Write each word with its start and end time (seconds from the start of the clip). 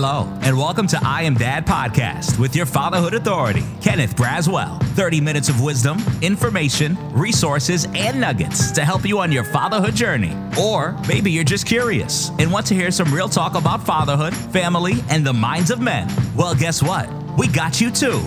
Hello, 0.00 0.32
and 0.42 0.56
welcome 0.56 0.86
to 0.86 1.00
I 1.02 1.22
Am 1.22 1.34
Dad 1.34 1.66
podcast 1.66 2.38
with 2.38 2.54
your 2.54 2.66
fatherhood 2.66 3.14
authority, 3.14 3.64
Kenneth 3.80 4.14
Braswell. 4.14 4.80
30 4.94 5.20
minutes 5.20 5.48
of 5.48 5.60
wisdom, 5.60 5.98
information, 6.22 6.96
resources, 7.12 7.84
and 7.96 8.20
nuggets 8.20 8.70
to 8.70 8.84
help 8.84 9.04
you 9.04 9.18
on 9.18 9.32
your 9.32 9.42
fatherhood 9.42 9.96
journey. 9.96 10.36
Or 10.56 10.96
maybe 11.08 11.32
you're 11.32 11.42
just 11.42 11.66
curious 11.66 12.30
and 12.38 12.52
want 12.52 12.64
to 12.66 12.74
hear 12.74 12.92
some 12.92 13.12
real 13.12 13.28
talk 13.28 13.56
about 13.56 13.84
fatherhood, 13.84 14.36
family, 14.52 15.02
and 15.10 15.26
the 15.26 15.32
minds 15.32 15.72
of 15.72 15.80
men. 15.80 16.08
Well, 16.36 16.54
guess 16.54 16.80
what? 16.80 17.08
We 17.36 17.48
got 17.48 17.80
you 17.80 17.90
too. 17.90 18.22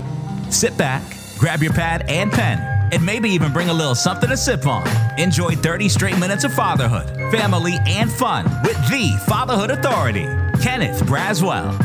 Sit 0.50 0.78
back, 0.78 1.02
grab 1.38 1.64
your 1.64 1.72
pad 1.72 2.04
and 2.10 2.34
pen, 2.34 2.60
and 2.92 3.06
maybe 3.06 3.30
even 3.30 3.54
bring 3.54 3.70
a 3.70 3.74
little 3.74 3.96
something 3.96 4.28
to 4.28 4.36
sip 4.36 4.68
on. 4.68 4.86
Enjoy 5.18 5.56
30 5.56 5.88
straight 5.88 6.20
minutes 6.20 6.44
of 6.44 6.54
fatherhood, 6.54 7.32
family, 7.32 7.78
and 7.88 8.12
fun 8.12 8.44
with 8.64 8.76
the 8.90 9.18
Fatherhood 9.26 9.72
Authority, 9.72 10.28
Kenneth 10.62 11.02
Braswell. 11.08 11.76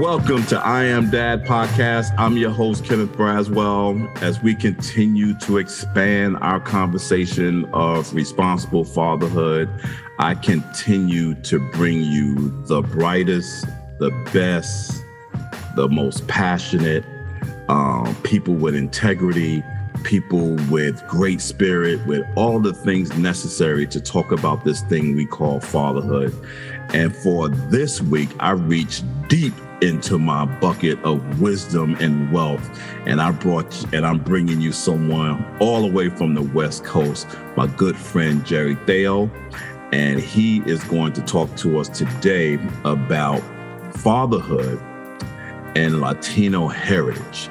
Welcome 0.00 0.46
to 0.46 0.58
I 0.58 0.84
Am 0.84 1.10
Dad 1.10 1.44
podcast. 1.44 2.14
I'm 2.16 2.38
your 2.38 2.50
host, 2.50 2.86
Kenneth 2.86 3.12
Braswell, 3.12 4.22
as 4.22 4.42
we 4.42 4.54
continue 4.54 5.34
to 5.40 5.58
expand 5.58 6.38
our 6.40 6.58
conversation 6.58 7.66
of 7.74 8.14
responsible 8.14 8.82
fatherhood. 8.82 9.68
I 10.18 10.36
continue 10.36 11.34
to 11.42 11.58
bring 11.72 12.00
you 12.00 12.48
the 12.64 12.80
brightest, 12.80 13.66
the 13.98 14.10
best, 14.32 15.04
the 15.76 15.86
most 15.86 16.26
passionate, 16.28 17.04
um, 17.68 18.16
people 18.22 18.54
with 18.54 18.74
integrity, 18.74 19.62
people 20.02 20.54
with 20.70 21.06
great 21.08 21.42
spirit, 21.42 22.04
with 22.06 22.26
all 22.36 22.58
the 22.58 22.72
things 22.72 23.14
necessary 23.18 23.86
to 23.88 24.00
talk 24.00 24.32
about 24.32 24.64
this 24.64 24.80
thing 24.82 25.14
we 25.14 25.26
call 25.26 25.60
fatherhood. 25.60 26.34
And 26.94 27.14
for 27.14 27.48
this 27.48 28.00
week, 28.00 28.30
I 28.40 28.52
reached 28.52 29.04
deep 29.28 29.54
into 29.80 30.18
my 30.18 30.44
bucket 30.44 31.02
of 31.04 31.40
wisdom 31.40 31.94
and 32.00 32.32
wealth. 32.32 32.80
And 33.06 33.20
I 33.20 33.30
brought, 33.30 33.92
and 33.92 34.06
I'm 34.06 34.18
bringing 34.18 34.60
you 34.60 34.72
someone 34.72 35.44
all 35.60 35.82
the 35.82 35.92
way 35.92 36.08
from 36.08 36.34
the 36.34 36.42
West 36.42 36.84
Coast, 36.84 37.28
my 37.56 37.66
good 37.66 37.96
friend 37.96 38.44
Jerry 38.44 38.76
Tello. 38.86 39.30
And 39.92 40.20
he 40.20 40.58
is 40.66 40.82
going 40.84 41.12
to 41.14 41.22
talk 41.22 41.54
to 41.56 41.78
us 41.78 41.88
today 41.88 42.58
about 42.84 43.42
fatherhood 43.94 44.80
and 45.76 46.00
Latino 46.00 46.68
heritage. 46.68 47.48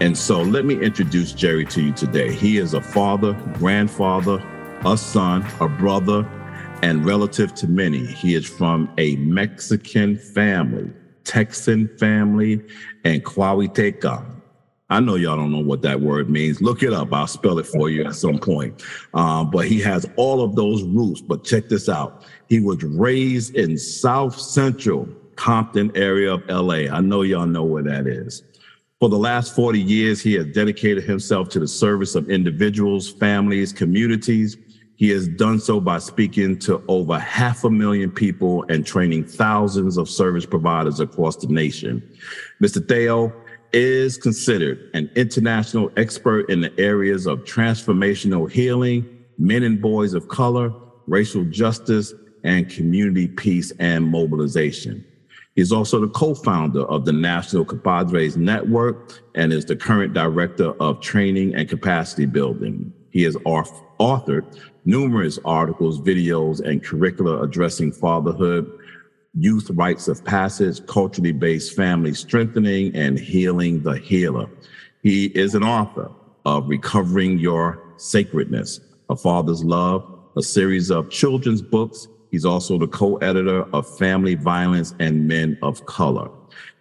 And 0.00 0.16
so 0.16 0.40
let 0.42 0.64
me 0.64 0.80
introduce 0.80 1.32
Jerry 1.32 1.64
to 1.66 1.82
you 1.82 1.92
today. 1.92 2.32
He 2.32 2.58
is 2.58 2.74
a 2.74 2.80
father, 2.80 3.32
grandfather, 3.54 4.42
a 4.84 4.96
son, 4.96 5.46
a 5.60 5.68
brother, 5.68 6.26
and 6.82 7.04
relative 7.04 7.54
to 7.54 7.68
many. 7.68 8.06
He 8.06 8.34
is 8.34 8.46
from 8.46 8.92
a 8.98 9.16
Mexican 9.16 10.16
family, 10.16 10.90
Texan 11.24 11.88
family, 11.98 12.62
and 13.04 13.24
Coahuiltecan. 13.24 14.40
I 14.88 14.98
know 14.98 15.14
y'all 15.14 15.36
don't 15.36 15.52
know 15.52 15.60
what 15.60 15.82
that 15.82 16.00
word 16.00 16.28
means. 16.28 16.60
Look 16.60 16.82
it 16.82 16.92
up. 16.92 17.12
I'll 17.12 17.28
spell 17.28 17.58
it 17.60 17.66
for 17.66 17.88
you 17.88 18.04
at 18.04 18.16
some 18.16 18.38
point. 18.38 18.82
Uh, 19.14 19.44
but 19.44 19.66
he 19.66 19.80
has 19.80 20.04
all 20.16 20.42
of 20.42 20.56
those 20.56 20.82
roots. 20.82 21.20
But 21.20 21.44
check 21.44 21.68
this 21.68 21.88
out. 21.88 22.24
He 22.48 22.58
was 22.58 22.82
raised 22.82 23.54
in 23.54 23.78
South 23.78 24.38
Central 24.38 25.08
Compton 25.36 25.92
area 25.94 26.34
of 26.34 26.42
LA. 26.48 26.92
I 26.92 27.00
know 27.00 27.22
y'all 27.22 27.46
know 27.46 27.62
where 27.62 27.84
that 27.84 28.08
is. 28.08 28.42
For 28.98 29.08
the 29.08 29.16
last 29.16 29.54
40 29.54 29.80
years, 29.80 30.20
he 30.20 30.34
has 30.34 30.46
dedicated 30.46 31.04
himself 31.04 31.48
to 31.50 31.60
the 31.60 31.68
service 31.68 32.16
of 32.16 32.28
individuals, 32.28 33.08
families, 33.08 33.72
communities. 33.72 34.58
He 35.00 35.08
has 35.08 35.28
done 35.28 35.58
so 35.58 35.80
by 35.80 35.96
speaking 35.96 36.58
to 36.58 36.84
over 36.86 37.18
half 37.18 37.64
a 37.64 37.70
million 37.70 38.10
people 38.10 38.66
and 38.68 38.84
training 38.84 39.24
thousands 39.24 39.96
of 39.96 40.10
service 40.10 40.44
providers 40.44 41.00
across 41.00 41.36
the 41.36 41.46
nation. 41.46 42.06
Mr. 42.62 42.86
Tello 42.86 43.32
is 43.72 44.18
considered 44.18 44.90
an 44.92 45.10
international 45.16 45.90
expert 45.96 46.50
in 46.50 46.60
the 46.60 46.78
areas 46.78 47.26
of 47.26 47.44
transformational 47.44 48.50
healing, 48.50 49.24
men 49.38 49.62
and 49.62 49.80
boys 49.80 50.12
of 50.12 50.28
color, 50.28 50.70
racial 51.06 51.46
justice, 51.46 52.12
and 52.44 52.68
community 52.68 53.26
peace 53.26 53.72
and 53.78 54.06
mobilization. 54.06 55.02
He's 55.54 55.72
also 55.72 55.98
the 55.98 56.08
co-founder 56.08 56.82
of 56.82 57.06
the 57.06 57.12
National 57.14 57.64
Compadres 57.64 58.36
Network 58.36 59.18
and 59.34 59.50
is 59.50 59.64
the 59.64 59.76
current 59.76 60.12
director 60.12 60.72
of 60.72 61.00
training 61.00 61.54
and 61.54 61.70
capacity 61.70 62.26
building. 62.26 62.92
He 63.12 63.22
has 63.22 63.34
authored 63.36 64.60
numerous 64.84 65.38
articles, 65.44 66.00
videos, 66.00 66.60
and 66.60 66.82
curricula 66.82 67.42
addressing 67.42 67.92
fatherhood, 67.92 68.70
youth 69.34 69.70
rites 69.74 70.08
of 70.08 70.24
passage, 70.24 70.84
culturally 70.86 71.32
based 71.32 71.76
family 71.76 72.14
strengthening, 72.14 72.94
and 72.94 73.18
healing 73.18 73.82
the 73.82 73.98
healer. 73.98 74.48
He 75.02 75.26
is 75.26 75.54
an 75.54 75.62
author 75.62 76.10
of 76.44 76.68
Recovering 76.68 77.38
Your 77.38 77.82
Sacredness, 77.96 78.80
A 79.08 79.16
Father's 79.16 79.64
Love, 79.64 80.04
a 80.36 80.42
series 80.42 80.90
of 80.90 81.10
children's 81.10 81.62
books 81.62 82.08
He's 82.30 82.44
also 82.44 82.78
the 82.78 82.86
co-editor 82.86 83.62
of 83.74 83.98
Family 83.98 84.36
Violence 84.36 84.94
and 85.00 85.26
Men 85.26 85.58
of 85.62 85.84
Color. 85.86 86.30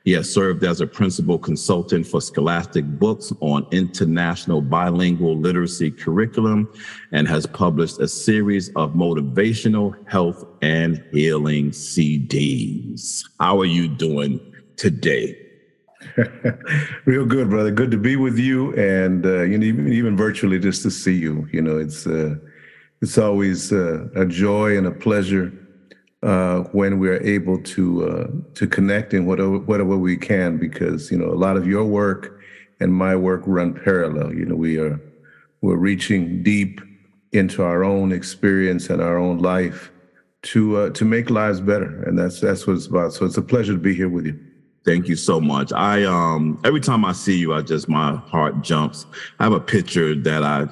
He 0.09 0.15
has 0.15 0.33
served 0.33 0.63
as 0.63 0.81
a 0.81 0.87
principal 0.87 1.37
consultant 1.37 2.07
for 2.07 2.19
Scholastic 2.19 2.83
Books 2.83 3.31
on 3.41 3.67
international 3.69 4.59
bilingual 4.59 5.37
literacy 5.37 5.91
curriculum 5.91 6.67
and 7.11 7.27
has 7.27 7.45
published 7.45 7.99
a 7.99 8.07
series 8.07 8.69
of 8.69 8.93
motivational 8.93 9.93
health 10.09 10.47
and 10.63 11.05
healing 11.11 11.69
CDs. 11.69 13.23
How 13.39 13.59
are 13.59 13.65
you 13.65 13.87
doing 13.87 14.39
today? 14.77 15.37
Real 17.05 17.27
good, 17.27 17.51
brother. 17.51 17.69
Good 17.69 17.91
to 17.91 17.97
be 17.97 18.15
with 18.15 18.39
you, 18.39 18.73
and 18.77 19.23
uh, 19.23 19.43
you 19.43 19.59
know, 19.59 19.65
even 19.67 19.93
even 19.93 20.17
virtually, 20.17 20.57
just 20.57 20.81
to 20.81 20.89
see 20.89 21.13
you. 21.13 21.47
You 21.51 21.61
know, 21.61 21.77
it's 21.77 22.07
uh, 22.07 22.33
it's 23.03 23.19
always 23.19 23.71
uh, 23.71 24.07
a 24.15 24.25
joy 24.25 24.75
and 24.75 24.87
a 24.87 24.91
pleasure 24.91 25.53
uh, 26.23 26.59
when 26.71 26.99
we're 26.99 27.21
able 27.23 27.61
to 27.61 28.09
uh, 28.09 28.27
to 28.55 28.67
connect 28.67 29.13
in 29.13 29.25
whatever 29.25 29.57
whatever 29.59 29.97
we 29.97 30.17
can, 30.17 30.57
because 30.57 31.11
you 31.11 31.17
know 31.17 31.27
a 31.27 31.35
lot 31.35 31.55
of 31.55 31.67
your 31.67 31.85
work 31.85 32.39
and 32.79 32.93
my 32.93 33.15
work 33.15 33.41
run 33.45 33.73
parallel. 33.73 34.33
You 34.33 34.45
know, 34.45 34.55
we 34.55 34.77
are 34.79 34.99
we're 35.61 35.77
reaching 35.77 36.43
deep 36.43 36.81
into 37.31 37.63
our 37.63 37.83
own 37.83 38.11
experience 38.11 38.89
and 38.89 39.01
our 39.01 39.17
own 39.17 39.39
life 39.39 39.91
to 40.41 40.77
uh, 40.77 40.89
to 40.91 41.05
make 41.05 41.29
lives 41.29 41.61
better, 41.61 42.03
and 42.03 42.17
that's 42.17 42.41
that's 42.41 42.67
what 42.67 42.75
it's 42.75 42.87
about. 42.87 43.13
So 43.13 43.25
it's 43.25 43.37
a 43.37 43.41
pleasure 43.41 43.73
to 43.73 43.79
be 43.79 43.93
here 43.93 44.09
with 44.09 44.25
you. 44.25 44.39
Thank 44.85 45.07
you 45.07 45.15
so 45.15 45.39
much. 45.39 45.71
I 45.71 46.03
um 46.03 46.59
every 46.65 46.81
time 46.81 47.05
I 47.05 47.13
see 47.13 47.37
you, 47.37 47.53
I 47.53 47.61
just 47.61 47.87
my 47.87 48.15
heart 48.15 48.61
jumps. 48.61 49.05
I 49.39 49.43
have 49.43 49.53
a 49.53 49.59
picture 49.59 50.15
that 50.15 50.43
I 50.43 50.67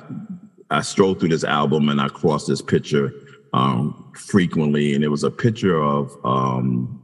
I 0.69 0.81
stroll 0.81 1.13
through 1.13 1.29
this 1.29 1.45
album 1.45 1.87
and 1.87 2.01
I 2.01 2.09
cross 2.09 2.45
this 2.45 2.61
picture 2.61 3.13
um, 3.53 4.06
frequently, 4.17 4.93
and 4.93 5.03
it 5.03 5.09
was 5.09 5.23
a 5.23 5.31
picture 5.31 5.81
of 5.81 6.17
um, 6.25 7.01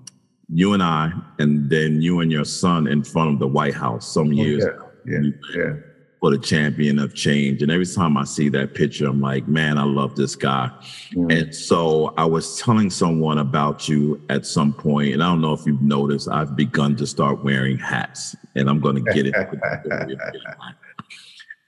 you 0.49 0.73
and 0.73 0.83
I, 0.83 1.11
and 1.39 1.69
then 1.69 2.01
you 2.01 2.19
and 2.19 2.31
your 2.31 2.45
son 2.45 2.87
in 2.87 3.03
front 3.03 3.33
of 3.33 3.39
the 3.39 3.47
White 3.47 3.73
House 3.73 4.07
some 4.07 4.29
oh, 4.29 4.31
years. 4.31 4.65
Oh, 4.65 4.89
yeah, 5.05 5.19
yeah, 5.21 5.31
yeah. 5.55 5.73
For 6.19 6.31
the 6.31 6.37
champion 6.37 6.99
of 6.99 7.13
change, 7.13 7.61
and 7.61 7.69
every 7.69 7.85
time 7.85 8.15
I 8.15 8.23
see 8.23 8.47
that 8.49 8.73
picture, 8.73 9.07
I'm 9.07 9.19
like, 9.19 9.45
man, 9.49 9.77
I 9.77 9.83
love 9.83 10.15
this 10.15 10.37
guy. 10.37 10.71
Mm-hmm. 11.11 11.31
And 11.31 11.53
so 11.53 12.13
I 12.15 12.23
was 12.23 12.61
telling 12.61 12.89
someone 12.89 13.39
about 13.39 13.89
you 13.89 14.21
at 14.29 14.45
some 14.45 14.71
point, 14.71 15.13
and 15.13 15.21
I 15.21 15.25
don't 15.27 15.41
know 15.41 15.51
if 15.51 15.65
you've 15.65 15.81
noticed, 15.81 16.29
I've 16.29 16.55
begun 16.55 16.95
to 16.95 17.05
start 17.05 17.43
wearing 17.43 17.77
hats, 17.77 18.37
and 18.55 18.69
I'm 18.69 18.79
going 18.79 19.03
to 19.03 19.13
get 19.13 19.25
it. 19.35 19.35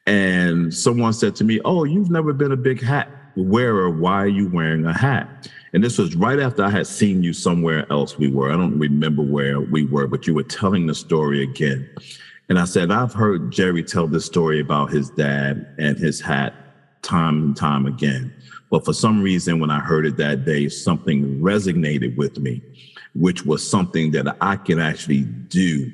And 0.06 0.74
someone 0.74 1.12
said 1.12 1.36
to 1.38 1.44
me, 1.44 1.60
Oh, 1.66 1.84
you've 1.84 2.12
never 2.12 2.32
been 2.32 2.54
a 2.54 2.58
big 2.58 2.82
hat 2.82 3.10
wearer. 3.36 3.90
Why 3.90 4.24
are 4.24 4.28
you 4.28 4.50
wearing 4.50 4.86
a 4.86 4.94
hat? 4.94 5.50
And 5.74 5.84
this 5.84 5.98
was 5.98 6.16
right 6.16 6.40
after 6.40 6.64
I 6.64 6.70
had 6.70 6.88
seen 6.88 7.22
you 7.22 7.34
somewhere 7.34 7.86
else 7.92 8.18
we 8.18 8.30
were. 8.30 8.50
I 8.50 8.56
don't 8.56 8.80
remember 8.80 9.22
where 9.22 9.60
we 9.60 9.84
were, 9.84 10.08
but 10.08 10.26
you 10.26 10.34
were 10.34 10.44
telling 10.44 10.88
the 10.88 10.96
story 10.96 11.44
again. 11.44 11.90
And 12.48 12.58
I 12.58 12.66
said, 12.66 12.92
I've 12.92 13.14
heard 13.14 13.52
Jerry 13.52 13.84
tell 13.84 14.08
this 14.08 14.26
story 14.26 14.62
about 14.62 14.90
his 14.90 15.10
dad 15.10 15.76
and 15.78 15.98
his 15.98 16.22
hat 16.22 16.54
time 17.02 17.44
and 17.44 17.58
time 17.58 17.86
again. 17.86 18.34
But 18.72 18.86
for 18.86 18.94
some 18.94 19.22
reason, 19.22 19.60
when 19.60 19.70
I 19.70 19.80
heard 19.80 20.06
it 20.06 20.16
that 20.18 20.46
day, 20.46 20.70
something 20.70 21.40
resonated 21.42 22.16
with 22.16 22.40
me, 22.40 22.62
which 23.14 23.46
was 23.46 23.70
something 23.70 24.12
that 24.12 24.38
I 24.42 24.56
can 24.56 24.80
actually 24.80 25.24
do 25.24 25.92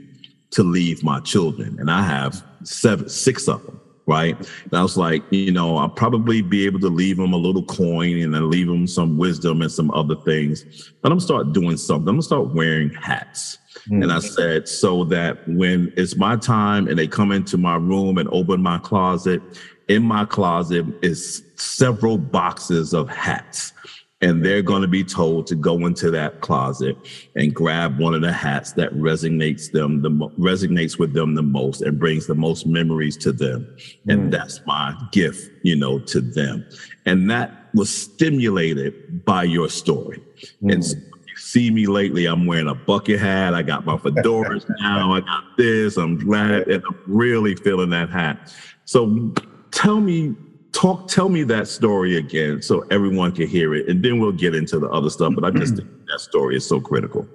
to 0.52 0.64
leave 0.64 1.04
my 1.04 1.20
children. 1.22 1.78
And 1.80 1.90
I 1.90 2.04
have 2.04 2.44
seven, 2.64 3.10
six 3.10 3.48
of 3.48 3.66
them 3.66 3.81
right? 4.12 4.38
And 4.38 4.74
I 4.74 4.82
was 4.82 4.98
like, 4.98 5.24
you 5.32 5.52
know, 5.52 5.78
I'll 5.78 5.90
probably 5.90 6.42
be 6.42 6.66
able 6.66 6.82
to 6.82 6.90
leave 6.90 7.18
them 7.18 7.32
a 7.32 7.38
little 7.38 7.64
coin 7.64 8.22
and 8.22 8.34
then 8.34 8.50
leave 8.50 8.68
them 8.68 8.86
some 8.86 9.18
wisdom 9.18 9.62
and 9.62 9.72
some 9.72 9.90
other 9.92 10.16
things. 10.16 10.92
But 11.02 11.12
I'm 11.12 11.18
gonna 11.18 11.22
start 11.22 11.54
doing 11.54 11.78
something. 11.78 12.10
I'm 12.10 12.16
gonna 12.16 12.24
start 12.24 12.54
wearing 12.54 12.90
hats. 12.90 13.58
Mm-hmm. 13.86 14.04
And 14.04 14.12
I 14.12 14.20
said, 14.20 14.68
so 14.68 15.06
that 15.06 15.48
when 15.48 15.94
it's 15.96 16.18
my 16.18 16.36
time 16.36 16.88
and 16.90 17.00
they 17.00 17.08
come 17.08 17.32
into 17.32 17.58
my 17.58 17.78
room 17.78 18.18
and 18.18 18.28
open 18.32 18.62
my 18.62 18.80
closet, 18.80 19.42
in 19.88 20.04
my 20.04 20.26
closet 20.26 20.86
is 21.02 21.44
several 21.56 22.18
boxes 22.18 22.94
of 22.94 23.10
hats. 23.10 23.74
And 24.22 24.46
they're 24.46 24.62
going 24.62 24.84
to 24.84 24.88
be 24.88 25.04
told 25.04 25.48
to 25.48 25.56
go 25.56 25.86
into 25.86 26.12
that 26.12 26.42
closet 26.42 26.96
and 27.36 27.54
grab 27.54 28.00
one 28.00 28.14
of 28.14 28.22
the 28.22 28.32
hats 28.32 28.72
that 28.74 28.94
resonates 28.94 29.72
them 29.72 30.02
the 30.02 30.10
resonates 30.38 31.00
with 31.00 31.14
them 31.14 31.34
the 31.34 31.42
most 31.42 31.82
and 31.82 32.00
brings 32.00 32.28
the 32.28 32.36
most 32.36 32.68
memories 32.68 33.18
to 33.18 33.32
them. 33.32 33.76
And 34.08 34.28
mm. 34.28 34.32
that's 34.32 34.62
my 34.66 34.96
gift 35.12 35.50
you 35.64 35.76
know 35.76 36.00
to 36.00 36.22
them. 36.22 36.66
And 37.06 37.30
that 37.32 37.70
was 37.74 37.90
stimulated 37.90 39.26
by 39.26 39.44
your 39.44 39.70
story. 39.70 40.22
Mm. 40.64 40.74
and 40.74 40.86
so 40.86 40.98
you 40.98 41.38
see 41.38 41.72
me 41.72 41.88
lately 41.88 42.26
i'm 42.26 42.46
wearing 42.46 42.68
a 42.68 42.76
bucket 42.76 43.20
hat. 43.20 43.56
I 43.56 43.64
got 43.64 43.86
my 43.86 43.96
fedoras 43.98 44.70
now. 44.80 45.14
I 45.14 45.22
got 45.22 45.44
this. 45.58 45.98
I'm 45.98 46.18
glad 46.18 46.68
and 46.68 46.84
i'm 46.88 47.00
really 47.08 47.56
feeling 47.56 47.90
that 47.90 48.10
hat. 48.10 48.54
So 48.86 49.34
tell 49.72 50.00
me 50.00 50.36
talk 50.72 51.08
tell 51.08 51.30
me 51.30 51.44
that 51.44 51.68
story 51.68 52.18
again 52.18 52.62
so 52.62 52.82
everyone 52.92 53.32
can 53.32 53.48
hear 53.48 53.74
it 53.74 53.88
and 53.90 54.04
then 54.04 54.20
we'll 54.20 54.32
get 54.32 54.56
into 54.56 54.80
the 54.80 54.90
other 54.90 55.10
stuff 55.10 55.34
but 55.36 55.44
i 55.44 55.52
just 55.52 55.76
think 55.76 55.90
that 56.12 56.20
story 56.20 56.56
is 56.56 56.68
so 56.68 56.80
critical. 56.80 57.28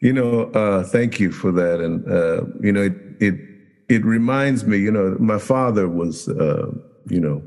You 0.00 0.12
know 0.12 0.42
uh, 0.52 0.84
thank 0.84 1.18
you 1.18 1.32
for 1.32 1.50
that 1.52 1.80
and 1.80 2.06
uh, 2.10 2.44
you 2.60 2.72
know 2.72 2.82
it, 2.82 2.94
it 3.20 3.34
it 3.88 4.04
reminds 4.04 4.64
me 4.64 4.78
you 4.78 4.92
know 4.92 5.16
my 5.18 5.38
father 5.38 5.88
was 5.88 6.28
uh, 6.28 6.70
you 7.08 7.20
know 7.20 7.42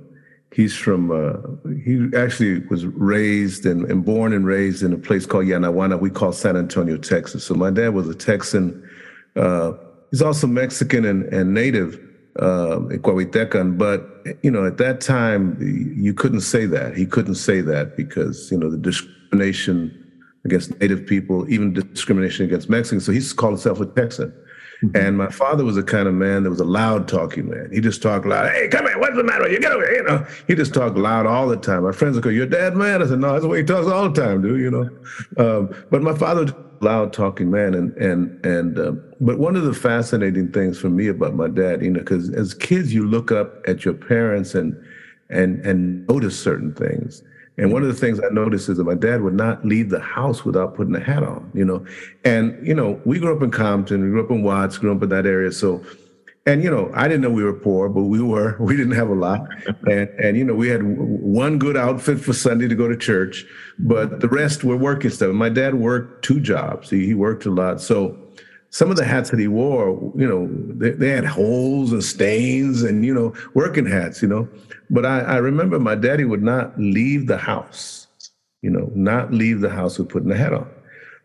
he's 0.54 0.76
from 0.76 1.12
uh, 1.12 1.38
he 1.86 2.10
actually 2.16 2.60
was 2.68 2.86
raised 2.86 3.66
and, 3.66 3.90
and, 3.90 4.04
born 4.04 4.34
and 4.34 4.46
raised 4.46 4.84
in 4.84 4.92
a 4.92 4.98
place 4.98 5.26
called 5.26 5.46
yanaguana 5.46 5.98
we 5.98 6.10
call 6.10 6.34
san 6.34 6.58
antonio 6.58 6.98
texas. 6.98 7.46
So 7.46 7.54
my 7.56 7.72
dad 7.72 7.94
was 7.94 8.10
a 8.10 8.16
texan 8.16 8.90
uh, 9.38 9.72
he's 10.10 10.22
also 10.22 10.46
mexican 10.46 11.06
and, 11.06 11.24
and 11.34 11.54
native 11.54 12.00
uh, 12.40 12.80
but 12.80 14.08
you 14.42 14.52
know, 14.52 14.66
at 14.66 14.78
that 14.78 15.02
time, 15.02 15.58
you 15.60 16.14
couldn't 16.14 16.42
say 16.42 16.66
that. 16.66 16.96
He 16.96 17.06
couldn't 17.06 17.36
say 17.36 17.62
that 17.62 17.98
because 17.98 18.52
you 18.52 18.58
know 18.58 18.70
the 18.70 18.78
discrimination 18.78 19.98
against 20.46 20.80
Native 20.80 21.06
people, 21.06 21.50
even 21.52 21.74
discrimination 21.74 22.46
against 22.46 22.70
Mexicans. 22.70 23.06
So 23.06 23.12
he 23.12 23.22
called 23.36 23.54
himself 23.54 23.80
a 23.80 23.86
Texan. 23.86 24.34
Mm-hmm. 24.84 24.98
And 24.98 25.18
my 25.18 25.30
father 25.30 25.64
was 25.64 25.76
the 25.76 25.84
kind 25.84 26.08
of 26.08 26.16
man 26.16 26.44
that 26.44 26.50
was 26.50 26.60
a 26.60 26.66
loud 26.66 27.08
talking 27.08 27.50
man. 27.50 27.70
He 27.72 27.82
just 27.82 28.02
talked 28.02 28.26
loud. 28.26 28.50
Hey, 28.50 28.68
come 28.68 28.88
here. 28.88 28.98
What's 28.98 29.16
the 29.16 29.24
matter? 29.24 29.48
You 29.50 29.60
get 29.60 29.72
over 29.72 29.86
here. 29.86 29.98
You 29.98 30.04
know, 30.04 30.28
he 30.48 30.56
just 30.56 30.74
talked 30.74 30.98
loud 30.98 31.28
all 31.28 31.48
the 31.48 31.58
time. 31.58 31.84
My 31.84 31.92
friends 31.92 32.16
would 32.16 32.24
go, 32.24 32.30
"Your 32.30 32.48
dad, 32.48 32.76
man." 32.76 33.04
I 33.04 33.06
said, 33.06 33.20
"No, 33.20 33.32
that's 33.32 33.44
the 33.44 33.48
way 33.48 33.60
he 33.60 33.64
talks 33.64 33.88
all 33.88 34.10
the 34.10 34.22
time, 34.22 34.42
dude." 34.42 34.60
You 34.60 34.72
know. 34.72 34.90
Um, 35.38 35.86
but 35.92 36.02
my 36.02 36.18
father 36.18 36.54
loud 36.82 37.14
talking 37.14 37.52
man 37.52 37.76
and 37.76 37.96
and 37.98 38.44
and 38.44 38.80
uh, 38.80 38.92
but 39.20 39.38
one 39.38 39.56
of 39.56 39.64
the 39.64 39.74
fascinating 39.74 40.52
things 40.52 40.80
for 40.80 40.90
me 40.90 41.08
about 41.08 41.36
my 41.36 41.48
dad 41.48 41.82
you 41.84 41.92
know 41.92 42.00
because 42.00 42.32
as 42.32 42.56
kids 42.56 42.92
you 42.92 43.06
look 43.06 43.32
up 43.32 43.64
at 43.68 43.86
your 43.86 43.94
parents 43.94 44.56
and 44.56 44.76
and 45.32 45.66
and 45.66 46.08
notice 46.08 46.42
certain 46.42 46.74
things 46.74 47.24
and 47.58 47.72
one 47.72 47.82
of 47.82 47.88
the 47.88 47.94
things 47.94 48.20
i 48.20 48.34
noticed 48.34 48.70
is 48.70 48.78
that 48.78 48.84
my 48.84 48.96
dad 48.96 49.22
would 49.22 49.34
not 49.34 49.66
leave 49.66 49.90
the 49.90 50.00
house 50.00 50.46
without 50.46 50.76
putting 50.76 50.96
a 50.96 51.00
hat 51.00 51.24
on 51.24 51.50
you 51.54 51.66
know 51.66 51.86
and 52.24 52.66
you 52.66 52.74
know 52.74 53.00
we 53.06 53.20
grew 53.20 53.36
up 53.36 53.42
in 53.42 53.52
compton 53.52 54.04
we 54.04 54.10
grew 54.10 54.24
up 54.24 54.32
in 54.32 54.44
watts 54.44 54.78
grew 54.78 54.96
up 54.96 55.02
in 55.04 55.10
that 55.10 55.26
area 55.26 55.52
so 55.52 55.84
and 56.48 56.64
you 56.64 56.72
know, 56.72 56.90
I 56.96 57.08
didn't 57.08 57.22
know 57.22 57.30
we 57.30 57.44
were 57.44 57.54
poor, 57.54 57.88
but 57.88 58.04
we 58.04 58.22
were. 58.22 58.58
We 58.72 58.76
didn't 58.78 58.96
have 58.96 59.10
a 59.10 59.16
lot, 59.16 59.42
and 59.90 60.10
and 60.20 60.38
you 60.38 60.44
know, 60.44 60.56
we 60.56 60.70
had 60.70 60.82
one 60.84 61.60
good 61.60 61.76
outfit 61.76 62.20
for 62.20 62.34
Sunday 62.34 62.68
to 62.68 62.76
go 62.76 62.88
to 62.88 62.96
church, 62.96 63.46
but 63.78 64.22
the 64.22 64.28
rest 64.28 64.64
were 64.64 64.78
working 64.78 65.12
stuff. 65.12 65.34
My 65.34 65.50
dad 65.50 65.76
worked 65.76 66.24
two 66.24 66.40
jobs. 66.40 66.90
He 66.90 67.06
he 67.06 67.14
worked 67.14 67.46
a 67.46 67.52
lot, 67.52 67.82
so 67.82 68.18
some 68.72 68.90
of 68.90 68.98
the 68.98 69.06
hats 69.06 69.30
that 69.30 69.40
he 69.40 69.48
wore, 69.48 69.90
you 70.16 70.28
know, 70.28 70.50
they, 70.78 70.92
they 70.92 71.10
had 71.10 71.26
holes 71.26 71.92
and 71.92 72.04
stains, 72.04 72.82
and 72.82 73.06
you 73.06 73.14
know, 73.14 73.34
working 73.54 73.86
hats, 73.86 74.22
you 74.22 74.28
know. 74.28 74.50
But 74.90 75.06
I, 75.06 75.20
I 75.20 75.38
remember 75.38 75.80
my 75.80 75.96
daddy 75.96 76.26
would 76.26 76.44
not 76.44 76.78
leave 76.80 77.28
the 77.28 77.38
house, 77.38 78.08
you 78.62 78.70
know, 78.70 78.92
not 78.96 79.32
leave 79.32 79.62
the 79.62 79.70
house 79.70 80.00
with 80.00 80.10
putting 80.10 80.32
a 80.32 80.36
hat 80.36 80.54
on. 80.54 80.70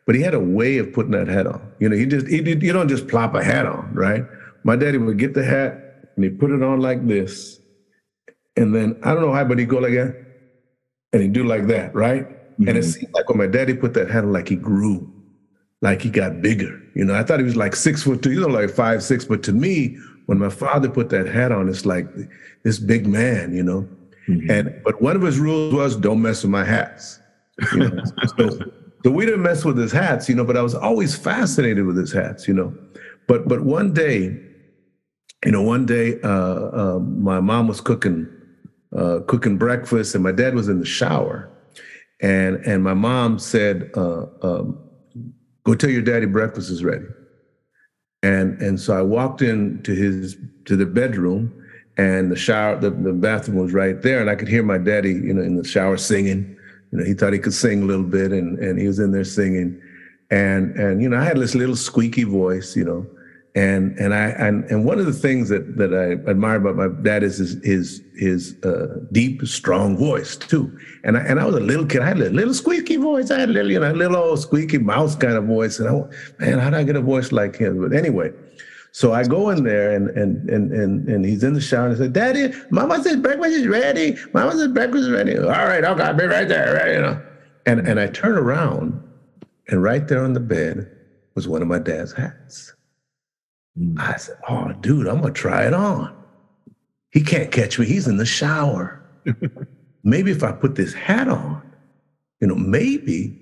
But 0.04 0.14
he 0.14 0.22
had 0.22 0.34
a 0.34 0.40
way 0.40 0.78
of 0.78 0.92
putting 0.92 1.12
that 1.12 1.26
hat 1.26 1.48
on. 1.48 1.60
You 1.80 1.88
know, 1.88 1.96
he 1.96 2.06
just 2.06 2.28
he 2.28 2.40
did, 2.40 2.62
you 2.62 2.72
don't 2.72 2.88
just 2.88 3.08
plop 3.08 3.34
a 3.34 3.42
hat 3.42 3.66
on, 3.66 3.92
right? 3.92 4.24
my 4.66 4.74
daddy 4.74 4.98
would 4.98 5.16
get 5.16 5.32
the 5.32 5.44
hat 5.44 6.10
and 6.16 6.24
he'd 6.24 6.40
put 6.40 6.50
it 6.50 6.60
on 6.60 6.80
like 6.80 7.06
this. 7.06 7.60
And 8.56 8.74
then 8.74 8.98
I 9.04 9.14
don't 9.14 9.22
know 9.22 9.32
how, 9.32 9.44
but 9.44 9.60
he'd 9.60 9.68
go 9.68 9.78
like 9.78 9.92
that 9.92 10.16
and 11.12 11.22
he'd 11.22 11.32
do 11.32 11.44
like 11.44 11.68
that, 11.68 11.94
right? 11.94 12.28
Mm-hmm. 12.28 12.68
And 12.68 12.76
it 12.76 12.80
mm-hmm. 12.80 12.90
seemed 12.90 13.14
like 13.14 13.28
when 13.28 13.38
my 13.38 13.46
daddy 13.46 13.74
put 13.74 13.94
that 13.94 14.10
hat 14.10 14.24
on, 14.24 14.32
like 14.32 14.48
he 14.48 14.56
grew, 14.56 15.08
like 15.82 16.02
he 16.02 16.10
got 16.10 16.40
bigger. 16.40 16.80
You 16.94 17.04
know, 17.04 17.14
I 17.14 17.22
thought 17.22 17.38
he 17.38 17.44
was 17.44 17.56
like 17.56 17.76
six 17.76 18.02
foot 18.02 18.22
two, 18.22 18.32
you 18.32 18.40
know, 18.40 18.48
like 18.48 18.70
five, 18.70 19.02
six. 19.02 19.24
But 19.24 19.42
to 19.44 19.52
me, 19.52 19.98
when 20.26 20.38
my 20.38 20.48
father 20.48 20.88
put 20.88 21.10
that 21.10 21.26
hat 21.26 21.52
on, 21.52 21.68
it's 21.68 21.86
like 21.86 22.06
this 22.62 22.78
big 22.78 23.06
man, 23.06 23.54
you 23.54 23.62
know. 23.62 23.88
Mm-hmm. 24.28 24.50
And 24.50 24.80
but 24.84 25.00
one 25.00 25.16
of 25.16 25.22
his 25.22 25.38
rules 25.38 25.72
was 25.74 25.96
don't 25.96 26.22
mess 26.22 26.42
with 26.42 26.50
my 26.50 26.64
hats. 26.64 27.20
You 27.72 27.78
know? 27.78 28.04
so, 28.36 28.50
so 29.04 29.10
we 29.10 29.24
didn't 29.24 29.42
mess 29.42 29.64
with 29.64 29.78
his 29.78 29.92
hats, 29.92 30.28
you 30.28 30.34
know, 30.34 30.44
but 30.44 30.56
I 30.56 30.62
was 30.62 30.74
always 30.74 31.16
fascinated 31.16 31.86
with 31.86 31.96
his 31.96 32.12
hats, 32.12 32.48
you 32.48 32.54
know. 32.54 32.74
But 33.28 33.48
but 33.48 33.62
one 33.62 33.92
day 33.92 34.40
you 35.44 35.52
know, 35.52 35.62
one 35.62 35.86
day 35.86 36.20
uh, 36.22 36.28
uh, 36.28 36.98
my 36.98 37.40
mom 37.40 37.68
was 37.68 37.80
cooking 37.80 38.26
uh, 38.96 39.20
cooking 39.26 39.58
breakfast, 39.58 40.14
and 40.14 40.24
my 40.24 40.32
dad 40.32 40.54
was 40.54 40.68
in 40.68 40.80
the 40.80 40.86
shower, 40.86 41.48
and 42.20 42.56
and 42.66 42.82
my 42.82 42.94
mom 42.94 43.38
said, 43.38 43.90
uh, 43.94 44.26
um, 44.42 44.78
"Go 45.66 45.74
tell 45.74 45.90
your 45.90 46.02
daddy 46.02 46.26
breakfast 46.26 46.70
is 46.70 46.82
ready." 46.82 47.04
And 48.22 48.60
and 48.62 48.80
so 48.80 48.96
I 48.96 49.02
walked 49.02 49.42
into 49.42 49.92
his 49.94 50.36
to 50.64 50.76
the 50.76 50.86
bedroom, 50.86 51.52
and 51.96 52.30
the 52.30 52.36
shower, 52.36 52.78
the, 52.78 52.90
the 52.90 53.12
bathroom 53.12 53.58
was 53.58 53.72
right 53.72 54.00
there, 54.00 54.20
and 54.20 54.30
I 54.30 54.36
could 54.36 54.48
hear 54.48 54.62
my 54.62 54.78
daddy, 54.78 55.12
you 55.12 55.34
know, 55.34 55.42
in 55.42 55.56
the 55.56 55.64
shower 55.64 55.96
singing. 55.96 56.56
You 56.92 56.98
know, 56.98 57.04
he 57.04 57.14
thought 57.14 57.32
he 57.32 57.38
could 57.38 57.54
sing 57.54 57.82
a 57.82 57.86
little 57.86 58.04
bit, 58.04 58.32
and 58.32 58.58
and 58.58 58.78
he 58.78 58.86
was 58.86 58.98
in 58.98 59.10
there 59.10 59.24
singing, 59.24 59.80
and 60.30 60.74
and 60.76 61.02
you 61.02 61.08
know, 61.08 61.18
I 61.18 61.24
had 61.24 61.36
this 61.36 61.54
little 61.54 61.76
squeaky 61.76 62.24
voice, 62.24 62.76
you 62.76 62.84
know 62.84 63.06
and 63.56 63.98
and 63.98 64.14
I 64.14 64.28
and, 64.28 64.64
and 64.64 64.84
one 64.84 64.98
of 64.98 65.06
the 65.06 65.14
things 65.14 65.48
that 65.48 65.78
that 65.78 65.94
I 65.94 66.30
admire 66.30 66.56
about 66.56 66.76
my 66.76 66.88
dad 67.02 67.22
is 67.22 67.38
his 67.38 67.54
his, 67.64 68.02
his 68.14 68.62
uh, 68.62 68.98
deep, 69.12 69.46
strong 69.46 69.96
voice 69.96 70.36
too. 70.36 70.78
And 71.04 71.16
I 71.16 71.20
and 71.22 71.40
I 71.40 71.46
was 71.46 71.56
a 71.56 71.60
little 71.60 71.86
kid. 71.86 72.02
I 72.02 72.08
had 72.08 72.18
a 72.18 72.28
little 72.28 72.52
squeaky 72.52 72.96
voice. 72.96 73.30
I 73.30 73.40
had 73.40 73.48
a 73.48 73.52
little 73.52 73.72
you 73.72 73.80
know 73.80 73.90
a 73.90 73.94
little 73.94 74.18
old 74.18 74.40
squeaky 74.40 74.76
mouse 74.76 75.16
kind 75.16 75.34
of 75.34 75.44
voice. 75.44 75.80
And 75.80 75.88
I 75.88 75.92
man, 76.38 76.58
how 76.58 76.68
did 76.68 76.78
I 76.78 76.84
get 76.84 76.96
a 76.96 77.00
voice 77.00 77.32
like 77.32 77.56
him? 77.56 77.80
But 77.80 77.96
anyway. 77.96 78.30
So 78.92 79.12
I 79.12 79.24
go 79.24 79.50
in 79.50 79.64
there 79.64 79.92
and 79.92 80.08
and 80.10 80.48
and 80.48 80.72
and 80.72 81.08
and 81.08 81.24
he's 81.24 81.42
in 81.42 81.52
the 81.52 81.60
shower 81.60 81.86
and 81.86 81.94
I 81.94 81.98
said, 81.98 82.12
Daddy, 82.14 82.54
Mama 82.70 83.02
says 83.02 83.16
breakfast 83.16 83.52
is 83.52 83.66
ready. 83.66 84.16
Mama 84.32 84.52
says 84.52 84.68
breakfast 84.68 85.04
is 85.04 85.10
ready. 85.10 85.36
All 85.36 85.48
right, 85.48 85.84
okay, 85.84 86.02
I'll 86.02 86.14
be 86.14 86.24
right 86.24 86.48
there, 86.48 86.74
right, 86.74 86.94
you 86.94 87.00
know. 87.02 87.22
And 87.66 87.86
and 87.86 88.00
I 88.00 88.06
turn 88.06 88.38
around 88.38 89.02
and 89.68 89.82
right 89.82 90.06
there 90.08 90.24
on 90.24 90.32
the 90.32 90.40
bed 90.40 90.90
was 91.34 91.46
one 91.46 91.60
of 91.60 91.68
my 91.68 91.78
dad's 91.78 92.12
hats. 92.12 92.72
I 93.98 94.16
said, 94.16 94.36
Oh, 94.48 94.72
dude, 94.80 95.06
I'm 95.06 95.20
going 95.20 95.34
to 95.34 95.40
try 95.40 95.66
it 95.66 95.74
on. 95.74 96.14
He 97.10 97.22
can't 97.22 97.50
catch 97.50 97.78
me. 97.78 97.86
He's 97.86 98.08
in 98.08 98.16
the 98.16 98.26
shower. 98.26 99.02
maybe 100.04 100.30
if 100.30 100.42
I 100.42 100.52
put 100.52 100.74
this 100.74 100.94
hat 100.94 101.28
on, 101.28 101.62
you 102.40 102.48
know, 102.48 102.54
maybe 102.54 103.40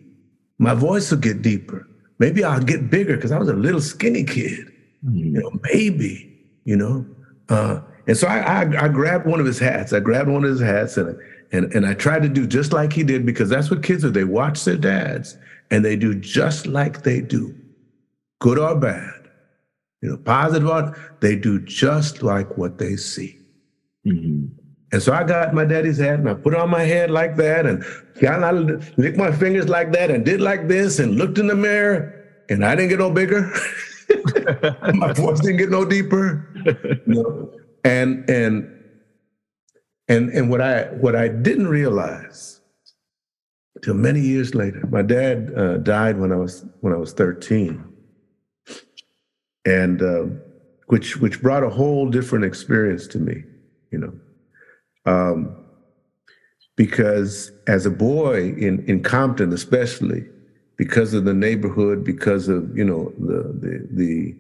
my 0.59 0.75
voice 0.75 1.11
will 1.11 1.19
get 1.19 1.43
deeper. 1.43 1.87
Maybe 2.19 2.45
I'll 2.45 2.63
get 2.63 2.91
bigger 2.91 3.17
because 3.17 3.33
I 3.33 3.39
was 3.39 3.49
a 3.49 3.55
little 3.55 3.81
skinny 3.81 4.25
kid. 4.25 4.73
Mm. 5.05 5.19
You 5.19 5.31
know, 5.31 5.51
maybe, 5.63 6.47
you 6.65 6.77
know. 6.77 7.07
Uh, 7.49 7.81
and 8.07 8.17
so 8.17 8.27
I, 8.27 8.39
I, 8.39 8.85
I, 8.85 8.89
grabbed 8.89 9.27
one 9.27 9.41
of 9.41 9.47
his 9.47 9.59
hats. 9.59 9.93
I 9.93 10.01
grabbed 10.01 10.29
one 10.29 10.45
of 10.45 10.51
his 10.51 10.61
hats 10.61 10.97
and, 10.97 11.19
and, 11.53 11.73
and 11.75 11.87
I 11.87 11.95
tried 11.95 12.23
to 12.23 12.29
do 12.29 12.47
just 12.47 12.73
like 12.73 12.93
he 12.93 13.03
did 13.03 13.27
because 13.27 13.49
that's 13.49 13.71
what 13.71 13.83
kids 13.83 14.03
do. 14.03 14.11
They 14.11 14.25
watch 14.25 14.65
their 14.65 14.77
dads 14.77 15.37
and 15.71 15.85
they 15.85 15.97
do 15.97 16.15
just 16.15 16.67
like 16.67 17.03
they 17.03 17.21
do, 17.21 17.55
good 18.41 18.59
or 18.59 18.75
bad 18.77 19.14
you 20.05 20.11
know, 20.11 20.19
positive 20.19 20.69
art, 20.69 20.99
they 21.21 21.35
do 21.35 21.59
just 21.61 22.23
like 22.23 22.59
what 22.59 22.77
they 22.77 22.95
see. 22.95 23.39
Mm-hmm. 24.07 24.49
And 24.93 25.03
so 25.03 25.15
I 25.15 25.25
got 25.25 25.55
my 25.55 25.65
daddy's 25.65 25.97
hat 25.97 26.19
and 26.19 26.29
I 26.29 26.35
put 26.35 26.53
it 26.53 26.61
on 26.61 26.69
my 26.69 26.83
head 26.83 27.11
like 27.11 27.37
that 27.37 27.65
and 27.65 27.83
kind 28.21 28.45
of 28.45 28.99
licked 28.99 29.17
my 29.17 29.33
fingers 29.33 29.67
like 29.67 29.93
that 29.93 30.11
and 30.11 30.23
did 30.23 30.43
like 30.43 30.69
this 30.69 30.99
and 30.99 31.17
looked 31.17 31.39
in 31.39 31.47
the 31.47 31.55
mirror 31.55 32.23
and 32.51 32.67
I 32.67 32.77
didn't 32.77 32.91
get 32.91 32.99
no 32.99 33.11
bigger. 33.11 33.51
my 34.95 35.15
voice 35.15 35.41
didn't 35.41 35.57
get 35.57 35.71
no 35.71 35.87
deeper. 35.87 36.51
Know? 37.07 37.51
And 37.85 38.29
and 38.29 38.71
and 40.09 40.29
and 40.31 40.51
what 40.51 40.61
I 40.61 40.83
what 41.01 41.17
I 41.17 41.29
didn't 41.29 41.69
realize 41.69 42.61
till 43.83 43.95
many 43.95 44.21
years 44.21 44.55
later, 44.55 44.87
my 44.91 45.03
dad 45.03 45.53
uh, 45.57 45.79
died 45.79 46.19
when 46.19 46.31
I 46.31 46.37
was 46.37 46.67
when 46.81 46.93
I 46.93 46.97
was 46.97 47.15
13 47.15 47.94
and 49.65 50.03
uh, 50.03 50.25
which 50.87 51.17
which 51.19 51.41
brought 51.41 51.63
a 51.63 51.71
whole 51.71 52.09
different 52.09 52.45
experience 52.45 53.07
to 53.09 53.19
me, 53.19 53.43
you 53.91 53.99
know, 53.99 54.13
um, 55.11 55.57
because 56.77 57.51
as 57.67 57.87
a 57.87 57.91
boy 57.91 58.51
in 58.53 58.85
in 58.87 59.03
Compton, 59.03 59.53
especially 59.53 60.25
because 60.77 61.15
of 61.15 61.25
the 61.25 61.35
neighborhood, 61.35 62.05
because 62.05 62.49
of 62.49 62.77
you 62.77 62.85
know 62.85 63.13
the 63.19 63.43
the 63.61 63.89
the 63.91 64.37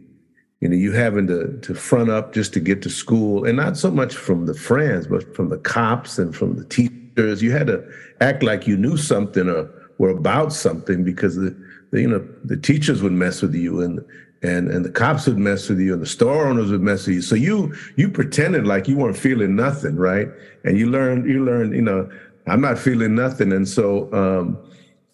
you 0.60 0.68
know 0.68 0.76
you 0.76 0.92
having 0.92 1.26
to 1.28 1.58
to 1.60 1.74
front 1.74 2.10
up 2.10 2.32
just 2.34 2.52
to 2.54 2.60
get 2.60 2.82
to 2.82 2.90
school, 2.90 3.44
and 3.44 3.56
not 3.56 3.76
so 3.76 3.90
much 3.90 4.14
from 4.14 4.46
the 4.46 4.54
friends, 4.54 5.06
but 5.06 5.34
from 5.34 5.48
the 5.48 5.58
cops 5.58 6.18
and 6.18 6.34
from 6.34 6.56
the 6.56 6.64
teachers. 6.64 7.42
You 7.42 7.52
had 7.52 7.68
to 7.68 7.84
act 8.20 8.42
like 8.42 8.66
you 8.66 8.76
knew 8.76 8.96
something 8.96 9.48
or 9.48 9.70
were 9.98 10.10
about 10.10 10.52
something 10.52 11.04
because 11.04 11.36
the, 11.36 11.56
the 11.92 12.00
you 12.00 12.08
know 12.08 12.26
the 12.44 12.56
teachers 12.56 13.02
would 13.02 13.12
mess 13.12 13.40
with 13.40 13.54
you 13.54 13.80
and 13.80 14.04
and 14.44 14.70
and 14.70 14.84
the 14.84 14.90
cops 14.90 15.26
would 15.26 15.38
mess 15.38 15.68
with 15.68 15.80
you 15.80 15.94
and 15.94 16.02
the 16.02 16.06
store 16.06 16.46
owners 16.46 16.70
would 16.70 16.82
mess 16.82 17.06
with 17.06 17.16
you. 17.16 17.22
So 17.22 17.34
you 17.34 17.74
you 17.96 18.08
pretended 18.10 18.66
like 18.66 18.86
you 18.86 18.96
weren't 18.96 19.16
feeling 19.16 19.56
nothing, 19.56 19.96
right? 19.96 20.28
And 20.64 20.78
you 20.78 20.88
learned 20.90 21.28
you 21.28 21.44
learned 21.44 21.74
you 21.74 21.82
know 21.82 22.10
I'm 22.46 22.60
not 22.60 22.78
feeling 22.78 23.14
nothing, 23.14 23.52
and 23.52 23.66
so 23.66 24.12
um, 24.12 24.58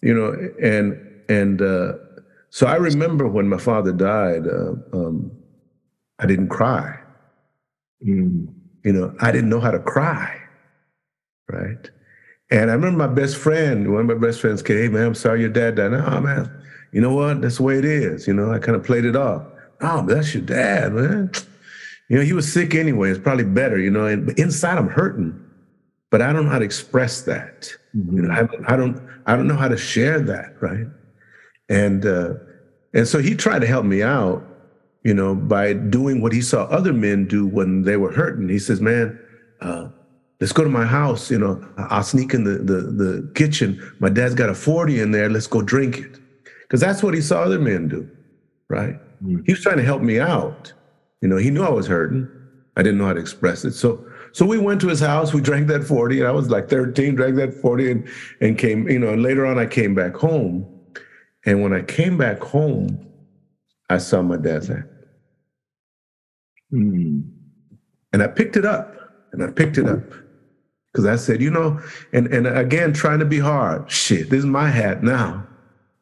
you 0.01 0.13
know 0.13 0.35
and 0.61 0.99
and 1.29 1.61
uh, 1.61 1.93
so 2.49 2.67
I 2.67 2.75
remember 2.75 3.27
when 3.27 3.47
my 3.47 3.57
father 3.57 3.93
died, 3.93 4.45
uh, 4.45 4.73
um, 4.91 5.31
I 6.19 6.25
didn't 6.25 6.49
cry. 6.49 6.99
Mm. 8.05 8.53
You 8.83 8.93
know, 8.93 9.15
I 9.21 9.31
didn't 9.31 9.49
know 9.49 9.59
how 9.59 9.71
to 9.71 9.79
cry, 9.79 10.37
right? 11.47 11.89
And 12.49 12.69
I 12.69 12.73
remember 12.73 13.07
my 13.07 13.13
best 13.13 13.37
friend, 13.37 13.93
one 13.93 14.01
of 14.01 14.07
my 14.07 14.27
best 14.27 14.41
friends 14.41 14.61
came, 14.61 14.77
hey 14.77 14.87
man, 14.89 15.07
I'm 15.07 15.15
sorry 15.15 15.39
your 15.39 15.49
dad 15.49 15.75
died. 15.75 15.91
No, 15.91 16.19
man, 16.19 16.63
you 16.91 17.01
know 17.01 17.13
what? 17.13 17.41
That's 17.41 17.57
the 17.57 17.63
way 17.63 17.77
it 17.77 17.85
is. 17.85 18.27
You 18.27 18.33
know, 18.33 18.51
I 18.51 18.59
kind 18.59 18.75
of 18.75 18.83
played 18.83 19.05
it 19.05 19.15
off. 19.15 19.43
Oh, 19.81 20.05
that's 20.05 20.33
your 20.33 20.43
dad, 20.43 20.93
man. 20.93 21.31
You 22.09 22.17
know, 22.17 22.23
he 22.23 22.33
was 22.33 22.51
sick 22.51 22.75
anyway. 22.75 23.09
It's 23.09 23.19
probably 23.19 23.45
better, 23.45 23.79
you 23.79 23.89
know, 23.89 24.05
and 24.05 24.37
inside 24.37 24.77
I'm 24.77 24.89
hurting, 24.89 25.39
but 26.09 26.21
I 26.21 26.33
don't 26.33 26.45
know 26.45 26.51
how 26.51 26.59
to 26.59 26.65
express 26.65 27.21
that. 27.21 27.73
Mm-hmm. 27.95 28.15
You 28.15 28.21
know, 28.23 28.33
I, 28.33 28.73
I, 28.73 28.75
don't, 28.75 29.01
I 29.25 29.35
don't 29.35 29.47
know 29.47 29.55
how 29.55 29.69
to 29.69 29.77
share 29.77 30.19
that, 30.19 30.61
right? 30.61 30.87
And 31.69 32.05
uh, 32.05 32.33
and 32.93 33.07
so 33.07 33.19
he 33.19 33.33
tried 33.33 33.59
to 33.59 33.67
help 33.67 33.85
me 33.85 34.03
out, 34.03 34.43
you 35.03 35.13
know, 35.13 35.33
by 35.33 35.71
doing 35.71 36.21
what 36.21 36.33
he 36.33 36.41
saw 36.41 36.63
other 36.63 36.91
men 36.91 37.25
do 37.27 37.47
when 37.47 37.83
they 37.83 37.95
were 37.95 38.11
hurting. 38.11 38.49
He 38.49 38.59
says, 38.59 38.81
"Man, 38.81 39.17
uh, 39.61 39.87
let's 40.41 40.51
go 40.51 40.65
to 40.65 40.69
my 40.69 40.85
house. 40.85 41.31
You 41.31 41.39
know, 41.39 41.65
I'll 41.77 42.03
sneak 42.03 42.33
in 42.33 42.43
the 42.43 42.57
the, 42.57 42.81
the 42.81 43.31
kitchen. 43.35 43.81
My 43.99 44.09
dad's 44.09 44.35
got 44.35 44.49
a 44.49 44.53
forty 44.53 44.99
in 44.99 45.11
there. 45.11 45.29
Let's 45.29 45.47
go 45.47 45.61
drink 45.61 45.99
it." 45.99 46.19
Because 46.71 46.79
that's 46.79 47.03
what 47.03 47.13
he 47.13 47.19
saw 47.19 47.41
other 47.41 47.59
men 47.59 47.89
do, 47.89 48.09
right? 48.69 48.95
Mm. 49.21 49.43
He 49.45 49.51
was 49.51 49.61
trying 49.61 49.75
to 49.75 49.83
help 49.83 50.01
me 50.01 50.21
out. 50.21 50.71
You 51.19 51.27
know, 51.27 51.35
he 51.35 51.49
knew 51.49 51.63
I 51.63 51.69
was 51.69 51.85
hurting. 51.85 52.29
I 52.77 52.81
didn't 52.81 52.97
know 52.97 53.07
how 53.07 53.13
to 53.13 53.19
express 53.19 53.65
it. 53.65 53.73
So 53.73 54.05
so 54.31 54.45
we 54.45 54.57
went 54.57 54.79
to 54.79 54.87
his 54.87 55.01
house. 55.01 55.33
We 55.33 55.41
drank 55.41 55.67
that 55.67 55.83
40. 55.83 56.19
and 56.19 56.29
I 56.29 56.31
was 56.31 56.49
like 56.49 56.69
13, 56.69 57.15
drank 57.15 57.35
that 57.35 57.53
40 57.53 57.91
and, 57.91 58.09
and 58.39 58.57
came, 58.57 58.87
you 58.87 58.99
know, 58.99 59.09
and 59.09 59.21
later 59.21 59.45
on 59.45 59.59
I 59.59 59.65
came 59.65 59.93
back 59.93 60.15
home. 60.15 60.65
And 61.45 61.61
when 61.61 61.73
I 61.73 61.81
came 61.81 62.17
back 62.17 62.39
home, 62.39 63.05
I 63.89 63.97
saw 63.97 64.21
my 64.21 64.37
dad's 64.37 64.69
hand. 64.69 64.87
Mm. 66.71 67.29
And 68.13 68.23
I 68.23 68.27
picked 68.27 68.55
it 68.55 68.63
up 68.63 68.95
and 69.33 69.43
I 69.43 69.47
picked 69.47 69.77
it 69.77 69.89
up 69.89 70.03
because 70.93 71.05
I 71.05 71.17
said, 71.17 71.41
you 71.41 71.51
know, 71.51 71.81
and, 72.13 72.27
and 72.27 72.47
again, 72.47 72.93
trying 72.93 73.19
to 73.19 73.25
be 73.25 73.39
hard. 73.39 73.91
Shit, 73.91 74.29
this 74.29 74.39
is 74.39 74.45
my 74.45 74.69
hat 74.69 75.03
now. 75.03 75.45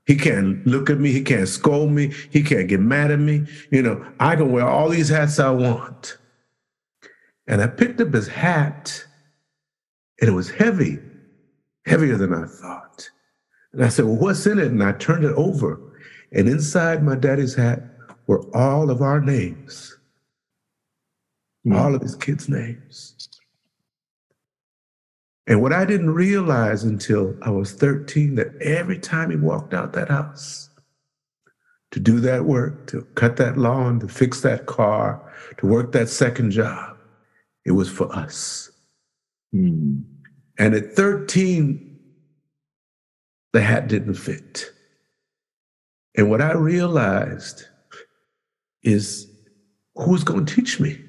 He 0.10 0.16
can't 0.16 0.66
look 0.66 0.90
at 0.90 1.00
me. 1.00 1.12
He 1.12 1.22
can't 1.22 1.48
scold 1.48 1.92
me. 1.92 2.12
He 2.32 2.42
can't 2.42 2.68
get 2.68 2.80
mad 2.80 3.12
at 3.12 3.20
me. 3.20 3.46
You 3.70 3.84
know, 3.84 4.04
I 4.20 4.36
can 4.36 4.52
wear 4.52 4.68
all 4.68 4.90
these 4.90 5.10
hats 5.10 5.40
I 5.40 5.52
want. 5.52 6.18
And 7.46 7.62
I 7.62 7.68
picked 7.68 8.02
up 8.02 8.12
his 8.12 8.28
hat, 8.28 9.06
and 10.20 10.28
it 10.28 10.34
was 10.34 10.50
heavy, 10.50 10.98
heavier 11.86 12.18
than 12.18 12.34
I 12.34 12.48
thought. 12.48 13.08
And 13.72 13.86
I 13.86 13.90
said, 13.90 14.06
Well, 14.06 14.16
what's 14.16 14.48
in 14.48 14.58
it? 14.58 14.72
And 14.72 14.84
I 14.84 14.94
turned 14.94 15.26
it 15.26 15.36
over. 15.36 15.80
And 16.32 16.50
inside 16.50 17.04
my 17.04 17.16
daddy's 17.16 17.54
hat 17.54 17.84
were 18.26 18.44
all 18.58 18.90
of 18.90 19.04
our 19.04 19.22
names, 19.22 19.96
mm. 21.68 21.80
all 21.80 21.94
of 21.94 22.02
his 22.02 22.16
kids' 22.16 22.50
names. 22.50 23.19
And 25.50 25.64
what 25.64 25.74
I 25.74 25.84
didn't 25.84 26.12
realize 26.12 26.84
until 26.84 27.36
I 27.42 27.50
was 27.50 27.74
13 27.74 28.36
that 28.36 28.56
every 28.62 29.00
time 29.00 29.32
he 29.32 29.36
walked 29.36 29.74
out 29.74 29.94
that 29.94 30.10
house 30.10 30.70
to 31.90 32.00
do 32.00 32.20
that 32.20 32.46
work, 32.46 32.86
to 32.88 33.02
cut 33.16 33.38
that 33.38 33.58
lawn, 33.58 34.00
to 34.02 34.08
fix 34.08 34.42
that 34.42 34.68
car, 34.68 35.20
to 35.58 35.66
work 35.66 35.92
that 35.94 36.08
second 36.08 36.52
job, 36.52 36.96
it 37.66 37.72
was 37.72 37.90
for 37.90 38.16
us. 38.16 38.70
Mm. 39.54 40.04
And 40.60 40.76
at 40.76 40.94
13, 40.94 42.00
the 43.52 43.62
hat 43.62 43.88
didn't 43.88 44.14
fit. 44.14 44.72
And 46.16 46.30
what 46.30 46.42
I 46.42 46.54
realized 46.54 47.66
is 48.84 49.28
who's 49.96 50.24
going 50.24 50.46
to 50.46 50.56
teach 50.56 50.80
me 50.80 51.02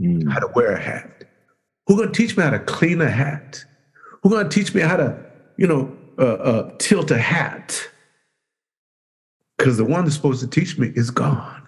mm. 0.00 0.30
how 0.30 0.38
to 0.38 0.48
wear 0.54 0.70
a 0.70 0.80
hat? 0.80 1.23
Who's 1.86 1.96
going 1.96 2.12
to 2.12 2.14
teach 2.14 2.36
me 2.36 2.42
how 2.42 2.50
to 2.50 2.58
clean 2.58 3.00
a 3.00 3.10
hat? 3.10 3.64
Who's 4.22 4.32
going 4.32 4.48
to 4.48 4.54
teach 4.54 4.74
me 4.74 4.80
how 4.80 4.96
to, 4.96 5.18
you 5.56 5.66
know, 5.66 5.96
uh, 6.18 6.22
uh, 6.22 6.74
tilt 6.78 7.10
a 7.10 7.18
hat? 7.18 7.88
Because 9.58 9.76
the 9.76 9.84
one 9.84 10.04
that's 10.04 10.16
supposed 10.16 10.40
to 10.40 10.46
teach 10.46 10.78
me 10.78 10.92
is 10.94 11.10
gone, 11.10 11.62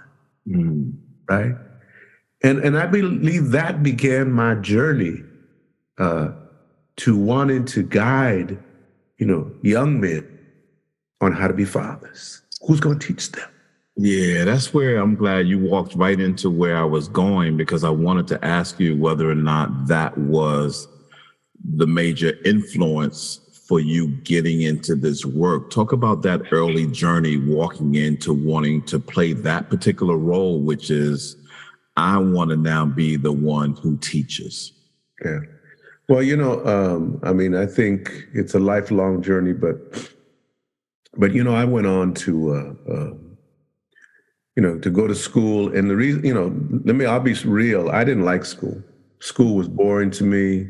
mm. 0.48 0.92
right? 1.28 1.54
And 2.42 2.58
and 2.60 2.78
I 2.78 2.86
believe 2.86 3.50
that 3.50 3.82
began 3.82 4.32
my 4.32 4.54
journey 4.56 5.22
uh, 5.98 6.32
to 6.96 7.16
wanting 7.16 7.64
to 7.66 7.82
guide, 7.82 8.58
you 9.18 9.26
know, 9.26 9.50
young 9.62 10.00
men 10.00 10.26
on 11.20 11.32
how 11.32 11.48
to 11.48 11.54
be 11.54 11.64
fathers. 11.64 12.42
Who's 12.66 12.80
going 12.80 12.98
to 12.98 13.06
teach 13.06 13.32
them? 13.32 13.48
Yeah, 13.96 14.44
that's 14.44 14.74
where 14.74 14.98
I'm 14.98 15.14
glad 15.14 15.48
you 15.48 15.58
walked 15.58 15.94
right 15.94 16.20
into 16.20 16.50
where 16.50 16.76
I 16.76 16.84
was 16.84 17.08
going 17.08 17.56
because 17.56 17.82
I 17.82 17.88
wanted 17.90 18.26
to 18.28 18.44
ask 18.44 18.78
you 18.78 18.94
whether 18.94 19.30
or 19.30 19.34
not 19.34 19.86
that 19.86 20.16
was 20.18 20.86
the 21.64 21.86
major 21.86 22.34
influence 22.44 23.40
for 23.66 23.80
you 23.80 24.08
getting 24.18 24.62
into 24.62 24.94
this 24.94 25.24
work. 25.24 25.70
Talk 25.70 25.92
about 25.92 26.22
that 26.22 26.52
early 26.52 26.86
journey 26.88 27.38
walking 27.38 27.94
into 27.94 28.34
wanting 28.34 28.82
to 28.82 29.00
play 29.00 29.32
that 29.32 29.70
particular 29.70 30.16
role, 30.16 30.60
which 30.60 30.90
is 30.90 31.36
I 31.96 32.18
want 32.18 32.50
to 32.50 32.56
now 32.56 32.84
be 32.84 33.16
the 33.16 33.32
one 33.32 33.74
who 33.76 33.96
teaches. 33.96 34.72
Yeah. 35.24 35.40
Well, 36.08 36.22
you 36.22 36.36
know, 36.36 36.64
um, 36.66 37.18
I 37.22 37.32
mean, 37.32 37.56
I 37.56 37.66
think 37.66 38.26
it's 38.34 38.54
a 38.54 38.60
lifelong 38.60 39.22
journey, 39.22 39.54
but 39.54 40.12
but 41.16 41.32
you 41.32 41.42
know, 41.42 41.54
I 41.54 41.64
went 41.64 41.86
on 41.86 42.12
to 42.14 42.52
uh, 42.52 42.92
uh, 42.92 43.10
you 44.56 44.62
know, 44.62 44.78
to 44.78 44.90
go 44.90 45.06
to 45.06 45.14
school. 45.14 45.74
And 45.76 45.88
the 45.88 45.96
reason, 45.96 46.24
you 46.24 46.34
know, 46.34 46.46
let 46.84 46.96
me, 46.96 47.04
I'll 47.04 47.20
be 47.20 47.34
real. 47.44 47.90
I 47.90 48.04
didn't 48.04 48.24
like 48.24 48.44
school. 48.44 48.82
School 49.20 49.54
was 49.54 49.68
boring 49.68 50.10
to 50.12 50.24
me. 50.24 50.68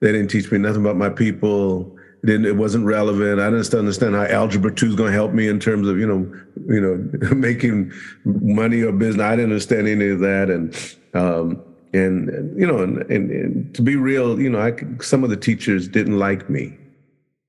They 0.00 0.12
didn't 0.12 0.28
teach 0.28 0.50
me 0.50 0.58
nothing 0.58 0.80
about 0.80 0.96
my 0.96 1.10
people. 1.10 1.94
Didn't, 2.24 2.46
it 2.46 2.56
wasn't 2.56 2.86
relevant. 2.86 3.38
I 3.38 3.50
didn't 3.50 3.72
understand 3.74 4.14
how 4.14 4.24
algebra 4.24 4.74
two 4.74 4.86
is 4.86 4.96
going 4.96 5.12
to 5.12 5.16
help 5.16 5.32
me 5.32 5.46
in 5.46 5.60
terms 5.60 5.86
of, 5.88 5.98
you 5.98 6.06
know, 6.06 6.32
you 6.66 6.80
know, 6.80 7.34
making 7.34 7.92
money 8.24 8.82
or 8.82 8.92
business. 8.92 9.22
I 9.22 9.36
didn't 9.36 9.52
understand 9.52 9.86
any 9.86 10.08
of 10.08 10.20
that. 10.20 10.50
And, 10.50 10.74
um, 11.14 11.62
and, 11.92 12.28
and 12.28 12.58
you 12.58 12.66
know, 12.66 12.78
and, 12.78 12.98
and, 13.10 13.30
and 13.30 13.74
to 13.74 13.82
be 13.82 13.96
real, 13.96 14.40
you 14.40 14.50
know, 14.50 14.60
I, 14.60 14.74
some 15.02 15.22
of 15.22 15.30
the 15.30 15.36
teachers 15.36 15.86
didn't 15.86 16.18
like 16.18 16.48
me 16.48 16.76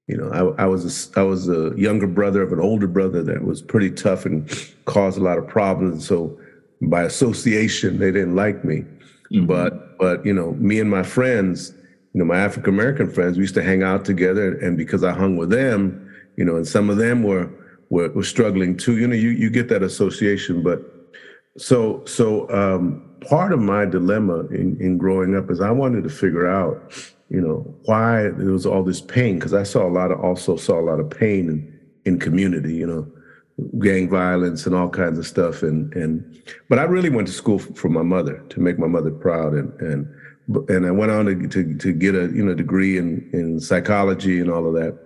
you 0.09 0.17
know, 0.17 0.55
I, 0.57 0.63
I 0.63 0.65
was 0.65 1.11
a, 1.15 1.19
I 1.19 1.23
was 1.23 1.47
a 1.47 1.71
younger 1.77 2.07
brother 2.07 2.41
of 2.41 2.51
an 2.51 2.59
older 2.59 2.87
brother 2.87 3.21
that 3.21 3.45
was 3.45 3.61
pretty 3.61 3.91
tough 3.91 4.25
and 4.25 4.49
caused 4.85 5.19
a 5.19 5.21
lot 5.21 5.37
of 5.37 5.47
problems. 5.47 6.07
So 6.07 6.35
by 6.81 7.03
association, 7.03 7.99
they 7.99 8.11
didn't 8.11 8.35
like 8.35 8.65
me. 8.65 8.85
Mm-hmm. 9.31 9.45
But 9.45 9.99
but 9.99 10.25
you 10.25 10.33
know, 10.33 10.53
me 10.53 10.79
and 10.79 10.89
my 10.89 11.03
friends, 11.03 11.75
you 12.13 12.19
know, 12.19 12.25
my 12.25 12.39
African 12.39 12.73
American 12.73 13.11
friends, 13.11 13.37
we 13.37 13.43
used 13.43 13.53
to 13.53 13.61
hang 13.61 13.83
out 13.83 14.03
together, 14.03 14.57
and 14.57 14.75
because 14.75 15.03
I 15.03 15.11
hung 15.11 15.37
with 15.37 15.51
them, 15.51 16.11
you 16.37 16.43
know, 16.43 16.55
and 16.55 16.67
some 16.67 16.89
of 16.89 16.97
them 16.97 17.21
were 17.21 17.47
were, 17.91 18.09
were 18.09 18.23
struggling 18.23 18.77
too. 18.77 18.97
You 18.97 19.07
know, 19.07 19.15
you 19.15 19.29
you 19.29 19.51
get 19.51 19.69
that 19.69 19.83
association, 19.83 20.63
but 20.63 20.81
so 21.55 22.03
so 22.05 22.49
um, 22.49 23.07
part 23.29 23.53
of 23.53 23.59
my 23.59 23.85
dilemma 23.85 24.39
in, 24.47 24.75
in 24.81 24.97
growing 24.97 25.35
up 25.35 25.51
is 25.51 25.61
I 25.61 25.69
wanted 25.69 26.03
to 26.05 26.09
figure 26.09 26.47
out 26.47 27.13
you 27.29 27.41
know, 27.41 27.75
why 27.85 28.23
there 28.23 28.51
was 28.51 28.65
all 28.65 28.83
this 28.83 29.01
pain, 29.01 29.35
because 29.35 29.53
I 29.53 29.63
saw 29.63 29.87
a 29.87 29.89
lot 29.89 30.11
of, 30.11 30.19
also 30.19 30.57
saw 30.57 30.79
a 30.79 30.81
lot 30.81 30.99
of 30.99 31.09
pain 31.09 31.47
in, 31.49 31.79
in 32.05 32.19
community, 32.19 32.73
you 32.73 32.87
know, 32.87 33.07
gang 33.79 34.09
violence 34.09 34.65
and 34.65 34.73
all 34.73 34.89
kinds 34.89 35.19
of 35.19 35.27
stuff. 35.27 35.61
And, 35.61 35.93
and, 35.93 36.41
but 36.69 36.79
I 36.79 36.83
really 36.83 37.09
went 37.09 37.27
to 37.27 37.33
school 37.33 37.59
for, 37.59 37.73
for 37.73 37.89
my 37.89 38.01
mother 38.01 38.43
to 38.49 38.59
make 38.59 38.79
my 38.79 38.87
mother 38.87 39.11
proud. 39.11 39.53
And, 39.53 39.73
and, 39.79 40.69
and 40.69 40.87
I 40.87 40.91
went 40.91 41.11
on 41.11 41.25
to, 41.25 41.47
to, 41.47 41.77
to 41.77 41.93
get 41.93 42.15
a, 42.15 42.31
you 42.33 42.43
know, 42.43 42.55
degree 42.55 42.97
in, 42.97 43.29
in 43.31 43.59
psychology 43.59 44.39
and 44.39 44.49
all 44.49 44.65
of 44.65 44.73
that. 44.73 44.97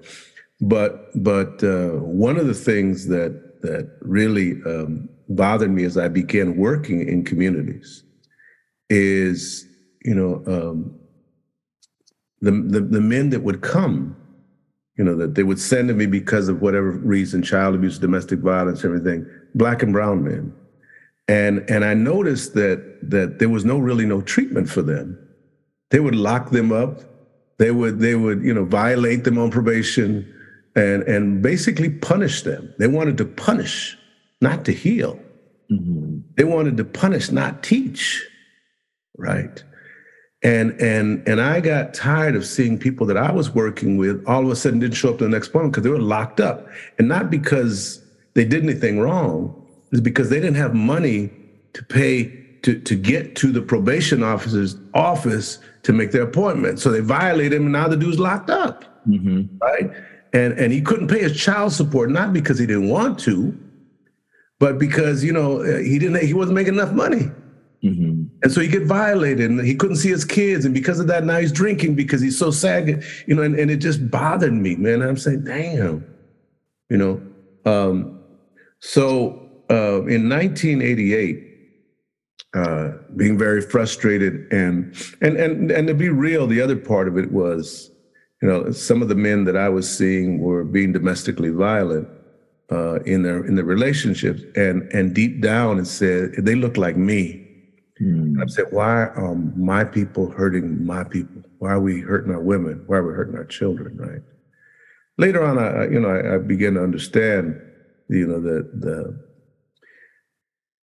But, 0.62 1.10
but 1.22 1.62
uh, 1.63 2.00
one 2.00 2.38
of 2.38 2.48
the 2.48 2.53
things 2.53 3.08
that, 3.08 3.62
that 3.63 3.98
really 4.01 4.62
um, 4.65 5.10
bothered 5.27 5.72
me 5.72 5.84
as 5.84 5.98
I 5.98 6.08
began 6.08 6.56
working 6.56 7.06
in 7.06 7.25
communities 7.25 8.03
is, 8.89 9.65
you 10.06 10.15
know, 10.15 10.44
um, 10.48 11.00
the, 12.43 12.51
the, 12.51 12.81
the 12.81 13.01
men 13.01 13.31
that 13.31 13.41
would 13.43 13.62
come, 13.62 14.15
you 14.97 15.03
know, 15.03 15.15
that 15.17 15.35
they 15.35 15.43
would 15.43 15.59
send 15.59 15.88
to 15.89 15.95
me 15.95 16.07
because 16.07 16.50
of 16.50 16.62
whatever 16.62 16.91
reason, 16.91 17.43
child 17.43 17.75
abuse, 17.75 18.00
domestic 18.00 18.39
violence, 18.39 18.85
everything, 18.85 19.25
black 19.55 19.83
and 19.83 19.93
brown 19.93 20.23
men. 20.23 20.53
And 21.29 21.69
and 21.69 21.85
I 21.85 21.95
noticed 21.95 22.53
that 22.55 23.00
that 23.12 23.39
there 23.39 23.50
was 23.50 23.65
no 23.65 23.79
really 23.79 24.05
no 24.05 24.21
treatment 24.21 24.69
for 24.69 24.83
them. 24.83 25.17
They 25.91 26.00
would 26.01 26.15
lock 26.15 26.51
them 26.51 26.71
up 26.71 27.01
They 27.59 27.71
would 27.71 28.00
they 28.00 28.15
would 28.15 28.43
you 28.43 28.53
know 28.53 28.65
violate 28.65 29.23
them 29.25 29.38
on 29.38 29.51
probation, 29.51 30.27
and 30.75 31.03
and 31.03 31.41
basically 31.41 31.91
punish 31.91 32.43
them. 32.43 32.73
They 32.79 32.88
wanted 32.88 33.17
to 33.19 33.25
punish, 33.25 33.97
not 34.41 34.65
to 34.65 34.73
heal. 34.73 35.19
Mm-hmm. 35.71 36.19
They 36.38 36.43
wanted 36.45 36.77
to 36.77 36.85
punish, 36.85 37.31
not 37.31 37.63
teach. 37.63 38.27
Right. 39.17 39.63
And 40.43 40.79
and 40.81 41.25
and 41.27 41.39
I 41.39 41.62
got 41.62 41.93
tired 41.93 42.35
of 42.35 42.45
seeing 42.45 42.77
people 42.77 43.07
that 43.07 43.17
I 43.17 43.31
was 43.31 43.51
working 43.51 43.95
with 43.95 44.23
all 44.27 44.43
of 44.43 44.51
a 44.51 44.55
sudden 44.55 44.79
didn't 44.79 44.95
show 44.95 45.12
up 45.12 45.19
to 45.19 45.23
the 45.23 45.29
next 45.29 45.47
appointment 45.47 45.73
because 45.73 45.83
they 45.83 45.89
were 45.89 46.01
locked 46.01 46.41
up, 46.41 46.67
and 46.97 47.07
not 47.07 47.29
because 47.29 48.03
they 48.33 48.43
did 48.43 48.63
anything 48.63 49.00
wrong. 49.00 49.59
It's 49.91 50.01
because 50.01 50.29
they 50.29 50.41
didn't 50.41 50.55
have 50.55 50.73
money 50.73 51.31
to 51.73 51.83
pay 51.83 52.25
to 52.63 52.79
to 52.79 52.95
get 52.95 53.35
to 53.38 53.51
the 53.51 53.62
probation 53.62 54.21
officer's 54.21 54.75
office 54.93 55.59
to 55.83 55.93
make 55.93 56.12
their 56.12 56.23
appointment. 56.23 56.79
So 56.79 56.91
they 56.91 57.00
violated 57.00 57.53
him, 57.53 57.63
and 57.63 57.73
now 57.73 57.88
the 57.88 57.97
dude's 57.97 58.19
locked 58.19 58.50
up. 58.50 58.85
Mm-hmm. 59.07 59.57
Right. 59.62 59.91
And 60.33 60.53
and 60.59 60.73
he 60.73 60.81
couldn't 60.81 61.07
pay 61.07 61.19
his 61.19 61.38
child 61.39 61.73
support 61.73 62.09
not 62.09 62.33
because 62.33 62.57
he 62.57 62.65
didn't 62.65 62.89
want 62.89 63.19
to, 63.19 63.57
but 64.59 64.79
because 64.79 65.23
you 65.23 65.31
know 65.31 65.62
he 65.62 66.00
didn't 66.00 66.25
he 66.25 66.33
wasn't 66.33 66.55
making 66.55 66.73
enough 66.73 66.91
money. 66.91 67.31
Mm-hmm. 67.83 68.23
And 68.43 68.51
so 68.51 68.59
he 68.59 68.67
get 68.67 68.83
violated 68.83 69.50
and 69.50 69.65
he 69.65 69.73
couldn't 69.73 69.95
see 69.95 70.09
his 70.09 70.25
kids. 70.25 70.65
And 70.65 70.73
because 70.73 71.00
of 71.00 71.07
that, 71.07 71.23
now 71.23 71.39
he's 71.39 71.51
drinking 71.51 71.95
because 71.95 72.19
he's 72.19 72.38
so 72.38 72.51
sad, 72.51 73.01
you 73.25 73.35
know, 73.35 73.41
and, 73.41 73.57
and 73.57 73.71
it 73.71 73.77
just 73.77 74.12
bothered 74.12 74.51
me, 74.51 74.75
man. 74.75 75.01
I'm 75.01 75.17
saying, 75.17 75.45
damn, 75.45 76.05
you 76.89 76.97
know. 76.97 77.21
Um, 77.65 78.19
so 78.79 79.50
uh, 79.71 80.03
in 80.07 80.27
1988, 80.27 81.51
uh, 82.53 82.91
being 83.15 83.38
very 83.38 83.62
frustrated 83.62 84.51
and 84.51 84.95
and 85.21 85.38
and 85.38 85.71
and 85.71 85.88
to 85.88 85.93
be 85.95 86.09
real, 86.09 86.45
the 86.45 86.62
other 86.62 86.75
part 86.75 87.07
of 87.07 87.17
it 87.17 87.31
was, 87.31 87.89
you 88.41 88.47
know, 88.47 88.71
some 88.71 89.01
of 89.01 89.07
the 89.07 89.15
men 89.15 89.45
that 89.45 89.55
I 89.55 89.69
was 89.69 89.89
seeing 89.89 90.39
were 90.39 90.63
being 90.63 90.91
domestically 90.91 91.50
violent 91.50 92.07
uh, 92.71 93.00
in 93.03 93.23
their 93.23 93.43
in 93.45 93.55
their 93.55 93.65
relationships, 93.65 94.41
and 94.55 94.83
and 94.91 95.15
deep 95.15 95.41
down 95.41 95.79
it 95.79 95.85
said 95.85 96.33
they 96.38 96.55
look 96.55 96.75
like 96.77 96.97
me 96.97 97.42
Mm. 98.03 98.41
I 98.41 98.48
said, 98.48 98.65
why 98.72 99.05
are 99.05 99.36
my 99.36 99.83
people 99.83 100.29
hurting 100.31 100.86
my 100.86 101.03
people? 101.03 101.43
Why 101.60 101.72
are 101.72 101.79
we 101.79 102.01
hurting 102.01 102.33
our 102.33 102.41
women? 102.41 102.83
Why 102.88 102.98
are 102.98 103.07
we 103.07 103.13
hurting 103.13 103.36
our 103.36 103.45
children? 103.45 103.98
Right. 103.98 104.22
Later 105.17 105.43
on, 105.43 105.60
I 105.60 105.86
you 105.86 106.00
know 106.00 106.10
I, 106.10 106.36
I 106.36 106.38
began 106.39 106.74
to 106.74 106.83
understand, 106.83 107.60
you 108.10 108.27
know, 108.27 108.41
the 108.41 108.69
the 108.74 109.24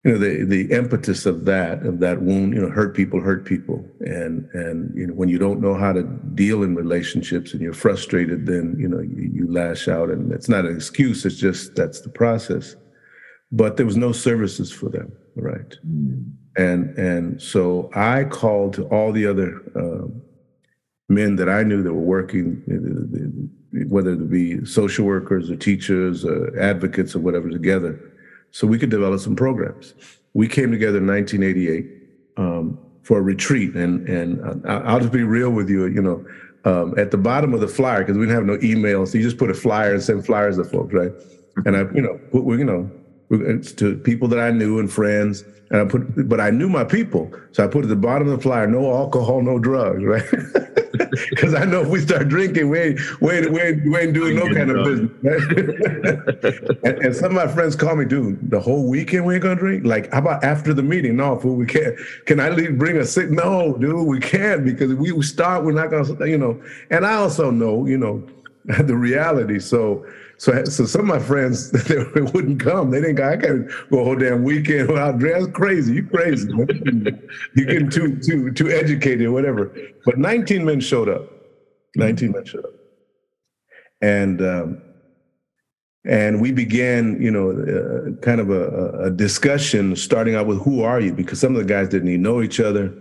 you 0.04 0.12
know 0.12 0.18
the 0.18 0.44
the 0.44 0.72
impetus 0.76 1.26
of 1.26 1.46
that 1.46 1.86
of 1.86 2.00
that 2.00 2.22
wound. 2.22 2.54
You 2.54 2.62
know, 2.62 2.70
hurt 2.70 2.96
people 2.96 3.22
hurt 3.22 3.46
people, 3.46 3.86
and 4.02 4.48
and 4.54 4.96
you 4.96 5.08
know 5.08 5.14
when 5.14 5.30
you 5.30 5.40
don't 5.40 5.62
know 5.62 5.76
how 5.76 5.94
to 5.94 6.04
deal 6.36 6.62
in 6.62 6.76
relationships 6.76 7.54
and 7.54 7.62
you're 7.62 7.74
frustrated, 7.74 8.46
then 8.46 8.76
you 8.78 8.90
know 8.90 9.00
you, 9.00 9.32
you 9.34 9.52
lash 9.52 9.88
out, 9.88 10.10
and 10.10 10.32
it's 10.34 10.50
not 10.50 10.66
an 10.66 10.76
excuse. 10.76 11.26
It's 11.26 11.38
just 11.38 11.76
that's 11.76 12.02
the 12.02 12.10
process. 12.10 12.76
But 13.50 13.78
there 13.78 13.86
was 13.86 13.96
no 13.96 14.12
services 14.12 14.74
for 14.74 14.90
them, 14.90 15.14
right? 15.38 15.74
Mm 15.88 16.34
and 16.58 16.98
and 16.98 17.42
so 17.42 17.90
I 17.94 18.24
called 18.26 18.74
to 18.74 18.86
all 18.86 19.12
the 19.12 19.28
other 19.28 19.62
uh, 19.76 20.08
men 21.08 21.36
that 21.38 21.50
I 21.50 21.64
knew 21.64 21.84
that 21.84 21.94
were 21.94 22.02
working, 22.02 23.52
whether 23.88 24.14
it 24.14 24.30
be 24.30 24.66
social 24.66 25.06
workers 25.06 25.50
or 25.50 25.56
teachers 25.56 26.26
or 26.26 26.60
advocates 26.60 27.16
or 27.16 27.20
whatever, 27.20 27.50
together, 27.50 28.00
so 28.52 28.68
we 28.68 28.80
could 28.80 28.90
develop 28.90 29.20
some 29.20 29.36
programs. 29.36 29.94
We 30.34 30.48
came 30.48 30.72
together 30.72 30.98
in 30.98 31.08
1988 31.08 31.86
um, 32.38 32.80
for 33.04 33.20
a 33.20 33.22
retreat, 33.22 33.76
and 33.76 34.08
and 34.10 34.66
I'll 34.68 35.00
just 35.00 35.14
be 35.14 35.24
real 35.24 35.52
with 35.52 35.70
you. 35.70 35.86
You 35.86 36.02
know, 36.02 36.26
um, 36.66 36.96
at 36.98 37.12
the 37.12 37.18
bottom 37.18 37.54
of 37.54 37.62
the 37.62 37.68
flyer 37.68 38.00
because 38.00 38.18
we 38.18 38.26
didn't 38.26 38.36
have 38.36 38.46
no 38.46 38.60
email, 38.68 39.06
so 39.06 39.18
you 39.18 39.24
just 39.24 39.38
put 39.38 39.50
a 39.50 39.54
flyer 39.54 39.94
and 39.94 40.04
send 40.04 40.26
flyers 40.26 40.58
to 40.58 40.64
folks, 40.64 40.94
right? 40.94 41.12
And 41.66 41.78
I, 41.78 41.82
you 41.94 42.02
know, 42.02 42.20
put, 42.32 42.46
you 42.58 42.66
know, 42.66 42.92
to 43.30 43.98
people 44.04 44.28
that 44.30 44.40
I 44.40 44.52
knew 44.52 44.80
and 44.80 44.92
friends 44.92 45.44
and 45.70 45.82
I 45.82 45.86
put, 45.86 46.30
but 46.30 46.40
I 46.40 46.50
knew 46.50 46.70
my 46.70 46.84
people, 46.84 47.32
so 47.52 47.64
I 47.64 47.68
put 47.68 47.84
at 47.84 47.90
the 47.90 47.96
bottom 47.96 48.30
of 48.30 48.38
the 48.38 48.42
flyer, 48.42 48.68
no 48.68 48.94
alcohol, 48.94 49.42
no 49.42 49.60
drugs, 49.60 50.04
right? 50.04 50.24
Because 51.30 51.54
I 51.54 51.64
know 51.66 51.82
if 51.82 51.90
we 51.90 52.00
start 52.00 52.28
drinking, 52.28 52.70
we 52.70 52.80
ain't, 52.80 53.22
we 53.22 53.34
ain't, 53.34 53.52
we 53.52 53.62
ain't, 53.62 53.86
we 53.86 53.98
ain't 54.00 54.14
doing 54.14 54.36
no 54.36 54.54
kind 54.54 54.72
of 54.72 54.84
business. 54.84 55.12
Right? 55.22 56.78
and, 56.84 57.06
and, 57.06 57.16
some 57.16 57.26
of 57.26 57.34
my 57.34 57.48
friends 57.48 57.76
call 57.76 57.96
me, 57.96 58.06
dude, 58.06 58.50
the 58.50 58.60
whole 58.60 58.88
weekend 58.88 59.26
we 59.26 59.36
ain't 59.36 59.44
gonna 59.44 59.56
drink. 59.56 59.86
Like, 59.86 60.12
how 60.12 60.20
about 60.20 60.44
after 60.44 60.74
the 60.74 60.82
meeting? 60.82 61.16
No, 61.16 61.38
fool, 61.40 61.56
we 61.56 61.66
can't. 61.66 61.96
Can 62.26 62.40
I 62.40 62.50
leave, 62.50 62.78
bring 62.78 62.98
a 62.98 63.06
sick? 63.06 63.30
No, 63.30 63.78
dude, 63.78 64.08
we 64.08 64.20
can't 64.20 64.66
because 64.66 64.92
if 64.92 64.98
we 64.98 65.22
start, 65.22 65.64
we're 65.64 65.72
not 65.72 65.92
gonna, 65.92 66.26
you 66.28 66.38
know. 66.38 66.62
And 66.90 67.06
I 67.06 67.14
also 67.14 67.52
know, 67.52 67.86
you 67.86 67.98
know, 67.98 68.28
the 68.66 68.96
reality. 68.96 69.60
So 69.60 70.06
so, 70.38 70.64
so 70.66 70.86
some 70.86 71.02
of 71.02 71.08
my 71.08 71.20
friends 71.20 71.72
they, 71.88 71.98
wouldn't 72.22 72.60
come. 72.60 72.92
They 72.92 73.02
didn't 73.02 73.16
go. 73.16 73.30
I 73.30 73.38
can't 73.38 73.68
go 73.90 74.00
a 74.00 74.04
whole 74.04 74.16
damn 74.16 74.44
weekend 74.44 74.90
without 74.90 75.20
dress. 75.20 75.48
Crazy, 75.54 75.96
you 75.96 76.08
crazy. 76.08 76.50
you 77.56 77.66
getting 77.66 77.90
too 77.90 78.20
too 78.20 78.52
too 78.52 78.70
educated 78.70 79.30
whatever. 79.30 79.76
But 80.06 80.18
19 80.18 80.66
men 80.66 80.80
showed 80.80 81.10
up. 81.10 81.32
19 81.96 82.32
men 82.32 82.46
showed 82.46 82.66
up, 82.66 82.72
and 84.02 84.42
um, 84.42 84.82
and 86.06 86.40
we 86.40 86.52
began, 86.52 87.20
you 87.20 87.32
know, 87.32 87.52
uh, 87.52 88.22
kind 88.22 88.40
of 88.40 88.52
a, 88.52 89.06
a 89.06 89.12
discussion, 89.12 89.96
starting 89.96 90.36
out 90.36 90.46
with 90.46 90.62
who 90.62 90.84
are 90.84 91.02
you? 91.02 91.12
Because 91.12 91.40
some 91.40 91.56
of 91.56 91.62
the 91.62 91.68
guys 91.68 91.90
didn't 91.90 92.10
even 92.10 92.22
know 92.22 92.42
each 92.42 92.60
other 92.60 92.94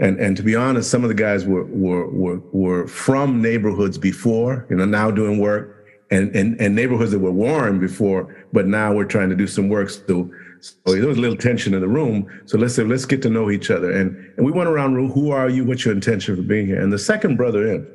and 0.00 0.18
and 0.18 0.36
to 0.36 0.42
be 0.42 0.56
honest, 0.56 0.90
some 0.90 1.04
of 1.04 1.08
the 1.08 1.14
guys 1.14 1.46
were 1.46 1.64
were 1.64 2.08
were 2.10 2.40
were 2.52 2.86
from 2.88 3.40
neighborhoods 3.40 3.96
before, 3.96 4.66
you 4.68 4.76
know, 4.76 4.84
now 4.84 5.10
doing 5.10 5.38
work, 5.38 5.73
and, 6.10 6.34
and, 6.34 6.60
and 6.60 6.74
neighborhoods 6.74 7.10
that 7.12 7.18
were 7.18 7.32
warm 7.32 7.80
before, 7.80 8.46
but 8.52 8.66
now 8.66 8.92
we're 8.92 9.04
trying 9.04 9.30
to 9.30 9.36
do 9.36 9.46
some 9.46 9.68
work. 9.68 9.90
So, 9.90 10.30
so 10.60 10.74
there 10.86 11.06
was 11.06 11.18
a 11.18 11.20
little 11.20 11.36
tension 11.36 11.74
in 11.74 11.80
the 11.80 11.88
room. 11.88 12.28
So 12.46 12.58
let's 12.58 12.74
say, 12.74 12.84
let's 12.84 13.04
get 13.04 13.22
to 13.22 13.30
know 13.30 13.50
each 13.50 13.70
other. 13.70 13.90
And, 13.90 14.16
and 14.36 14.46
we 14.46 14.52
went 14.52 14.68
around 14.68 14.94
room, 14.94 15.10
who 15.10 15.30
are 15.30 15.48
you? 15.48 15.64
What's 15.64 15.84
your 15.84 15.94
intention 15.94 16.36
for 16.36 16.42
being 16.42 16.66
here? 16.66 16.80
And 16.80 16.92
the 16.92 16.98
second 16.98 17.36
brother 17.36 17.66
in 17.66 17.86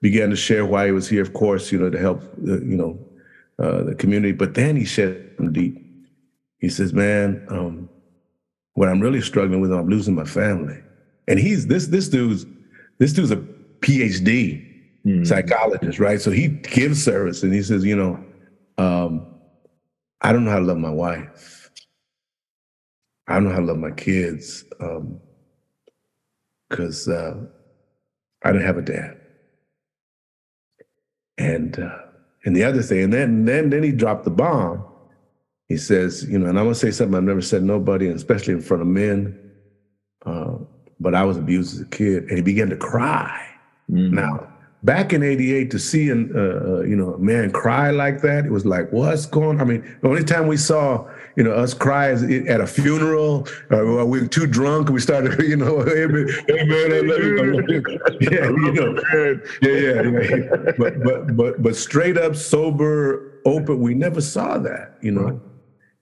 began 0.00 0.30
to 0.30 0.36
share 0.36 0.66
why 0.66 0.86
he 0.86 0.92
was 0.92 1.08
here, 1.08 1.22
of 1.22 1.32
course, 1.32 1.70
you 1.70 1.78
know, 1.78 1.90
to 1.90 1.98
help, 1.98 2.22
uh, 2.22 2.60
you 2.60 2.76
know, 2.76 2.98
uh, 3.58 3.82
the 3.84 3.94
community. 3.94 4.32
But 4.32 4.54
then 4.54 4.76
he 4.76 4.84
said 4.84 5.36
deep. 5.52 5.78
He 6.58 6.68
says, 6.68 6.92
man, 6.92 7.44
um, 7.48 7.88
what 8.74 8.88
I'm 8.88 9.00
really 9.00 9.20
struggling 9.20 9.60
with, 9.60 9.72
I'm 9.72 9.88
losing 9.88 10.14
my 10.14 10.24
family. 10.24 10.80
And 11.28 11.38
he's 11.38 11.66
this, 11.66 11.88
this 11.88 12.08
dude's, 12.08 12.46
this 12.98 13.12
dude's 13.12 13.30
a 13.30 13.36
PhD 13.80 14.71
mm-hmm. 15.04 15.24
psychologist, 15.24 15.98
right? 15.98 16.20
So 16.20 16.30
he 16.30 16.48
gives 16.48 17.02
service 17.02 17.42
and 17.42 17.52
he 17.52 17.62
says, 17.62 17.84
you 17.84 17.96
know, 17.96 18.24
um, 18.78 19.26
I 20.20 20.32
don't 20.32 20.44
know 20.44 20.50
how 20.50 20.58
to 20.58 20.64
love 20.64 20.78
my 20.78 20.90
wife. 20.90 21.70
I 23.26 23.34
don't 23.34 23.44
know 23.44 23.52
how 23.52 23.60
to 23.60 23.66
love 23.66 23.78
my 23.78 23.90
kids 23.90 24.64
because 26.68 27.08
um, 27.08 27.14
uh, 27.14 27.34
I 28.44 28.52
didn't 28.52 28.66
have 28.66 28.78
a 28.78 28.82
dad. 28.82 29.18
And 31.38 31.78
uh, 31.78 31.98
and 32.44 32.54
the 32.54 32.64
other 32.64 32.82
thing, 32.82 33.04
and 33.04 33.12
then 33.12 33.44
then 33.44 33.70
then 33.70 33.82
he 33.82 33.92
dropped 33.92 34.24
the 34.24 34.30
bomb. 34.30 34.84
He 35.68 35.76
says, 35.76 36.24
you 36.28 36.38
know, 36.38 36.46
and 36.46 36.58
I'm 36.58 36.66
gonna 36.66 36.74
say 36.74 36.90
something 36.90 37.16
I've 37.16 37.22
never 37.22 37.40
said 37.40 37.62
nobody, 37.62 38.06
and 38.06 38.16
especially 38.16 38.52
in 38.52 38.60
front 38.60 38.82
of 38.82 38.86
men. 38.86 39.38
Uh, 40.26 40.56
but 41.00 41.14
I 41.14 41.24
was 41.24 41.36
abused 41.36 41.74
as 41.74 41.80
a 41.80 41.86
kid, 41.86 42.24
and 42.24 42.36
he 42.36 42.42
began 42.42 42.68
to 42.70 42.76
cry. 42.76 43.48
Mm-hmm. 43.90 44.14
Now, 44.14 44.51
back 44.82 45.12
in 45.12 45.22
88 45.22 45.70
to 45.70 45.78
see 45.78 46.10
an, 46.10 46.32
uh, 46.34 46.40
uh, 46.40 46.80
you 46.82 46.96
know 46.96 47.14
a 47.14 47.18
man 47.18 47.50
cry 47.52 47.90
like 47.90 48.20
that 48.22 48.44
it 48.44 48.50
was 48.50 48.66
like 48.66 48.92
what's 48.92 49.26
going 49.26 49.60
i 49.60 49.64
mean 49.64 49.80
the 50.00 50.08
only 50.08 50.24
time 50.24 50.48
we 50.48 50.56
saw 50.56 51.08
you 51.36 51.44
know 51.44 51.52
us 51.52 51.72
cry 51.72 52.10
is 52.10 52.22
at 52.48 52.60
a 52.60 52.66
funeral 52.66 53.46
or 53.70 54.04
we 54.04 54.20
were 54.20 54.26
too 54.26 54.46
drunk 54.46 54.88
we 54.88 55.00
started 55.00 55.40
you 55.46 55.56
know 55.56 55.82
hey 55.84 56.06
man, 56.06 56.28
hey 56.48 56.64
man 56.64 56.92
I 56.92 57.00
love 57.00 57.68
you. 57.68 57.98
yeah. 58.20 58.48
You 58.50 58.72
know. 58.72 59.02
Yeah 59.62 59.72
yeah, 59.72 60.02
yeah. 60.02 60.72
but 60.78 61.02
but 61.02 61.36
but 61.36 61.62
but 61.62 61.76
straight 61.76 62.18
up 62.18 62.34
sober 62.34 63.40
open 63.44 63.80
we 63.80 63.94
never 63.94 64.20
saw 64.20 64.58
that 64.58 64.98
you 65.00 65.10
know? 65.10 65.40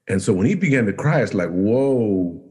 And 0.09 0.21
so 0.21 0.33
when 0.33 0.47
he 0.47 0.55
began 0.55 0.87
to 0.87 0.93
cry 0.93 1.23
it's 1.23 1.35
like 1.35 1.51
whoa 1.51 2.43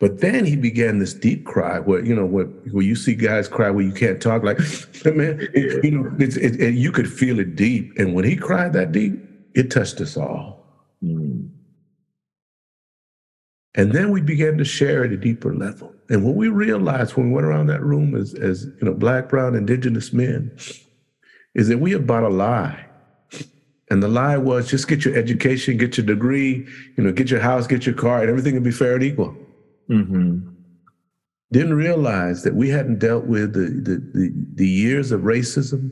but 0.00 0.22
then 0.22 0.46
he 0.46 0.56
began 0.56 0.98
this 0.98 1.12
deep 1.12 1.44
cry 1.44 1.78
where, 1.78 2.02
you 2.02 2.14
know, 2.14 2.24
where, 2.24 2.46
where 2.46 2.82
you 2.82 2.96
see 2.96 3.14
guys 3.14 3.48
cry 3.48 3.68
where 3.68 3.84
you 3.84 3.92
can't 3.92 4.20
talk, 4.20 4.42
like, 4.42 4.58
man, 5.04 5.46
it, 5.52 5.84
you 5.84 5.90
know, 5.90 6.10
it's, 6.18 6.38
it, 6.38 6.58
it, 6.58 6.74
you 6.74 6.90
could 6.90 7.12
feel 7.12 7.38
it 7.38 7.54
deep. 7.54 7.92
And 7.98 8.14
when 8.14 8.24
he 8.24 8.34
cried 8.34 8.72
that 8.72 8.92
deep, 8.92 9.12
it 9.54 9.70
touched 9.70 10.00
us 10.00 10.16
all. 10.16 10.64
Mm. 11.04 11.50
And 13.74 13.92
then 13.92 14.10
we 14.10 14.22
began 14.22 14.56
to 14.56 14.64
share 14.64 15.04
at 15.04 15.12
a 15.12 15.18
deeper 15.18 15.54
level. 15.54 15.92
And 16.08 16.24
what 16.24 16.34
we 16.34 16.48
realized 16.48 17.16
when 17.16 17.28
we 17.28 17.34
went 17.34 17.46
around 17.46 17.66
that 17.66 17.82
room 17.82 18.16
as, 18.16 18.32
as 18.32 18.64
you 18.64 18.82
know, 18.82 18.94
black, 18.94 19.28
brown, 19.28 19.54
indigenous 19.54 20.14
men, 20.14 20.56
is 21.54 21.68
that 21.68 21.78
we 21.78 21.92
had 21.92 22.06
bought 22.06 22.24
a 22.24 22.28
lie. 22.28 22.86
And 23.90 24.02
the 24.02 24.08
lie 24.08 24.38
was 24.38 24.70
just 24.70 24.88
get 24.88 25.04
your 25.04 25.14
education, 25.14 25.76
get 25.76 25.98
your 25.98 26.06
degree, 26.06 26.66
you 26.96 27.04
know, 27.04 27.12
get 27.12 27.30
your 27.30 27.40
house, 27.40 27.66
get 27.66 27.84
your 27.84 27.94
car, 27.94 28.20
and 28.20 28.30
everything 28.30 28.54
will 28.54 28.62
be 28.62 28.70
fair 28.70 28.94
and 28.94 29.02
equal. 29.02 29.36
Mm-hmm. 29.90 30.48
didn't 31.52 31.74
realize 31.74 32.44
that 32.44 32.54
we 32.54 32.68
hadn't 32.68 33.00
dealt 33.00 33.24
with 33.26 33.54
the, 33.54 33.66
the, 33.82 33.96
the, 34.14 34.32
the 34.54 34.68
years 34.68 35.10
of 35.10 35.22
racism, 35.22 35.90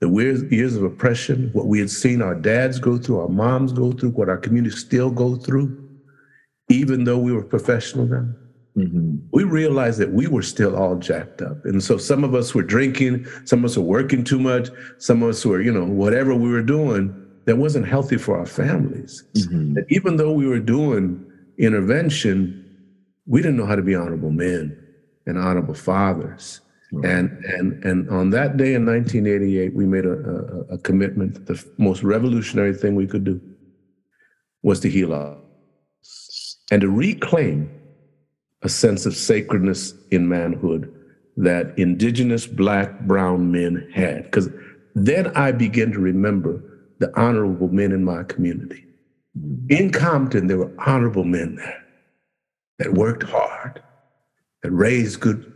the 0.00 0.46
years 0.50 0.76
of 0.76 0.84
oppression, 0.84 1.50
what 1.52 1.66
we 1.66 1.78
had 1.78 1.90
seen 1.90 2.22
our 2.22 2.34
dads 2.34 2.78
go 2.78 2.98
through, 2.98 3.20
our 3.20 3.28
moms 3.28 3.72
go 3.72 3.92
through, 3.92 4.10
what 4.10 4.28
our 4.28 4.36
community 4.36 4.76
still 4.76 5.10
go 5.10 5.36
through, 5.36 5.88
even 6.68 7.04
though 7.04 7.18
we 7.18 7.32
were 7.32 7.42
professional 7.42 8.06
then. 8.06 8.36
Mm-hmm. 8.76 9.16
We 9.32 9.44
realized 9.44 9.98
that 10.00 10.12
we 10.12 10.26
were 10.26 10.42
still 10.42 10.76
all 10.76 10.96
jacked 10.96 11.40
up. 11.40 11.64
And 11.64 11.82
so 11.82 11.96
some 11.96 12.24
of 12.24 12.34
us 12.34 12.54
were 12.54 12.62
drinking, 12.62 13.26
some 13.46 13.60
of 13.60 13.70
us 13.70 13.78
were 13.78 13.84
working 13.84 14.22
too 14.22 14.38
much, 14.38 14.68
some 14.98 15.22
of 15.22 15.30
us 15.30 15.46
were, 15.46 15.62
you 15.62 15.72
know, 15.72 15.86
whatever 15.86 16.34
we 16.34 16.50
were 16.50 16.62
doing 16.62 17.14
that 17.46 17.56
wasn't 17.56 17.88
healthy 17.88 18.18
for 18.18 18.38
our 18.38 18.44
families. 18.44 19.24
Mm-hmm. 19.34 19.78
Even 19.88 20.16
though 20.16 20.32
we 20.32 20.46
were 20.46 20.60
doing 20.60 21.24
intervention, 21.56 22.62
we 23.26 23.42
didn't 23.42 23.56
know 23.56 23.66
how 23.66 23.76
to 23.76 23.82
be 23.82 23.94
honorable 23.94 24.30
men 24.30 24.82
and 25.26 25.38
honorable 25.38 25.74
fathers. 25.74 26.60
Right. 26.92 27.10
And 27.10 27.44
and 27.44 27.84
and 27.84 28.10
on 28.10 28.30
that 28.30 28.56
day 28.56 28.74
in 28.74 28.86
1988, 28.86 29.74
we 29.74 29.86
made 29.86 30.06
a, 30.06 30.12
a, 30.12 30.74
a 30.74 30.78
commitment. 30.78 31.46
The 31.46 31.62
most 31.78 32.02
revolutionary 32.04 32.74
thing 32.74 32.94
we 32.94 33.08
could 33.08 33.24
do 33.24 33.40
was 34.62 34.80
to 34.80 34.88
heal 34.88 35.12
us 35.12 36.56
and 36.70 36.80
to 36.80 36.88
reclaim 36.88 37.70
a 38.62 38.68
sense 38.68 39.04
of 39.04 39.16
sacredness 39.16 39.94
in 40.10 40.28
manhood 40.28 40.92
that 41.36 41.76
indigenous 41.78 42.46
black 42.46 43.00
brown 43.00 43.52
men 43.52 43.88
had. 43.92 44.24
Because 44.24 44.48
then 44.94 45.28
I 45.36 45.52
began 45.52 45.92
to 45.92 45.98
remember 45.98 46.62
the 46.98 47.12
honorable 47.20 47.68
men 47.68 47.92
in 47.92 48.04
my 48.04 48.22
community. 48.22 48.86
Mm-hmm. 49.38 49.66
In 49.70 49.90
Compton, 49.90 50.46
there 50.46 50.56
were 50.56 50.72
honorable 50.78 51.24
men 51.24 51.56
there 51.56 51.85
that 52.78 52.92
worked 52.94 53.22
hard, 53.22 53.82
that 54.62 54.70
raised 54.70 55.20
good 55.20 55.52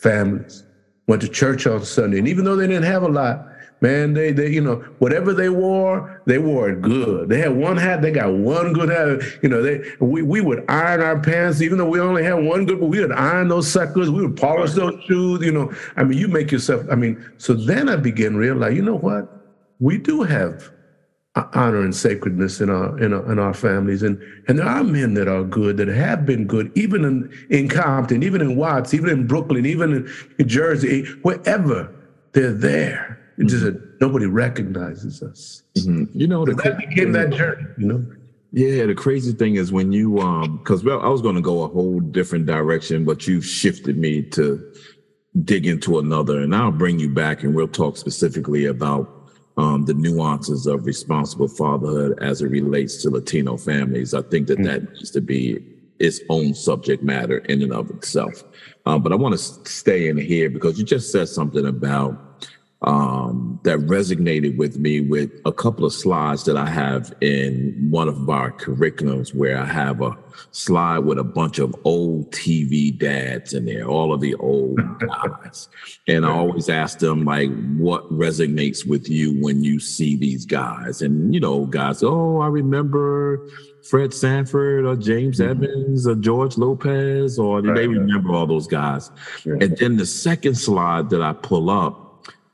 families, 0.00 0.64
went 1.06 1.22
to 1.22 1.28
church 1.28 1.66
on 1.66 1.84
Sunday. 1.84 2.18
And 2.18 2.28
even 2.28 2.44
though 2.44 2.56
they 2.56 2.66
didn't 2.66 2.84
have 2.84 3.02
a 3.02 3.08
lot, 3.08 3.46
man, 3.80 4.14
they, 4.14 4.32
they, 4.32 4.48
you 4.48 4.60
know, 4.60 4.76
whatever 4.98 5.34
they 5.34 5.48
wore, 5.48 6.22
they 6.26 6.38
wore 6.38 6.70
it 6.70 6.80
good. 6.80 7.28
They 7.28 7.38
had 7.38 7.54
one 7.54 7.76
hat, 7.76 8.00
they 8.00 8.12
got 8.12 8.32
one 8.32 8.72
good 8.72 8.88
hat. 8.88 9.20
You 9.42 9.48
know, 9.48 9.62
they 9.62 9.82
we, 10.00 10.22
we 10.22 10.40
would 10.40 10.64
iron 10.68 11.00
our 11.02 11.18
pants, 11.20 11.60
even 11.60 11.78
though 11.78 11.88
we 11.88 12.00
only 12.00 12.22
had 12.22 12.34
one 12.34 12.64
good, 12.64 12.80
but 12.80 12.86
we 12.86 13.00
would 13.00 13.12
iron 13.12 13.48
those 13.48 13.70
suckers, 13.70 14.08
we 14.08 14.22
would 14.22 14.36
polish 14.36 14.72
those 14.72 15.02
shoes, 15.04 15.42
you 15.42 15.52
know. 15.52 15.72
I 15.96 16.04
mean, 16.04 16.18
you 16.18 16.28
make 16.28 16.52
yourself, 16.52 16.86
I 16.90 16.94
mean, 16.94 17.22
so 17.38 17.54
then 17.54 17.88
I 17.88 17.96
began 17.96 18.32
to 18.32 18.38
realize, 18.38 18.74
you 18.74 18.82
know 18.82 18.98
what? 18.98 19.28
We 19.80 19.98
do 19.98 20.22
have 20.22 20.70
honor 21.34 21.80
and 21.80 21.94
sacredness 21.94 22.60
in 22.60 22.68
our, 22.68 22.98
in 22.98 23.12
our 23.14 23.32
in 23.32 23.38
our 23.38 23.54
families. 23.54 24.02
And 24.02 24.20
and 24.48 24.58
there 24.58 24.66
are 24.66 24.84
men 24.84 25.14
that 25.14 25.28
are 25.28 25.44
good 25.44 25.78
that 25.78 25.88
have 25.88 26.26
been 26.26 26.46
good 26.46 26.70
even 26.74 27.04
in 27.04 27.32
in 27.48 27.68
Compton 27.68 28.22
even 28.22 28.40
in 28.40 28.56
Watts 28.56 28.92
even 28.92 29.08
in 29.08 29.26
Brooklyn 29.26 29.64
even 29.64 30.08
in, 30.38 30.46
Jersey 30.46 31.06
wherever 31.22 31.92
they're 32.32 32.52
there. 32.52 33.18
It's 33.38 33.50
just 33.52 33.64
that 33.64 34.00
nobody 34.00 34.26
recognizes 34.26 35.22
us. 35.22 35.62
Mm-hmm. 35.78 36.18
you 36.18 36.26
know 36.26 36.44
the, 36.44 36.52
that 36.54 36.76
became 36.76 37.12
that 37.12 37.30
journey 37.30 37.64
you 37.78 37.86
know? 37.86 38.06
Yeah 38.52 38.84
the 38.84 38.94
crazy 38.94 39.32
thing 39.32 39.54
is 39.54 39.72
when 39.72 39.90
you 39.90 40.18
um 40.20 40.58
because 40.58 40.84
well 40.84 41.00
I 41.00 41.08
was 41.08 41.22
going 41.22 41.36
to 41.36 41.40
go 41.40 41.62
a 41.62 41.68
whole 41.68 41.98
different 42.00 42.44
direction 42.44 43.06
but 43.06 43.26
you 43.26 43.40
shifted 43.40 43.96
me 43.96 44.22
to 44.30 44.70
dig 45.44 45.66
into 45.66 45.98
another 45.98 46.40
and 46.40 46.54
I'll 46.54 46.72
bring 46.72 46.98
you 46.98 47.08
back 47.08 47.42
and 47.42 47.54
we'll 47.54 47.68
talk 47.68 47.96
specifically 47.96 48.66
about 48.66 49.21
um, 49.56 49.84
the 49.84 49.94
nuances 49.94 50.66
of 50.66 50.86
responsible 50.86 51.48
fatherhood 51.48 52.18
as 52.22 52.42
it 52.42 52.48
relates 52.48 53.02
to 53.02 53.10
Latino 53.10 53.56
families. 53.56 54.14
I 54.14 54.22
think 54.22 54.46
that 54.48 54.58
mm-hmm. 54.58 54.64
that 54.64 54.92
needs 54.92 55.10
to 55.10 55.20
be 55.20 55.64
its 55.98 56.20
own 56.28 56.54
subject 56.54 57.02
matter 57.02 57.38
in 57.38 57.62
and 57.62 57.72
of 57.72 57.90
itself. 57.90 58.42
Um, 58.86 59.02
but 59.02 59.12
I 59.12 59.16
want 59.16 59.32
to 59.34 59.38
stay 59.38 60.08
in 60.08 60.16
here 60.16 60.50
because 60.50 60.78
you 60.78 60.84
just 60.84 61.12
said 61.12 61.28
something 61.28 61.66
about 61.66 62.31
um, 62.84 63.60
that 63.62 63.78
resonated 63.80 64.56
with 64.56 64.78
me 64.78 65.00
with 65.00 65.30
a 65.44 65.52
couple 65.52 65.84
of 65.84 65.92
slides 65.92 66.44
that 66.44 66.56
I 66.56 66.68
have 66.68 67.14
in 67.20 67.76
one 67.90 68.08
of 68.08 68.28
our 68.28 68.50
curriculums 68.50 69.34
where 69.34 69.58
I 69.58 69.66
have 69.66 70.02
a 70.02 70.16
slide 70.50 70.98
with 70.98 71.18
a 71.18 71.24
bunch 71.24 71.58
of 71.60 71.74
old 71.84 72.32
TV 72.32 72.96
dads 72.96 73.54
in 73.54 73.66
there, 73.66 73.86
all 73.86 74.12
of 74.12 74.20
the 74.20 74.34
old 74.36 74.80
guys. 74.98 75.68
and 76.08 76.26
I 76.26 76.30
always 76.30 76.68
ask 76.68 76.98
them, 76.98 77.24
like, 77.24 77.50
what 77.76 78.10
resonates 78.10 78.86
with 78.86 79.08
you 79.08 79.40
when 79.40 79.62
you 79.62 79.78
see 79.78 80.16
these 80.16 80.44
guys? 80.44 81.02
And, 81.02 81.32
you 81.32 81.40
know, 81.40 81.66
guys, 81.66 82.02
oh, 82.02 82.40
I 82.40 82.48
remember 82.48 83.48
Fred 83.88 84.12
Sanford 84.12 84.84
or 84.86 84.96
James 84.96 85.38
mm-hmm. 85.38 85.64
Evans 85.64 86.06
or 86.06 86.16
George 86.16 86.58
Lopez, 86.58 87.38
or 87.38 87.60
right, 87.60 87.76
they 87.76 87.86
remember 87.86 88.32
all 88.32 88.46
those 88.46 88.66
guys. 88.66 89.10
And 89.44 89.76
then 89.76 89.96
the 89.96 90.06
second 90.06 90.56
slide 90.56 91.10
that 91.10 91.22
I 91.22 91.32
pull 91.32 91.70
up 91.70 92.01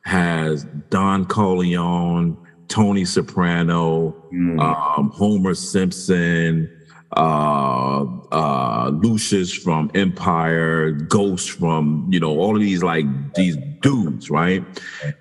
has 0.08 0.64
Don 0.88 1.26
Corleone, 1.26 2.36
Tony 2.68 3.04
Soprano, 3.04 4.16
mm. 4.32 4.58
um, 4.58 5.10
Homer 5.10 5.54
Simpson, 5.54 6.68
uh, 7.16 8.04
uh, 8.32 8.88
Lucious 8.88 9.52
from 9.52 9.90
Empire, 9.94 10.92
Ghost 10.92 11.50
from, 11.50 12.06
you 12.10 12.20
know, 12.20 12.38
all 12.38 12.56
of 12.56 12.62
these 12.62 12.82
like 12.82 13.04
these 13.34 13.56
dudes, 13.82 14.30
right? 14.30 14.64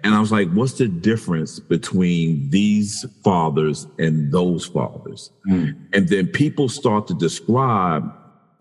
And 0.03 0.15
I 0.15 0.21
was 0.21 0.31
like, 0.31 0.49
what's 0.51 0.73
the 0.73 0.87
difference 0.87 1.59
between 1.59 2.49
these 2.49 3.05
fathers 3.23 3.87
and 3.99 4.31
those 4.31 4.65
fathers? 4.65 5.31
Mm. 5.49 5.77
And 5.93 6.07
then 6.07 6.27
people 6.27 6.69
start 6.69 7.07
to 7.07 7.13
describe 7.13 8.09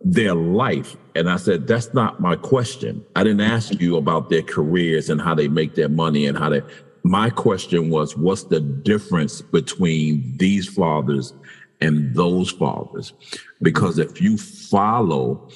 their 0.06 0.34
life. 0.34 0.96
And 1.16 1.28
I 1.28 1.36
said, 1.36 1.66
that's 1.66 1.92
not 1.92 2.20
my 2.20 2.36
question. 2.36 3.04
I 3.16 3.24
didn't 3.24 3.40
ask 3.40 3.80
you 3.80 3.96
about 3.96 4.30
their 4.30 4.42
careers 4.42 5.10
and 5.10 5.20
how 5.20 5.34
they 5.34 5.48
make 5.48 5.74
their 5.74 5.88
money 5.88 6.26
and 6.26 6.38
how 6.38 6.48
they. 6.48 6.62
My 7.02 7.28
question 7.28 7.90
was, 7.90 8.16
what's 8.16 8.44
the 8.44 8.60
difference 8.60 9.42
between 9.42 10.36
these 10.36 10.68
fathers 10.68 11.34
and 11.80 12.14
those 12.14 12.52
fathers? 12.52 13.12
Because 13.60 13.98
if 13.98 14.20
you 14.20 14.38
follow 14.38 15.48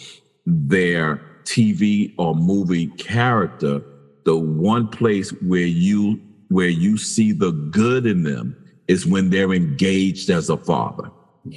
their 0.47 1.21
TV 1.45 2.13
or 2.19 2.35
movie 2.35 2.89
character, 2.89 3.83
the 4.25 4.37
one 4.37 4.89
place 4.89 5.31
where 5.43 5.61
you 5.61 6.21
where 6.49 6.69
you 6.69 6.99
see 6.99 7.31
the 7.31 7.53
good 7.53 8.07
in 8.07 8.25
them 8.25 8.57
is 8.89 9.07
when 9.07 9.31
they're 9.31 9.53
engaged 9.53 10.31
as 10.31 10.51
a 10.51 10.57
father. 10.57 11.09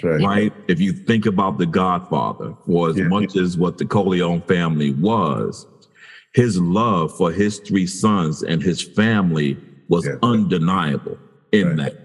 Right. 0.02 0.22
right. 0.22 0.54
If 0.68 0.80
you 0.80 0.94
think 0.94 1.26
about 1.26 1.58
The 1.58 1.66
Godfather, 1.66 2.56
for 2.66 2.90
as 2.90 2.98
yeah. 2.98 3.06
much 3.06 3.36
as 3.36 3.58
what 3.58 3.78
the 3.78 3.86
Corleone 3.86 4.42
family 4.42 4.92
was, 4.92 5.68
his 6.34 6.60
love 6.60 7.16
for 7.16 7.32
his 7.32 7.60
three 7.60 7.86
sons 7.86 8.44
and 8.44 8.62
his 8.62 8.82
family 8.82 9.58
was 9.90 10.06
yeah. 10.06 10.16
undeniable 10.24 11.18
in 11.52 11.70
right. 11.70 11.78
that. 11.78 12.00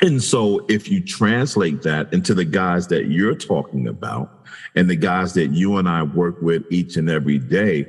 And 0.00 0.22
so, 0.22 0.64
if 0.68 0.88
you 0.88 1.00
translate 1.00 1.82
that 1.82 2.12
into 2.12 2.34
the 2.34 2.44
guys 2.44 2.88
that 2.88 3.06
you're 3.06 3.36
talking 3.36 3.86
about 3.86 4.46
and 4.74 4.90
the 4.90 4.96
guys 4.96 5.34
that 5.34 5.48
you 5.48 5.76
and 5.76 5.88
I 5.88 6.02
work 6.02 6.40
with 6.42 6.64
each 6.70 6.96
and 6.96 7.08
every 7.08 7.38
day, 7.38 7.86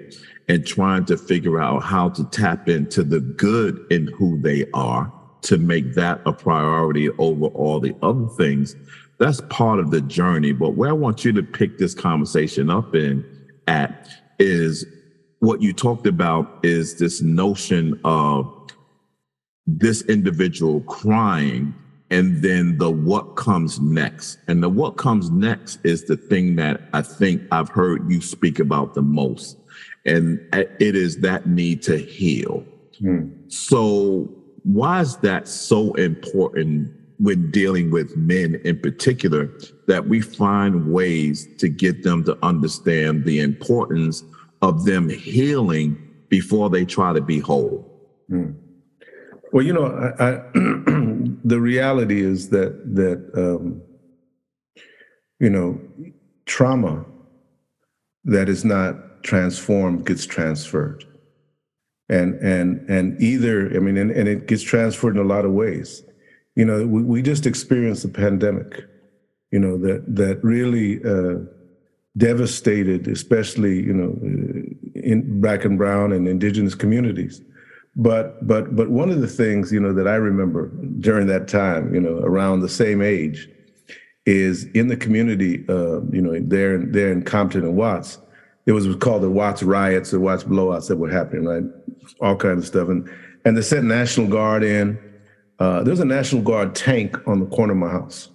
and 0.49 0.65
trying 0.65 1.05
to 1.05 1.17
figure 1.17 1.61
out 1.61 1.83
how 1.83 2.09
to 2.09 2.23
tap 2.25 2.67
into 2.67 3.03
the 3.03 3.19
good 3.19 3.85
in 3.89 4.07
who 4.07 4.39
they 4.41 4.65
are 4.73 5.11
to 5.41 5.57
make 5.57 5.93
that 5.93 6.21
a 6.25 6.33
priority 6.33 7.09
over 7.11 7.47
all 7.47 7.79
the 7.79 7.95
other 8.01 8.27
things, 8.27 8.75
that's 9.23 9.41
part 9.49 9.79
of 9.79 9.89
the 9.89 10.01
journey. 10.01 10.51
But 10.51 10.71
where 10.71 10.89
I 10.89 10.93
want 10.93 11.23
you 11.23 11.31
to 11.33 11.43
pick 11.43 11.77
this 11.77 11.93
conversation 11.93 12.69
up 12.69 12.93
in 12.93 13.25
at 13.67 14.09
is 14.37 14.85
what 15.39 15.61
you 15.61 15.71
talked 15.71 16.07
about 16.07 16.59
is 16.63 16.99
this 16.99 17.21
notion 17.21 17.99
of 18.03 18.53
this 19.65 20.01
individual 20.03 20.81
crying 20.81 21.73
and 22.11 22.43
then 22.43 22.77
the 22.77 22.91
what 22.91 23.35
comes 23.35 23.79
next. 23.79 24.39
And 24.49 24.61
the 24.61 24.67
what 24.67 24.97
comes 24.97 25.31
next 25.31 25.79
is 25.85 26.03
the 26.03 26.17
thing 26.17 26.57
that 26.57 26.81
I 26.91 27.01
think 27.01 27.41
I've 27.51 27.69
heard 27.69 28.11
you 28.11 28.21
speak 28.21 28.59
about 28.59 28.93
the 28.93 29.01
most. 29.01 29.57
And 30.05 30.39
it 30.51 30.95
is 30.97 31.19
that 31.21 31.47
need 31.47 31.81
to 31.83 31.97
heal. 31.97 32.65
Hmm. 32.99 33.29
So, 33.47 34.29
why 34.63 34.99
is 35.01 35.17
that 35.17 35.47
so 35.47 35.93
important 35.93 36.91
when 37.23 37.49
dealing 37.51 37.89
with 37.89 38.17
men 38.17 38.59
in 38.65 38.77
particular 38.77 39.49
that 39.87 40.09
we 40.09 40.19
find 40.19 40.91
ways 40.91 41.47
to 41.57 41.69
get 41.69 42.03
them 42.03 42.21
to 42.21 42.37
understand 42.43 43.23
the 43.23 43.39
importance 43.39 44.25
of 44.61 44.83
them 44.83 45.07
healing 45.07 45.97
before 46.27 46.69
they 46.69 46.83
try 46.83 47.13
to 47.13 47.21
be 47.21 47.39
whole. 47.39 47.89
Hmm. 48.27 48.51
Well, 49.53 49.65
you 49.65 49.71
know, 49.71 49.85
I, 49.85 50.31
I, 50.31 50.31
the 51.45 51.61
reality 51.61 52.21
is 52.21 52.49
that 52.49 52.93
that 52.93 53.31
um, 53.37 53.81
you 55.39 55.49
know 55.49 55.79
trauma 56.45 57.05
that 58.25 58.49
is 58.49 58.65
not 58.65 59.23
transformed 59.23 60.05
gets 60.05 60.25
transferred, 60.25 61.05
and 62.09 62.33
and 62.41 62.89
and 62.89 63.21
either 63.21 63.73
I 63.73 63.79
mean, 63.79 63.95
and, 63.95 64.11
and 64.11 64.27
it 64.27 64.47
gets 64.47 64.63
transferred 64.63 65.15
in 65.15 65.21
a 65.21 65.27
lot 65.27 65.45
of 65.45 65.51
ways 65.51 66.03
you 66.55 66.65
know, 66.65 66.85
we, 66.85 67.01
we 67.01 67.21
just 67.21 67.45
experienced 67.45 68.05
a 68.05 68.09
pandemic, 68.09 68.85
you 69.51 69.59
know, 69.59 69.77
that 69.77 70.03
that 70.15 70.43
really 70.43 71.03
uh, 71.03 71.45
devastated, 72.17 73.07
especially 73.07 73.81
you 73.81 73.93
know 73.93 74.17
in 74.95 75.41
black 75.41 75.65
and 75.65 75.77
brown 75.77 76.11
and 76.11 76.27
indigenous 76.27 76.75
communities. 76.75 77.41
But 77.95 78.45
but 78.47 78.75
but 78.75 78.89
one 78.89 79.09
of 79.09 79.21
the 79.21 79.27
things 79.27 79.71
you 79.71 79.79
know 79.79 79.93
that 79.93 80.07
I 80.07 80.15
remember 80.15 80.67
during 80.99 81.27
that 81.27 81.47
time, 81.47 81.93
you 81.93 82.01
know, 82.01 82.17
around 82.19 82.61
the 82.61 82.69
same 82.69 83.01
age, 83.01 83.49
is 84.25 84.65
in 84.73 84.87
the 84.87 84.97
community, 84.97 85.65
uh, 85.69 86.01
you 86.11 86.21
know, 86.21 86.39
there 86.39 86.77
there 86.77 87.11
in 87.11 87.23
Compton 87.23 87.63
and 87.63 87.75
Watts, 87.75 88.17
was, 88.65 88.87
was 88.87 88.95
called 88.95 89.23
the 89.23 89.29
Watts 89.29 89.63
riots, 89.63 90.11
the 90.11 90.19
Watts 90.19 90.43
blowouts 90.43 90.87
that 90.87 90.97
were 90.97 91.09
happening, 91.09 91.45
right? 91.45 91.63
All 92.21 92.35
kinds 92.35 92.59
of 92.59 92.67
stuff, 92.67 92.89
and 92.89 93.09
and 93.45 93.57
they 93.57 93.61
sent 93.61 93.85
National 93.85 94.27
Guard 94.27 94.63
in. 94.63 94.97
Uh, 95.59 95.83
there 95.83 95.93
a 95.93 96.05
National 96.05 96.41
Guard 96.41 96.75
tank 96.75 97.15
on 97.27 97.39
the 97.39 97.45
corner 97.45 97.73
of 97.73 97.79
my 97.79 97.89
house, 97.89 98.29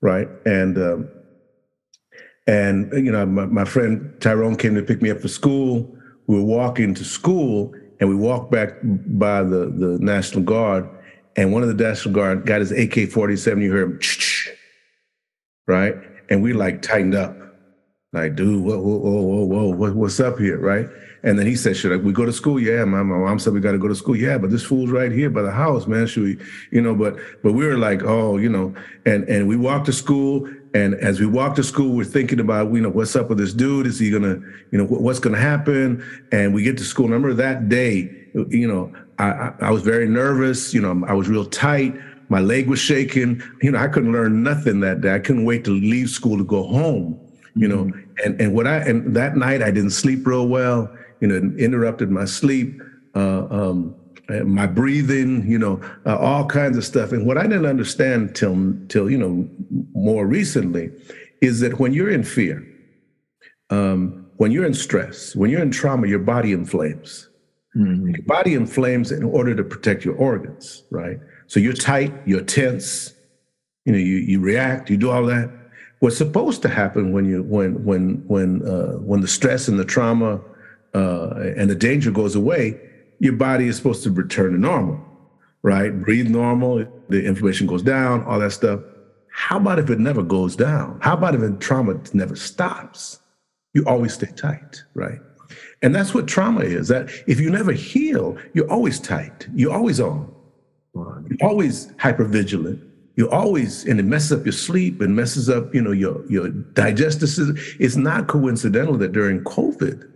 right? 0.00 0.28
And 0.46 0.78
um, 0.78 1.08
and 2.46 2.92
you 2.92 3.12
know, 3.12 3.26
my, 3.26 3.46
my 3.46 3.64
friend 3.64 4.14
Tyrone 4.20 4.56
came 4.56 4.74
to 4.74 4.82
pick 4.82 5.02
me 5.02 5.10
up 5.10 5.20
for 5.20 5.28
school. 5.28 5.96
We 6.26 6.36
were 6.36 6.44
walking 6.44 6.94
to 6.94 7.04
school, 7.04 7.74
and 8.00 8.08
we 8.08 8.14
walked 8.14 8.50
back 8.50 8.74
by 8.82 9.42
the, 9.42 9.66
the 9.66 9.98
National 10.00 10.42
Guard, 10.42 10.88
and 11.36 11.52
one 11.52 11.62
of 11.62 11.68
the 11.68 11.82
National 11.82 12.14
Guard 12.14 12.46
got 12.46 12.60
his 12.60 12.72
AK 12.72 13.10
47. 13.10 13.62
You 13.62 13.72
heard 13.72 13.90
him, 13.90 14.00
right? 15.66 15.94
And 16.30 16.42
we 16.42 16.52
like 16.52 16.80
tightened 16.82 17.14
up, 17.14 17.36
like, 18.12 18.36
dude, 18.36 18.64
whoa, 18.64 18.78
whoa, 18.80 18.98
whoa, 18.98 19.44
whoa, 19.44 19.74
whoa, 19.74 19.92
what's 19.92 20.20
up 20.20 20.38
here, 20.38 20.58
right? 20.58 20.86
And 21.24 21.38
then 21.38 21.46
he 21.46 21.54
said, 21.54 21.76
Should 21.76 22.04
we 22.04 22.12
go 22.12 22.24
to 22.24 22.32
school? 22.32 22.58
Yeah, 22.58 22.84
my, 22.84 23.02
my 23.02 23.16
mom 23.16 23.38
said 23.38 23.52
we 23.52 23.60
got 23.60 23.72
to 23.72 23.78
go 23.78 23.88
to 23.88 23.94
school. 23.94 24.16
Yeah, 24.16 24.38
but 24.38 24.50
this 24.50 24.64
fool's 24.64 24.90
right 24.90 25.12
here 25.12 25.30
by 25.30 25.42
the 25.42 25.52
house, 25.52 25.86
man. 25.86 26.06
Should 26.06 26.22
we, 26.22 26.38
you 26.70 26.80
know, 26.80 26.94
but 26.94 27.16
but 27.42 27.52
we 27.52 27.66
were 27.66 27.78
like, 27.78 28.02
oh, 28.02 28.38
you 28.38 28.48
know, 28.48 28.74
and 29.06 29.28
and 29.28 29.46
we 29.46 29.56
walked 29.56 29.86
to 29.86 29.92
school 29.92 30.48
and 30.74 30.94
as 30.94 31.20
we 31.20 31.26
walk 31.26 31.54
to 31.56 31.62
school, 31.62 31.94
we're 31.94 32.04
thinking 32.04 32.40
about, 32.40 32.72
you 32.72 32.80
know, 32.80 32.88
what's 32.88 33.14
up 33.14 33.28
with 33.28 33.38
this 33.38 33.52
dude? 33.52 33.86
Is 33.86 33.98
he 33.98 34.10
gonna, 34.10 34.40
you 34.70 34.78
know, 34.78 34.84
what's 34.84 35.18
gonna 35.18 35.38
happen? 35.38 36.02
And 36.32 36.54
we 36.54 36.62
get 36.62 36.78
to 36.78 36.84
school. 36.84 37.06
remember 37.06 37.34
that 37.34 37.68
day, 37.68 38.10
you 38.48 38.66
know, 38.66 38.92
I, 39.18 39.52
I 39.60 39.70
was 39.70 39.82
very 39.82 40.08
nervous. 40.08 40.72
You 40.72 40.80
know, 40.80 41.06
I 41.06 41.12
was 41.12 41.28
real 41.28 41.44
tight. 41.44 41.94
My 42.30 42.40
leg 42.40 42.68
was 42.68 42.78
shaking. 42.78 43.42
You 43.60 43.72
know, 43.72 43.78
I 43.78 43.88
couldn't 43.88 44.12
learn 44.12 44.42
nothing 44.42 44.80
that 44.80 45.02
day. 45.02 45.14
I 45.14 45.18
couldn't 45.18 45.44
wait 45.44 45.64
to 45.64 45.70
leave 45.70 46.08
school 46.08 46.38
to 46.38 46.44
go 46.44 46.62
home. 46.62 47.20
You 47.54 47.68
know, 47.68 47.84
mm-hmm. 47.84 48.00
and 48.24 48.40
and 48.40 48.54
what 48.54 48.66
I 48.66 48.78
and 48.78 49.14
that 49.14 49.36
night 49.36 49.62
I 49.62 49.70
didn't 49.70 49.90
sleep 49.90 50.26
real 50.26 50.48
well. 50.48 50.90
You 51.22 51.28
know, 51.28 51.56
interrupted 51.56 52.10
my 52.10 52.26
sleep. 52.26 52.82
Uh, 53.14 53.46
um, 53.50 53.94
my 54.44 54.66
breathing, 54.66 55.48
you 55.50 55.58
know, 55.58 55.80
uh, 56.06 56.16
all 56.16 56.46
kinds 56.46 56.76
of 56.76 56.84
stuff. 56.84 57.12
And 57.12 57.26
what 57.26 57.36
I 57.36 57.42
didn't 57.42 57.66
understand 57.66 58.34
till 58.34 58.74
till 58.88 59.10
you 59.10 59.18
know 59.18 59.48
more 59.94 60.26
recently 60.26 60.90
is 61.40 61.60
that 61.60 61.78
when 61.78 61.92
you're 61.92 62.10
in 62.10 62.24
fear, 62.24 62.66
um, 63.70 64.26
when 64.36 64.52
you're 64.52 64.64
in 64.64 64.74
stress, 64.74 65.34
when 65.36 65.50
you're 65.50 65.62
in 65.62 65.70
trauma, 65.70 66.06
your 66.06 66.18
body 66.18 66.52
inflames. 66.52 67.28
Mm-hmm. 67.76 68.10
Your 68.10 68.24
body 68.26 68.54
inflames 68.54 69.10
in 69.10 69.22
order 69.22 69.54
to 69.54 69.64
protect 69.64 70.04
your 70.04 70.14
organs, 70.16 70.82
right? 70.90 71.18
So 71.46 71.58
you're 71.58 71.72
tight, 71.72 72.12
you're 72.26 72.42
tense, 72.42 73.14
you 73.84 73.92
know, 73.92 73.98
you 73.98 74.16
you 74.16 74.40
react, 74.40 74.90
you 74.90 74.96
do 74.96 75.10
all 75.10 75.24
that. 75.26 75.50
What's 76.00 76.18
supposed 76.18 76.62
to 76.62 76.68
happen 76.68 77.12
when 77.12 77.24
you 77.24 77.42
when 77.42 77.84
when 77.84 78.22
when 78.26 78.68
uh, 78.68 78.94
when 78.98 79.20
the 79.20 79.28
stress 79.28 79.68
and 79.68 79.78
the 79.78 79.84
trauma 79.84 80.40
uh, 80.94 81.52
and 81.56 81.70
the 81.70 81.74
danger 81.74 82.10
goes 82.10 82.34
away 82.34 82.78
your 83.22 83.34
body 83.34 83.68
is 83.68 83.76
supposed 83.76 84.02
to 84.02 84.10
return 84.10 84.50
to 84.50 84.58
normal, 84.58 85.00
right? 85.62 85.90
Breathe 85.90 86.26
normal, 86.26 86.84
the 87.08 87.24
inflammation 87.24 87.68
goes 87.68 87.80
down, 87.80 88.24
all 88.24 88.40
that 88.40 88.50
stuff. 88.50 88.80
How 89.30 89.58
about 89.58 89.78
if 89.78 89.90
it 89.90 90.00
never 90.00 90.24
goes 90.24 90.56
down? 90.56 90.98
How 91.00 91.14
about 91.14 91.36
if 91.36 91.58
trauma 91.60 92.00
never 92.12 92.34
stops? 92.34 93.20
You 93.74 93.84
always 93.86 94.14
stay 94.14 94.26
tight, 94.34 94.82
right? 94.94 95.20
And 95.82 95.94
that's 95.94 96.12
what 96.12 96.26
trauma 96.26 96.62
is. 96.62 96.88
That 96.88 97.10
if 97.28 97.38
you 97.38 97.48
never 97.48 97.70
heal, 97.70 98.36
you're 98.54 98.70
always 98.70 98.98
tight. 98.98 99.46
You're 99.54 99.72
always 99.72 100.00
on. 100.00 100.34
You're 100.92 101.48
always 101.48 101.92
hypervigilant. 101.92 102.84
You're 103.14 103.32
always, 103.32 103.84
and 103.84 104.00
it 104.00 104.04
messes 104.04 104.32
up 104.32 104.44
your 104.44 104.52
sleep 104.52 105.00
and 105.00 105.14
messes 105.14 105.48
up, 105.48 105.72
you 105.72 105.80
know, 105.80 105.92
your 105.92 106.28
your 106.28 106.48
digestive 106.48 107.28
system. 107.28 107.56
It's 107.78 107.94
not 107.94 108.26
coincidental 108.26 108.96
that 108.98 109.12
during 109.12 109.44
COVID, 109.44 110.11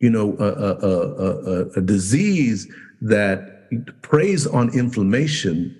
you 0.00 0.10
know, 0.10 0.36
a, 0.38 0.44
a, 0.44 0.72
a, 0.86 1.70
a 1.70 1.80
disease 1.80 2.68
that 3.00 3.58
preys 4.02 4.46
on 4.46 4.72
inflammation, 4.76 5.76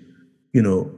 you 0.53 0.61
know, 0.61 0.91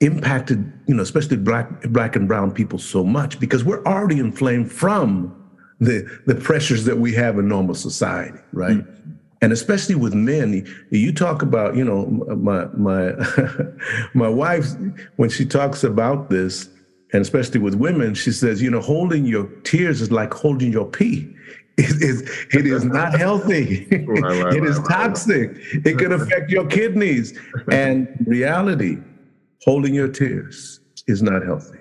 impacted, 0.00 0.72
you 0.86 0.94
know, 0.94 1.02
especially 1.02 1.36
black 1.36 1.82
black 1.90 2.16
and 2.16 2.28
brown 2.28 2.50
people 2.52 2.78
so 2.78 3.02
much 3.04 3.40
because 3.40 3.64
we're 3.64 3.84
already 3.84 4.18
inflamed 4.18 4.70
from 4.70 5.34
the 5.80 6.06
the 6.26 6.34
pressures 6.34 6.84
that 6.84 6.98
we 6.98 7.12
have 7.12 7.38
in 7.38 7.48
normal 7.48 7.74
society, 7.74 8.38
right? 8.52 8.78
Mm-hmm. 8.78 9.12
And 9.42 9.52
especially 9.52 9.94
with 9.94 10.14
men, 10.14 10.66
you 10.90 11.12
talk 11.12 11.42
about, 11.42 11.76
you 11.76 11.84
know, 11.84 12.06
my 12.36 12.66
my 12.76 13.12
my 14.14 14.28
wife 14.28 14.66
when 15.16 15.28
she 15.30 15.44
talks 15.44 15.84
about 15.84 16.30
this, 16.30 16.68
and 17.12 17.22
especially 17.22 17.60
with 17.60 17.74
women, 17.74 18.14
she 18.14 18.32
says, 18.32 18.62
you 18.62 18.70
know, 18.70 18.80
holding 18.80 19.24
your 19.24 19.46
tears 19.62 20.00
is 20.00 20.10
like 20.10 20.32
holding 20.32 20.72
your 20.72 20.86
pee. 20.86 21.32
It 21.78 22.02
is, 22.02 22.22
it 22.52 22.66
is 22.66 22.84
not 22.84 23.18
healthy. 23.18 23.86
Right, 24.06 24.44
right, 24.44 24.54
it 24.54 24.64
is 24.64 24.78
right, 24.78 24.88
toxic. 24.88 25.50
It 25.84 25.98
can 25.98 26.12
affect 26.12 26.50
your 26.50 26.66
kidneys. 26.66 27.38
And 27.70 28.08
reality, 28.26 28.98
holding 29.62 29.94
your 29.94 30.08
tears 30.08 30.80
is 31.06 31.22
not 31.22 31.44
healthy. 31.44 31.78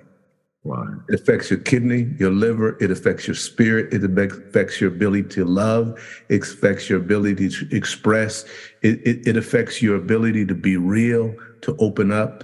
Wow. 0.65 0.83
It 1.09 1.21
affects 1.21 1.51
your 1.51 1.59
kidney, 1.59 2.11
your 2.17 2.31
liver, 2.31 2.75
it 2.81 2.89
affects 2.89 3.27
your 3.27 3.35
spirit, 3.35 3.93
it 3.93 4.03
affects 4.03 4.81
your 4.81 4.91
ability 4.91 5.29
to 5.29 5.45
love, 5.45 5.99
it 6.27 6.41
affects 6.41 6.89
your 6.89 6.99
ability 6.99 7.49
to 7.49 7.67
express, 7.71 8.45
it, 8.81 8.99
it, 9.05 9.27
it 9.27 9.37
affects 9.37 9.79
your 9.79 9.95
ability 9.95 10.43
to 10.47 10.55
be 10.55 10.75
real, 10.75 11.35
to 11.61 11.77
open 11.77 12.11
up. 12.11 12.43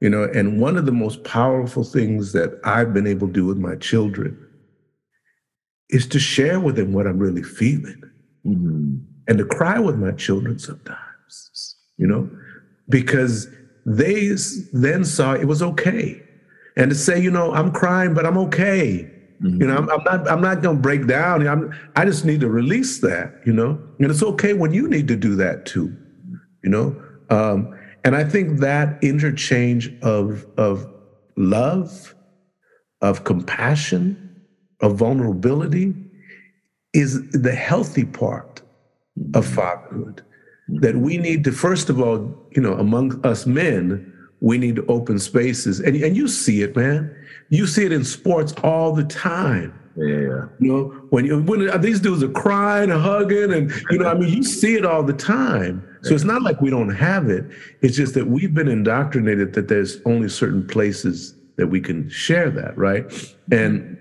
You 0.00 0.10
know, 0.10 0.24
and 0.24 0.60
one 0.60 0.76
of 0.76 0.86
the 0.86 0.92
most 0.92 1.22
powerful 1.22 1.84
things 1.84 2.32
that 2.32 2.60
I've 2.64 2.92
been 2.92 3.06
able 3.06 3.28
to 3.28 3.32
do 3.32 3.46
with 3.46 3.58
my 3.58 3.76
children 3.76 4.41
is 5.92 6.06
to 6.08 6.18
share 6.18 6.58
with 6.58 6.76
them 6.76 6.92
what 6.92 7.06
I'm 7.06 7.18
really 7.18 7.42
feeling 7.42 8.02
mm-hmm. 8.44 8.96
and 9.28 9.38
to 9.38 9.44
cry 9.44 9.78
with 9.78 9.96
my 9.96 10.12
children 10.12 10.58
sometimes, 10.58 11.76
you 11.98 12.06
know, 12.06 12.28
because 12.88 13.48
they 13.86 14.34
then 14.72 15.04
saw 15.04 15.34
it 15.34 15.44
was 15.44 15.62
okay. 15.62 16.22
And 16.76 16.90
to 16.90 16.96
say, 16.96 17.20
you 17.20 17.30
know, 17.30 17.52
I'm 17.52 17.70
crying, 17.70 18.14
but 18.14 18.24
I'm 18.24 18.38
okay. 18.38 19.10
Mm-hmm. 19.42 19.60
You 19.60 19.66
know, 19.66 19.76
I'm, 19.76 19.90
I'm, 19.90 20.04
not 20.04 20.30
I'm 20.30 20.40
not 20.40 20.62
gonna 20.62 20.78
break 20.78 21.06
down. 21.06 21.46
I'm 21.46 21.74
I 21.94 22.04
just 22.04 22.24
need 22.24 22.40
to 22.40 22.48
release 22.48 23.00
that, 23.00 23.40
you 23.44 23.52
know. 23.52 23.78
And 23.98 24.10
it's 24.10 24.22
okay 24.22 24.54
when 24.54 24.72
you 24.72 24.88
need 24.88 25.08
to 25.08 25.16
do 25.16 25.34
that 25.36 25.66
too, 25.66 25.94
you 26.64 26.70
know. 26.70 26.96
Um, 27.28 27.78
and 28.04 28.16
I 28.16 28.24
think 28.24 28.60
that 28.60 29.02
interchange 29.02 29.92
of 30.00 30.46
of 30.56 30.86
love, 31.36 32.14
of 33.00 33.24
compassion, 33.24 34.31
of 34.82 34.96
vulnerability 34.96 35.94
is 36.92 37.30
the 37.30 37.54
healthy 37.54 38.04
part 38.04 38.60
of 39.34 39.44
mm-hmm. 39.46 39.54
fatherhood. 39.54 40.22
That 40.68 40.96
we 40.96 41.18
need 41.18 41.44
to, 41.44 41.52
first 41.52 41.90
of 41.90 42.00
all, 42.00 42.34
you 42.50 42.62
know, 42.62 42.74
among 42.74 43.24
us 43.26 43.46
men, 43.46 44.12
we 44.40 44.58
need 44.58 44.76
to 44.76 44.86
open 44.86 45.18
spaces. 45.18 45.80
And, 45.80 45.96
and 45.96 46.16
you 46.16 46.28
see 46.28 46.62
it, 46.62 46.74
man. 46.76 47.14
You 47.50 47.66
see 47.66 47.84
it 47.84 47.92
in 47.92 48.04
sports 48.04 48.52
all 48.62 48.92
the 48.92 49.04
time. 49.04 49.78
Yeah. 49.96 50.46
You 50.58 50.72
know, 50.72 50.84
when, 51.10 51.26
you, 51.26 51.42
when 51.42 51.80
these 51.82 52.00
dudes 52.00 52.22
are 52.22 52.30
crying 52.30 52.90
and 52.90 53.00
hugging, 53.00 53.52
and, 53.52 53.70
you 53.90 53.98
know, 53.98 54.08
I 54.08 54.14
mean, 54.14 54.30
you 54.30 54.42
see 54.42 54.74
it 54.74 54.86
all 54.86 55.02
the 55.02 55.12
time. 55.12 55.86
So 56.02 56.14
it's 56.14 56.24
not 56.24 56.42
like 56.42 56.60
we 56.60 56.70
don't 56.70 56.94
have 56.94 57.28
it. 57.28 57.44
It's 57.82 57.96
just 57.96 58.14
that 58.14 58.26
we've 58.26 58.54
been 58.54 58.68
indoctrinated 58.68 59.52
that 59.52 59.68
there's 59.68 59.98
only 60.06 60.28
certain 60.28 60.66
places 60.66 61.34
that 61.56 61.66
we 61.66 61.80
can 61.80 62.08
share 62.08 62.50
that, 62.50 62.76
right? 62.78 63.04
And 63.50 63.98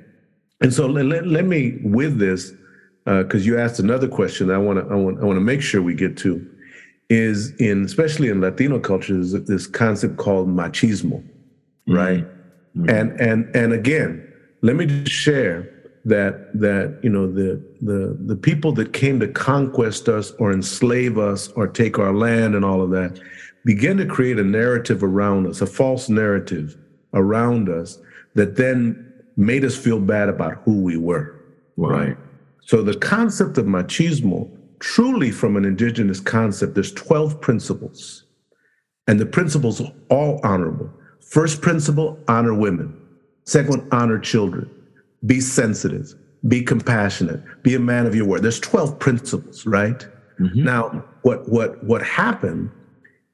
and 0.62 0.74
so 0.74 0.86
let, 0.86 1.28
let 1.28 1.46
me 1.46 1.80
with 1.84 2.20
this, 2.20 2.54
because 3.06 3.42
uh, 3.42 3.46
you 3.46 3.60
asked 3.60 3.80
another 3.80 4.08
question 4.08 4.52
I 4.52 4.58
want 4.58 4.80
to 4.80 4.94
I 4.94 4.96
want 4.96 5.20
I 5.22 5.26
want 5.26 5.38
to 5.38 5.42
make 5.42 5.62
sure 5.62 5.82
we 5.82 5.96
get 5.96 6.18
to, 6.18 6.48
is 7.10 7.56
in 7.56 7.84
especially 7.84 8.30
in 8.30 8.42
Latino 8.42 8.80
culture 8.80 9.20
is 9.20 9.32
this 9.46 9.68
concept 9.68 10.18
called 10.18 10.48
machismo, 10.48 11.22
mm-hmm. 11.22 11.94
right? 11.94 12.24
Mm-hmm. 12.78 12.90
And 12.90 13.20
and 13.20 13.56
and 13.56 13.74
again, 13.74 14.32
let 14.62 14.76
me 14.76 14.86
just 14.86 15.12
share 15.12 15.68
that 16.06 16.52
that 16.60 17.00
you 17.04 17.10
know 17.10 17.32
the 17.32 17.64
the 17.82 18.18
the 18.26 18.36
people 18.36 18.72
that 18.74 18.94
came 18.94 19.20
to 19.20 19.28
conquest 19.28 20.08
us 20.10 20.32
or 20.40 20.52
enslave 20.52 21.18
us 21.18 21.50
or 21.50 21.68
take 21.68 22.00
our 22.00 22.14
land 22.14 22.56
and 22.56 22.64
all 22.64 22.82
of 22.82 22.92
that 22.92 23.20
begin 23.66 23.98
to 23.98 24.06
create 24.06 24.40
a 24.40 24.44
narrative 24.44 25.04
around 25.04 25.48
us, 25.48 25.62
a 25.62 25.68
false 25.68 26.10
narrative 26.10 26.78
around 27.14 27.70
us 27.70 28.00
that 28.34 28.56
then 28.56 29.11
made 29.42 29.66
us 29.66 29.76
feel 29.76 30.00
bad 30.00 30.30
about 30.30 30.62
who 30.64 30.82
we 30.82 30.98
were. 30.98 31.36
Right. 31.76 32.16
So 32.62 32.84
the 32.84 32.96
concept 32.96 33.58
of 33.58 33.66
machismo, 33.66 34.50
truly 34.80 35.32
from 35.32 35.58
an 35.58 35.66
indigenous 35.66 36.20
concept, 36.20 36.76
there's 36.76 36.92
12 36.94 37.42
principles. 37.42 38.26
And 39.08 39.20
the 39.20 39.26
principles 39.26 39.82
are 39.82 39.92
all 40.10 40.40
honorable. 40.44 40.92
First 41.32 41.62
principle, 41.62 42.20
honor 42.28 42.54
women. 42.54 42.96
Second 43.46 43.88
honor 43.92 44.20
children. 44.20 44.70
be 45.26 45.40
sensitive, 45.40 46.14
be 46.48 46.64
compassionate, 46.64 47.42
be 47.64 47.76
a 47.76 47.80
man 47.80 48.08
of 48.08 48.16
your 48.16 48.26
word. 48.26 48.42
There's 48.42 48.60
12 48.60 48.98
principles, 48.98 49.66
right? 49.68 50.08
Mm-hmm. 50.40 50.64
Now, 50.64 51.06
what 51.22 51.48
what 51.48 51.84
what 51.84 52.02
happened 52.02 52.72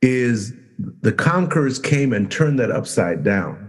is 0.02 0.54
the 1.02 1.14
conquerors 1.14 1.80
came 1.80 2.12
and 2.12 2.30
turned 2.30 2.60
that 2.60 2.72
upside 2.72 3.24
down 3.24 3.67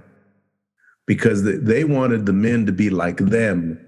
because 1.09 1.42
they 1.42 1.85
wanted 1.85 2.27
the 2.27 2.33
men 2.35 2.66
to 2.66 2.73
be 2.73 2.90
like 2.90 3.16
them 3.16 3.81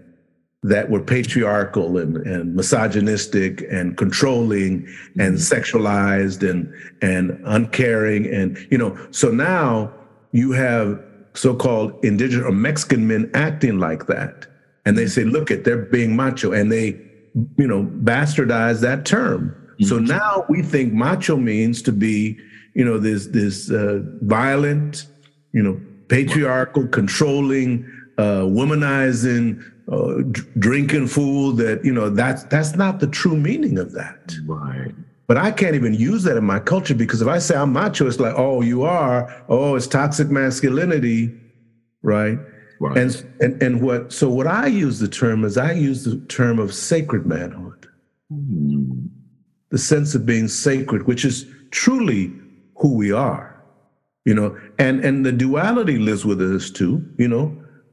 that 0.63 0.91
were 0.91 1.01
patriarchal 1.01 1.99
and, 1.99 2.17
and 2.27 2.57
misogynistic 2.57 3.63
and 3.71 3.97
controlling 3.97 4.87
and 5.19 5.37
mm-hmm. 5.37 5.55
sexualized 5.55 6.49
and 6.49 6.73
and 7.03 7.41
uncaring 7.45 8.27
and 8.27 8.59
you 8.71 8.77
know 8.77 8.99
so 9.11 9.31
now 9.31 9.93
you 10.33 10.53
have 10.53 11.03
so-called 11.35 11.93
indigenous 12.05 12.45
or 12.45 12.53
mexican 12.53 13.07
men 13.07 13.31
acting 13.35 13.79
like 13.79 14.07
that 14.07 14.47
and 14.85 14.99
they 14.99 15.07
say 15.07 15.25
look 15.25 15.51
at 15.51 15.65
they're 15.65 15.87
being 15.87 16.15
macho 16.17 16.53
and 16.53 16.73
they 16.73 16.89
you 17.57 17.67
know 17.67 17.85
bastardize 18.03 18.81
that 18.81 19.07
term 19.07 19.49
mm-hmm. 19.49 19.85
so 19.85 19.99
now 19.99 20.45
we 20.49 20.61
think 20.63 20.93
macho 20.93 21.37
means 21.37 21.81
to 21.81 21.93
be 21.93 22.39
you 22.75 22.85
know 22.85 22.99
this 22.99 23.29
this 23.29 23.71
uh, 23.71 24.01
violent 24.23 25.07
you 25.53 25.63
know 25.63 25.81
patriarchal 26.11 26.89
controlling 26.89 27.89
uh, 28.19 28.43
womanizing 28.43 29.65
uh, 29.91 30.23
drinking 30.59 31.07
fool 31.07 31.53
that 31.53 31.83
you 31.85 31.93
know 31.93 32.11
that's 32.11 32.43
that's 32.45 32.77
not 32.77 33.01
the 33.01 33.07
true 33.07 33.37
meaning 33.37 33.79
of 33.79 33.93
that. 33.93 34.35
Right. 34.45 34.93
But 35.27 35.37
i 35.37 35.53
can't 35.53 35.77
even 35.77 35.95
use 35.95 36.25
that 36.25 36.37
in 36.37 36.45
my 36.45 36.59
culture 36.59 36.95
because 36.95 37.23
if 37.23 37.29
i 37.29 37.39
say 37.39 37.55
i'm 37.55 37.73
macho 37.73 38.09
it's 38.09 38.19
like 38.19 38.35
oh 38.37 38.63
you 38.63 38.83
are. 38.83 39.45
Oh 39.49 39.77
it's 39.77 39.87
toxic 39.87 40.29
masculinity 40.29 41.33
right, 42.03 42.37
right. 42.81 42.99
and 42.99 43.25
and 43.41 43.63
and 43.63 43.81
what 43.81 44.13
so 44.13 44.29
what 44.29 44.49
i 44.49 44.67
use 44.67 44.99
the 44.99 45.07
term 45.07 45.45
is 45.45 45.57
i 45.57 45.71
use 45.71 46.03
the 46.03 46.19
term 46.27 46.59
of 46.59 46.75
sacred 46.75 47.27
manhood. 47.27 47.87
Mm. 48.33 49.09
the 49.71 49.79
sense 49.79 50.17
of 50.17 50.27
being 50.27 50.49
sacred 50.49 51.07
which 51.07 51.25
is 51.25 51.47
truly 51.71 52.33
who 52.77 52.95
we 52.95 53.13
are 53.13 53.50
you 54.31 54.35
know 54.39 54.49
and 54.79 55.05
and 55.07 55.27
the 55.27 55.35
duality 55.45 55.99
lives 55.99 56.25
with 56.25 56.41
us 56.41 56.71
too 56.71 56.95
you 57.19 57.29
know 57.35 57.47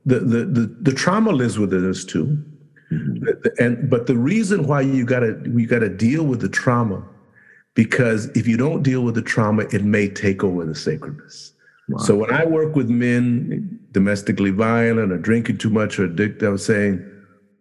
the 0.08 0.20
the 0.20 0.46
the, 0.46 0.76
the 0.82 0.94
trauma 0.94 1.32
lives 1.32 1.60
with 1.60 1.74
us 1.74 2.04
too. 2.04 2.44
Mm-hmm. 2.92 3.48
And 3.60 3.90
but 3.90 4.08
the 4.08 4.16
reason 4.16 4.66
why 4.66 4.82
you 4.82 5.06
gotta 5.06 5.40
you 5.46 5.68
gotta 5.68 5.90
deal 5.90 6.24
with 6.26 6.40
the 6.40 6.50
trauma, 6.50 7.04
because 7.76 8.28
if 8.30 8.48
you 8.48 8.56
don't 8.56 8.82
deal 8.82 9.02
with 9.02 9.16
the 9.16 9.22
trauma, 9.22 9.64
it 9.74 9.84
may 9.84 10.08
take 10.08 10.44
over 10.44 10.66
the 10.66 10.74
sacredness. 10.74 11.54
Wow. 11.90 11.98
So 12.00 12.16
when 12.16 12.34
I 12.34 12.46
work 12.46 12.76
with 12.76 12.90
men 12.90 13.80
domestically 13.92 14.52
violent 14.52 15.12
or 15.12 15.18
drinking 15.18 15.58
too 15.58 15.70
much 15.70 16.00
or 16.00 16.06
addicted, 16.06 16.48
I 16.48 16.50
was 16.50 16.66
saying, 16.66 17.06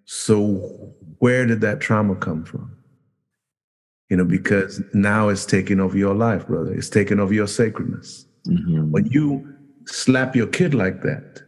so 0.05 0.95
where 1.19 1.47
did 1.47 1.61
that 1.63 1.81
trauma 1.81 2.15
come 2.15 2.45
from? 2.45 2.77
You 4.09 4.17
know, 4.17 4.25
because 4.25 4.81
now 4.95 5.29
it's 5.29 5.45
taking 5.45 5.81
over 5.81 5.99
your 5.99 6.15
life, 6.15 6.47
brother. 6.47 6.73
It's 6.73 6.89
taking 6.89 7.19
over 7.19 7.35
your 7.35 7.49
sacredness. 7.49 8.27
Mm-hmm. 8.49 8.91
When 8.91 9.07
you 9.07 9.55
slap 9.87 10.37
your 10.37 10.47
kid 10.47 10.75
like 10.75 11.03
that, 11.03 11.43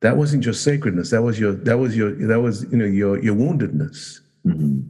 that 0.00 0.16
wasn't 0.16 0.44
your 0.44 0.54
sacredness. 0.54 1.10
That 1.10 1.22
was 1.22 1.40
your 1.40 1.52
that 1.52 1.78
was 1.78 1.96
your 1.96 2.12
that 2.26 2.40
was 2.40 2.64
you 2.70 2.76
know 2.76 2.84
your 2.84 3.18
your 3.22 3.34
woundedness. 3.34 4.20
Mm-hmm. 4.46 4.80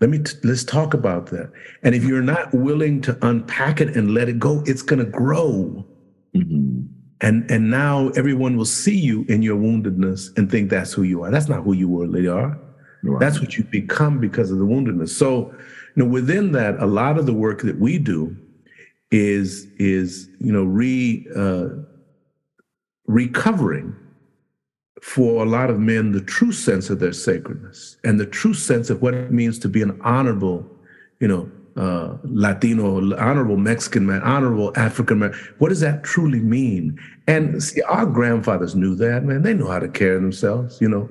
Let 0.00 0.10
me 0.10 0.18
t- 0.18 0.36
let's 0.42 0.64
talk 0.64 0.94
about 0.94 1.26
that. 1.26 1.52
And 1.82 1.94
if 1.94 2.04
you're 2.04 2.22
not 2.22 2.52
willing 2.52 3.00
to 3.02 3.16
unpack 3.26 3.80
it 3.80 3.96
and 3.96 4.12
let 4.12 4.28
it 4.28 4.38
go, 4.38 4.62
it's 4.66 4.82
going 4.82 4.98
to 4.98 5.10
grow. 5.10 5.86
Mm-hmm. 6.34 6.86
And 7.20 7.50
and 7.50 7.70
now 7.70 8.08
everyone 8.10 8.56
will 8.56 8.64
see 8.64 8.98
you 8.98 9.24
in 9.28 9.42
your 9.42 9.56
woundedness 9.56 10.36
and 10.36 10.50
think 10.50 10.70
that's 10.70 10.92
who 10.92 11.04
you 11.04 11.22
are. 11.22 11.30
That's 11.30 11.48
not 11.48 11.62
who 11.62 11.72
you 11.72 11.88
really 11.88 12.26
are. 12.26 12.58
That's 13.20 13.40
what 13.40 13.56
you 13.56 13.64
become 13.64 14.18
because 14.18 14.50
of 14.50 14.58
the 14.58 14.64
woundedness. 14.64 15.10
So, 15.10 15.54
you 15.94 16.02
know, 16.02 16.06
within 16.06 16.52
that, 16.52 16.80
a 16.80 16.86
lot 16.86 17.18
of 17.18 17.26
the 17.26 17.34
work 17.34 17.62
that 17.62 17.78
we 17.78 17.98
do 17.98 18.36
is 19.14 19.68
is 19.78 20.28
you 20.40 20.52
know 20.52 20.64
re 20.64 21.24
uh, 21.36 21.68
recovering 23.06 23.94
for 25.00 25.44
a 25.44 25.48
lot 25.48 25.70
of 25.70 25.78
men 25.78 26.10
the 26.10 26.20
true 26.20 26.50
sense 26.50 26.90
of 26.90 26.98
their 26.98 27.12
sacredness 27.12 27.96
and 28.02 28.18
the 28.18 28.26
true 28.26 28.54
sense 28.54 28.90
of 28.90 29.02
what 29.02 29.14
it 29.14 29.30
means 29.30 29.58
to 29.58 29.68
be 29.68 29.82
an 29.82 30.00
honorable, 30.02 30.66
you 31.20 31.28
know, 31.28 31.48
uh, 31.76 32.16
Latino, 32.24 33.14
honorable 33.16 33.56
Mexican 33.56 34.06
man, 34.06 34.22
honorable 34.22 34.72
African 34.76 35.20
man. 35.20 35.34
What 35.58 35.68
does 35.68 35.80
that 35.80 36.02
truly 36.02 36.40
mean? 36.40 36.98
And 37.28 37.62
see, 37.62 37.82
our 37.82 38.06
grandfathers 38.06 38.74
knew 38.74 38.96
that, 38.96 39.24
man. 39.24 39.42
They 39.42 39.54
know 39.54 39.70
how 39.70 39.78
to 39.78 39.88
carry 39.88 40.16
themselves, 40.16 40.80
you 40.80 40.88
know. 40.88 41.08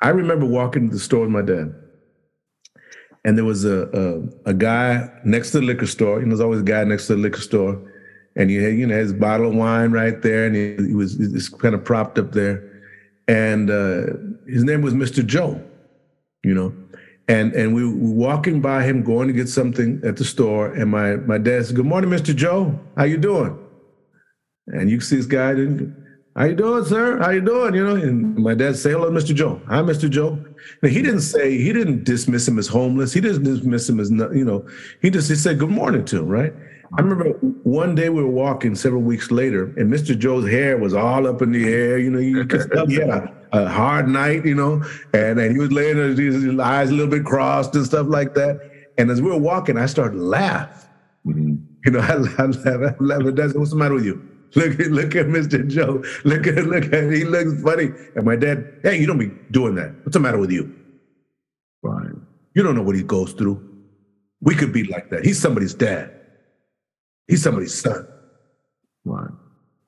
I 0.00 0.08
remember 0.10 0.44
walking 0.44 0.88
to 0.90 0.96
the 0.96 1.00
store 1.00 1.20
with 1.20 1.30
my 1.30 1.42
dad, 1.42 1.74
and 3.24 3.38
there 3.38 3.44
was 3.44 3.64
a, 3.64 3.88
a, 4.46 4.50
a 4.50 4.54
guy 4.54 5.08
next 5.24 5.52
to 5.52 5.60
the 5.60 5.66
liquor 5.66 5.86
store. 5.86 6.20
You 6.20 6.26
know, 6.26 6.30
there's 6.30 6.40
always 6.40 6.60
a 6.60 6.64
guy 6.64 6.84
next 6.84 7.06
to 7.06 7.14
the 7.14 7.20
liquor 7.20 7.40
store, 7.40 7.80
and 8.36 8.50
he 8.50 8.56
had, 8.56 8.74
you 8.74 8.86
know, 8.86 8.96
his 8.96 9.12
bottle 9.12 9.48
of 9.48 9.54
wine 9.54 9.92
right 9.92 10.20
there, 10.22 10.46
and 10.46 10.56
he, 10.56 10.88
he 10.88 10.94
was, 10.94 11.48
kind 11.48 11.74
of 11.74 11.84
propped 11.84 12.18
up 12.18 12.32
there 12.32 12.72
and 13.28 13.70
uh, 13.70 14.06
his 14.46 14.64
name 14.64 14.82
was 14.82 14.94
Mr. 14.94 15.24
Joe, 15.24 15.62
you 16.42 16.54
know. 16.54 16.74
And 17.28 17.52
and 17.54 17.74
we 17.74 17.84
were 17.84 17.94
walking 17.94 18.60
by 18.60 18.82
him, 18.82 19.02
going 19.02 19.28
to 19.28 19.32
get 19.32 19.48
something 19.48 20.00
at 20.04 20.16
the 20.16 20.24
store, 20.24 20.72
and 20.72 20.90
my 20.90 21.16
my 21.16 21.38
dad 21.38 21.66
said, 21.66 21.76
"Good 21.76 21.86
morning, 21.86 22.10
Mr. 22.10 22.34
Joe. 22.34 22.78
How 22.96 23.04
you 23.04 23.16
doing?" 23.16 23.56
And 24.66 24.90
you 24.90 25.00
see 25.00 25.16
this 25.16 25.26
guy. 25.26 25.54
How 26.36 26.44
you 26.44 26.54
doing, 26.56 26.84
sir? 26.84 27.18
How 27.20 27.30
you 27.30 27.40
doing? 27.40 27.74
You 27.74 27.84
know, 27.84 27.94
and 27.94 28.36
my 28.36 28.54
dad 28.54 28.76
say, 28.76 28.90
"Hello, 28.90 29.10
Mr. 29.10 29.34
Joe. 29.34 29.60
Hi, 29.68 29.80
Mr. 29.82 30.10
Joe." 30.10 30.44
Now, 30.82 30.88
he 30.88 31.02
didn't 31.02 31.22
say 31.22 31.58
he 31.58 31.72
didn't 31.72 32.04
dismiss 32.04 32.46
him 32.46 32.58
as 32.58 32.66
homeless. 32.66 33.12
He 33.12 33.20
didn't 33.20 33.44
dismiss 33.44 33.88
him 33.88 34.00
as 34.00 34.10
you 34.10 34.44
know. 34.44 34.68
He 35.00 35.10
just 35.10 35.28
he 35.28 35.36
said 35.36 35.58
good 35.58 35.70
morning 35.70 36.04
to 36.06 36.18
him, 36.20 36.28
right? 36.28 36.52
I 36.94 37.00
remember 37.00 37.30
one 37.62 37.94
day 37.94 38.10
we 38.10 38.22
were 38.22 38.30
walking 38.30 38.74
several 38.74 39.00
weeks 39.00 39.30
later, 39.30 39.64
and 39.78 39.90
Mr. 39.90 40.18
Joe's 40.18 40.48
hair 40.48 40.76
was 40.76 40.92
all 40.92 41.26
up 41.26 41.40
in 41.40 41.50
the 41.50 41.72
air. 41.72 41.98
You 41.98 42.10
know, 42.10 42.18
you 42.18 42.44
could 42.44 42.70
tell 42.70 42.86
he 42.86 42.96
had 42.96 43.08
a, 43.08 43.34
a, 43.52 43.68
hard 43.68 44.08
night, 44.08 44.44
you 44.44 44.54
know, 44.54 44.84
and, 45.14 45.40
and 45.40 45.52
he 45.52 45.58
was 45.58 45.72
laying 45.72 45.96
there, 45.96 46.08
his 46.08 46.58
eyes 46.58 46.90
a 46.90 46.92
little 46.92 47.10
bit 47.10 47.24
crossed 47.24 47.74
and 47.74 47.86
stuff 47.86 48.08
like 48.08 48.34
that. 48.34 48.60
And 48.98 49.10
as 49.10 49.22
we 49.22 49.30
were 49.30 49.38
walking, 49.38 49.78
I 49.78 49.86
started 49.86 50.16
to 50.16 50.22
laugh. 50.22 50.86
Mm-hmm. 51.24 51.54
You 51.86 51.92
know, 51.92 52.00
I 52.02 52.16
laugh, 52.16 52.66
I 52.66 52.94
laugh. 53.02 53.34
That's, 53.34 53.54
what's 53.54 53.70
the 53.70 53.76
matter 53.76 53.94
with 53.94 54.04
you? 54.04 54.28
Look 54.54 54.78
at 54.80 54.88
look 54.88 55.16
at 55.16 55.26
Mr. 55.26 55.66
Joe. 55.66 56.04
Look 56.24 56.46
at 56.46 56.66
look 56.66 56.92
at 56.92 57.12
he 57.12 57.24
looks 57.24 57.62
funny. 57.62 57.90
And 58.14 58.24
my 58.24 58.36
dad, 58.36 58.80
hey, 58.82 59.00
you 59.00 59.06
don't 59.06 59.18
be 59.18 59.30
doing 59.50 59.74
that. 59.76 59.94
What's 60.04 60.14
the 60.14 60.20
matter 60.20 60.38
with 60.38 60.50
you? 60.50 60.74
Right. 61.82 62.14
You 62.54 62.62
don't 62.62 62.74
know 62.74 62.82
what 62.82 62.96
he 62.96 63.02
goes 63.02 63.32
through. 63.32 63.68
We 64.40 64.54
could 64.54 64.72
be 64.72 64.84
like 64.84 65.10
that. 65.10 65.24
He's 65.24 65.40
somebody's 65.40 65.74
dad. 65.74 66.12
He's 67.28 67.42
somebody's 67.42 67.80
son. 67.80 68.06
Right. 69.04 69.30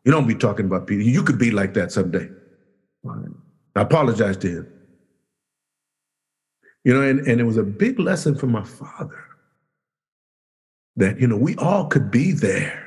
You 0.05 0.12
don't 0.12 0.27
be 0.27 0.35
talking 0.35 0.66
about 0.66 0.87
Peter. 0.87 1.03
You 1.03 1.22
could 1.22 1.38
be 1.38 1.50
like 1.50 1.74
that 1.74 1.92
someday. 1.92 2.29
Right. 3.03 3.29
I 3.77 3.83
apologize 3.83 4.37
to 4.38 4.48
him. 4.48 4.72
You 6.85 6.94
know, 6.94 7.00
and, 7.00 7.27
and 7.27 7.40
it 7.40 7.44
was 7.44 7.57
a 7.57 7.62
big 7.62 7.98
lesson 7.98 8.35
for 8.35 8.46
my 8.46 8.64
father 8.64 9.24
that, 10.96 11.18
you 11.18 11.27
know, 11.27 11.37
we 11.37 11.57
all 11.57 11.87
could 11.87 12.11
be 12.11 12.33
there, 12.33 12.84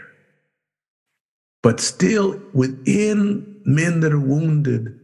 but 1.64 1.80
still 1.80 2.42
within 2.54 3.62
men 3.66 4.00
that 4.02 4.14
are 4.14 4.20
wounded, 4.20 5.00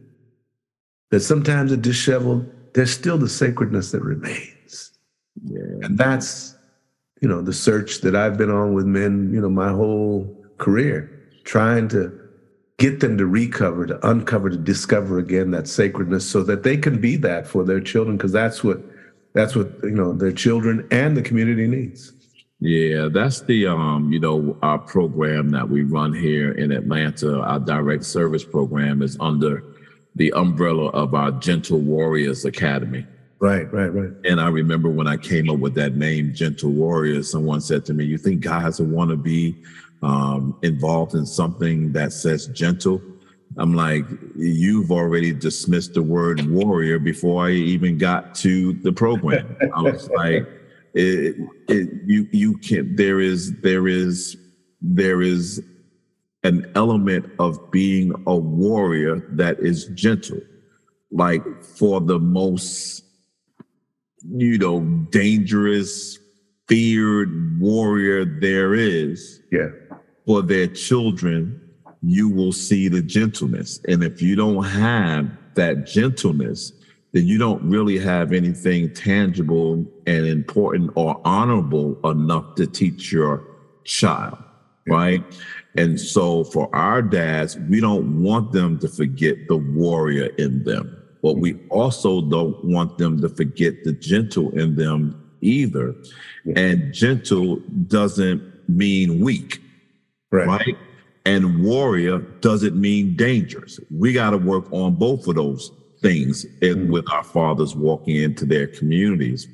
that 1.10 1.20
sometimes 1.20 1.72
are 1.72 1.76
disheveled, 1.76 2.50
there's 2.74 2.92
still 2.92 3.18
the 3.18 3.28
sacredness 3.28 3.92
that 3.92 4.02
remains. 4.02 4.92
Yeah. 5.44 5.60
And 5.82 5.98
that's 5.98 6.54
you 7.24 7.28
know, 7.28 7.40
the 7.40 7.54
search 7.54 8.02
that 8.02 8.14
I've 8.14 8.36
been 8.36 8.50
on 8.50 8.74
with 8.74 8.84
men, 8.84 9.32
you 9.32 9.40
know, 9.40 9.48
my 9.48 9.70
whole 9.70 10.44
career, 10.58 11.10
trying 11.44 11.88
to 11.88 12.12
get 12.76 13.00
them 13.00 13.16
to 13.16 13.24
recover, 13.24 13.86
to 13.86 14.06
uncover, 14.06 14.50
to 14.50 14.58
discover 14.58 15.18
again 15.18 15.50
that 15.52 15.66
sacredness 15.66 16.28
so 16.28 16.42
that 16.42 16.64
they 16.64 16.76
can 16.76 17.00
be 17.00 17.16
that 17.16 17.46
for 17.46 17.64
their 17.64 17.80
children, 17.80 18.18
because 18.18 18.32
that's 18.32 18.62
what 18.62 18.78
that's 19.32 19.56
what 19.56 19.70
you 19.82 19.92
know 19.92 20.12
their 20.12 20.32
children 20.32 20.86
and 20.90 21.16
the 21.16 21.22
community 21.22 21.66
needs. 21.66 22.12
Yeah, 22.64 23.08
that's 23.12 23.42
the 23.42 23.66
um, 23.66 24.10
you 24.10 24.18
know, 24.18 24.56
our 24.62 24.78
program 24.78 25.50
that 25.50 25.68
we 25.68 25.82
run 25.82 26.14
here 26.14 26.52
in 26.52 26.72
Atlanta, 26.72 27.40
our 27.40 27.60
direct 27.60 28.06
service 28.06 28.42
program 28.42 29.02
is 29.02 29.18
under 29.20 29.62
the 30.14 30.32
umbrella 30.32 30.88
of 30.92 31.12
our 31.12 31.30
Gentle 31.30 31.80
Warriors 31.80 32.46
Academy. 32.46 33.06
Right, 33.38 33.70
right, 33.70 33.88
right. 33.88 34.12
And 34.24 34.40
I 34.40 34.48
remember 34.48 34.88
when 34.88 35.06
I 35.06 35.18
came 35.18 35.50
up 35.50 35.58
with 35.58 35.74
that 35.74 35.96
name, 35.96 36.32
Gentle 36.32 36.70
Warriors, 36.70 37.30
someone 37.30 37.60
said 37.60 37.84
to 37.84 37.92
me, 37.92 38.06
You 38.06 38.16
think 38.16 38.40
guys 38.40 38.80
would 38.80 38.90
want 38.90 39.10
to 39.10 39.18
be 39.18 39.62
um, 40.00 40.58
involved 40.62 41.14
in 41.14 41.26
something 41.26 41.92
that 41.92 42.14
says 42.14 42.46
gentle? 42.46 43.02
I'm 43.58 43.74
like, 43.74 44.06
You've 44.36 44.90
already 44.90 45.34
dismissed 45.34 45.92
the 45.92 46.02
word 46.02 46.40
warrior 46.50 46.98
before 46.98 47.44
I 47.44 47.50
even 47.50 47.98
got 47.98 48.34
to 48.36 48.72
the 48.72 48.90
program. 48.90 49.54
I 49.76 49.82
was 49.82 50.08
like, 50.08 50.48
it, 50.94 51.36
it, 51.68 51.88
you 52.06 52.28
you 52.32 52.58
can 52.58 52.96
there 52.96 53.20
is 53.20 53.52
there 53.60 53.88
is 53.88 54.36
there 54.80 55.22
is 55.22 55.62
an 56.42 56.70
element 56.74 57.26
of 57.38 57.70
being 57.70 58.12
a 58.26 58.36
warrior 58.36 59.26
that 59.30 59.58
is 59.60 59.86
gentle 59.94 60.40
like 61.14 61.42
for 61.62 62.00
the 62.00 62.18
most, 62.18 63.04
you 64.28 64.58
know, 64.58 64.80
dangerous, 65.10 66.18
feared 66.68 67.60
warrior 67.60 68.24
there 68.24 68.74
is. 68.74 69.40
Yeah. 69.50 69.68
For 70.26 70.42
their 70.42 70.66
children, 70.66 71.60
you 72.02 72.28
will 72.28 72.52
see 72.52 72.88
the 72.88 73.00
gentleness. 73.00 73.80
And 73.86 74.02
if 74.02 74.20
you 74.20 74.34
don't 74.34 74.64
have 74.64 75.30
that 75.54 75.86
gentleness, 75.86 76.72
then 77.14 77.28
you 77.28 77.38
don't 77.38 77.62
really 77.62 77.96
have 77.96 78.32
anything 78.32 78.92
tangible 78.92 79.86
and 80.06 80.26
important 80.26 80.90
or 80.96 81.20
honorable 81.24 81.96
enough 82.10 82.56
to 82.56 82.66
teach 82.66 83.12
your 83.12 83.46
child, 83.84 84.36
right? 84.88 85.22
And 85.76 85.98
so 85.98 86.42
for 86.42 86.74
our 86.74 87.02
dads, 87.02 87.56
we 87.70 87.80
don't 87.80 88.20
want 88.24 88.50
them 88.50 88.80
to 88.80 88.88
forget 88.88 89.46
the 89.46 89.56
warrior 89.56 90.26
in 90.38 90.64
them, 90.64 91.00
but 91.22 91.36
we 91.36 91.54
mm-hmm. 91.54 91.70
also 91.70 92.20
don't 92.20 92.62
want 92.64 92.98
them 92.98 93.20
to 93.20 93.28
forget 93.28 93.84
the 93.84 93.92
gentle 93.92 94.50
in 94.58 94.74
them 94.74 95.32
either. 95.40 95.94
And 96.56 96.92
gentle 96.92 97.60
doesn't 97.86 98.68
mean 98.68 99.20
weak, 99.20 99.62
right? 100.32 100.48
right? 100.48 100.76
And 101.26 101.62
warrior 101.62 102.18
doesn't 102.18 102.74
mean 102.74 103.14
dangerous. 103.14 103.78
We 103.88 104.12
got 104.12 104.30
to 104.30 104.36
work 104.36 104.66
on 104.72 104.96
both 104.96 105.28
of 105.28 105.36
those 105.36 105.70
things 106.04 106.44
mm-hmm. 106.60 106.92
with 106.92 107.10
our 107.10 107.24
fathers 107.24 107.74
walking 107.74 108.16
into 108.16 108.44
their 108.44 108.66
communities. 108.66 109.48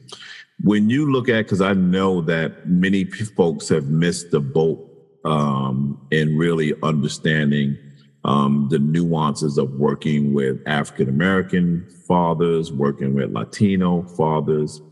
When 0.63 0.91
you 0.91 1.11
look 1.11 1.29
at, 1.29 1.45
because 1.45 1.63
I 1.63 1.73
know 1.73 2.21
that 2.23 2.69
many 2.69 3.05
folks 3.05 3.69
have 3.69 3.87
missed 3.89 4.33
the 4.33 4.41
boat 4.41 4.87
um, 5.25 6.07
in 6.11 6.37
really 6.37 6.75
understanding 6.83 7.79
um, 8.25 8.67
the 8.71 8.79
nuances 8.79 9.57
of 9.57 9.73
working 9.77 10.35
with 10.35 10.61
African 10.67 11.09
American 11.09 11.89
fathers, 12.07 12.71
working 12.73 13.15
with 13.15 13.33
Latino 13.33 14.03
fathers, 14.03 14.83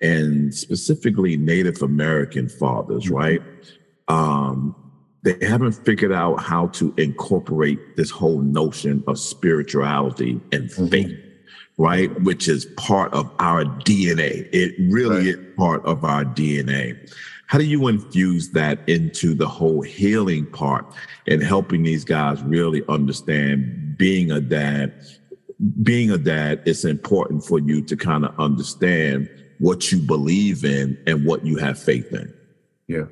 and 0.00 0.52
specifically 0.52 1.36
Native 1.36 1.82
American 1.82 2.48
fathers, 2.48 3.04
mm-hmm. 3.04 3.14
right? 3.14 3.42
Um, 4.08 4.74
they 5.22 5.36
haven't 5.46 5.72
figured 5.72 6.12
out 6.12 6.40
how 6.40 6.66
to 6.68 6.92
incorporate 6.96 7.96
this 7.96 8.10
whole 8.10 8.40
notion 8.40 9.04
of 9.06 9.18
spirituality 9.18 10.40
and 10.50 10.68
mm-hmm. 10.68 10.86
faith, 10.88 11.18
right? 11.78 12.20
Which 12.22 12.48
is 12.48 12.66
part 12.76 13.12
of 13.14 13.30
our 13.38 13.64
DNA. 13.64 14.48
It 14.52 14.74
really 14.92 15.16
right. 15.16 15.26
is 15.26 15.56
part 15.56 15.84
of 15.84 16.04
our 16.04 16.24
DNA. 16.24 17.12
How 17.46 17.58
do 17.58 17.64
you 17.64 17.86
infuse 17.86 18.50
that 18.50 18.80
into 18.88 19.34
the 19.34 19.46
whole 19.46 19.82
healing 19.82 20.46
part 20.46 20.86
and 21.28 21.42
helping 21.42 21.82
these 21.82 22.04
guys 22.04 22.42
really 22.42 22.82
understand 22.88 23.96
being 23.98 24.32
a 24.32 24.40
dad? 24.40 24.92
Being 25.82 26.10
a 26.10 26.18
dad, 26.18 26.62
it's 26.66 26.84
important 26.84 27.44
for 27.44 27.60
you 27.60 27.82
to 27.82 27.96
kind 27.96 28.24
of 28.24 28.34
understand 28.40 29.28
what 29.60 29.92
you 29.92 30.00
believe 30.00 30.64
in 30.64 30.98
and 31.06 31.24
what 31.24 31.46
you 31.46 31.58
have 31.58 31.78
faith 31.78 32.12
in. 32.12 32.34
Yeah. 32.88 33.04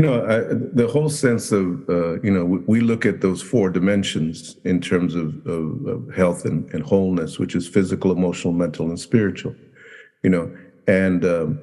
You 0.00 0.06
know, 0.06 0.24
I, 0.24 0.38
the 0.72 0.88
whole 0.90 1.10
sense 1.10 1.52
of, 1.52 1.86
uh, 1.90 2.22
you 2.22 2.30
know, 2.30 2.42
we 2.66 2.80
look 2.80 3.04
at 3.04 3.20
those 3.20 3.42
four 3.42 3.68
dimensions 3.68 4.56
in 4.64 4.80
terms 4.80 5.14
of, 5.14 5.46
of, 5.46 5.86
of 5.86 6.14
health 6.14 6.46
and, 6.46 6.66
and, 6.72 6.82
wholeness, 6.82 7.38
which 7.38 7.54
is 7.54 7.68
physical, 7.68 8.10
emotional, 8.10 8.54
mental, 8.54 8.86
and 8.86 8.98
spiritual, 8.98 9.54
you 10.22 10.30
know, 10.30 10.50
and, 10.86 11.26
um, 11.26 11.60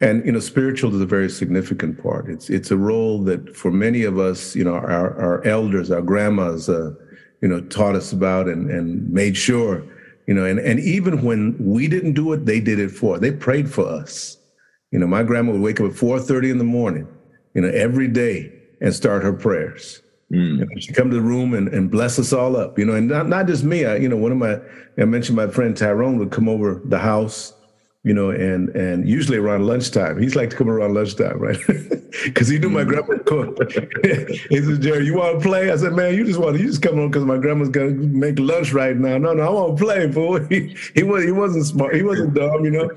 and 0.00 0.26
you 0.26 0.32
know 0.32 0.40
spiritual 0.40 0.92
is 0.96 1.00
a 1.00 1.06
very 1.06 1.28
significant 1.28 2.02
part 2.02 2.26
it's 2.28 2.48
it's 2.48 2.70
a 2.70 2.76
role 2.76 3.22
that 3.22 3.54
for 3.54 3.70
many 3.70 4.02
of 4.02 4.18
us 4.18 4.56
you 4.56 4.64
know 4.64 4.74
our, 4.74 5.14
our 5.20 5.44
elders 5.44 5.90
our 5.90 6.00
grandmas 6.00 6.70
uh, 6.70 6.90
you 7.42 7.48
know 7.48 7.60
taught 7.60 7.94
us 7.94 8.10
about 8.10 8.48
and 8.48 8.70
and 8.70 9.06
made 9.12 9.36
sure 9.36 9.84
you 10.26 10.32
know 10.32 10.46
and 10.46 10.58
and 10.58 10.80
even 10.80 11.22
when 11.22 11.54
we 11.58 11.86
didn't 11.86 12.14
do 12.14 12.32
it 12.32 12.46
they 12.46 12.60
did 12.60 12.78
it 12.78 12.90
for 12.90 13.16
us. 13.16 13.20
they 13.20 13.30
prayed 13.30 13.70
for 13.70 13.86
us 13.86 14.38
you 14.90 14.98
know 14.98 15.06
my 15.06 15.22
grandma 15.22 15.52
would 15.52 15.60
wake 15.60 15.80
up 15.80 15.90
at 15.90 15.96
4:30 15.96 16.50
in 16.50 16.56
the 16.56 16.64
morning 16.64 17.06
you 17.54 17.60
know 17.60 17.68
every 17.68 18.08
day 18.08 18.52
and 18.80 18.94
start 18.94 19.22
her 19.22 19.32
prayers 19.32 20.02
Mm. 20.32 20.64
she 20.78 20.92
come 20.92 21.10
to 21.10 21.16
the 21.16 21.22
room 21.22 21.54
and, 21.54 21.66
and 21.68 21.90
bless 21.90 22.16
us 22.16 22.32
all 22.32 22.56
up, 22.56 22.78
you 22.78 22.84
know, 22.84 22.94
and 22.94 23.08
not, 23.08 23.26
not 23.28 23.48
just 23.48 23.64
me. 23.64 23.84
I, 23.84 23.96
you 23.96 24.08
know, 24.08 24.16
one 24.16 24.30
of 24.30 24.38
my, 24.38 24.60
I 24.96 25.04
mentioned 25.04 25.34
my 25.34 25.48
friend 25.48 25.76
Tyrone 25.76 26.18
would 26.18 26.30
come 26.30 26.48
over 26.48 26.80
the 26.84 27.00
house 27.00 27.52
you 28.02 28.14
know, 28.14 28.30
and 28.30 28.70
and 28.70 29.06
usually 29.06 29.36
around 29.36 29.66
lunchtime. 29.66 30.20
He's 30.20 30.34
like 30.34 30.48
to 30.50 30.56
come 30.56 30.70
around 30.70 30.94
lunchtime, 30.94 31.38
right? 31.38 31.58
Because 32.24 32.48
he 32.48 32.58
knew 32.58 32.68
my 32.68 32.82
mm. 32.82 32.88
grandma 32.88 33.06
would 33.06 33.24
cook. 33.24 33.72
he 34.50 34.60
said, 34.60 34.82
Jerry, 34.82 35.06
you 35.06 35.14
want 35.14 35.40
to 35.40 35.48
play? 35.48 35.70
I 35.70 35.76
said, 35.76 35.92
man, 35.92 36.12
you 36.12 36.24
just 36.24 36.40
want 36.40 36.56
to, 36.56 36.60
you 36.60 36.68
just 36.68 36.82
come 36.82 36.98
on 36.98 37.08
because 37.08 37.24
my 37.24 37.38
grandma's 37.38 37.68
gonna 37.68 37.92
make 37.92 38.36
lunch 38.40 38.72
right 38.72 38.96
now. 38.96 39.16
No, 39.16 39.32
no, 39.32 39.42
I 39.42 39.48
want 39.48 39.78
to 39.78 39.84
play, 39.84 40.10
fool. 40.10 40.40
He, 40.50 40.76
he 40.94 41.04
was 41.04 41.24
he 41.24 41.30
wasn't 41.30 41.66
smart, 41.66 41.94
he 41.94 42.02
wasn't 42.02 42.34
dumb, 42.34 42.64
you 42.64 42.72
know. 42.72 42.90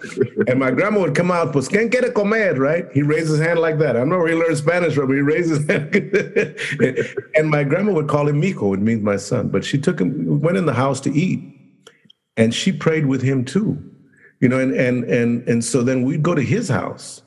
And 0.47 0.59
my 0.59 0.71
grandma 0.71 1.01
would 1.01 1.13
come 1.13 1.29
out, 1.29 1.51
pues 1.51 1.67
quien 1.67 1.91
quiere 1.91 2.11
comer, 2.11 2.55
right? 2.55 2.85
He 2.91 3.03
raised 3.03 3.29
his 3.29 3.39
hand 3.39 3.59
like 3.59 3.77
that. 3.79 3.95
I 3.95 3.99
don't 3.99 4.09
know 4.09 4.17
where 4.17 4.29
he 4.29 4.35
learned 4.35 4.57
Spanish 4.57 4.95
from, 4.95 5.07
but 5.07 5.13
he 5.13 5.21
raised 5.21 5.49
his 5.51 5.67
hand. 5.67 5.93
and 7.35 7.49
my 7.51 7.63
grandma 7.63 7.91
would 7.91 8.07
call 8.07 8.27
him 8.27 8.41
mijo, 8.41 8.73
it 8.73 8.81
means 8.81 9.03
my 9.03 9.17
son. 9.17 9.49
But 9.49 9.63
she 9.63 9.77
took 9.77 10.01
him, 10.01 10.41
went 10.41 10.57
in 10.57 10.65
the 10.65 10.73
house 10.73 10.99
to 11.01 11.11
eat, 11.13 11.39
and 12.35 12.51
she 12.53 12.71
prayed 12.71 13.05
with 13.05 13.21
him 13.21 13.45
too 13.45 13.92
you 14.43 14.49
know, 14.49 14.59
and 14.59 14.73
and 14.75 15.05
and 15.05 15.47
and 15.47 15.63
so 15.63 15.83
then 15.83 16.03
we'd 16.03 16.21
go 16.21 16.35
to 16.35 16.41
his 16.41 16.67
house, 16.67 17.21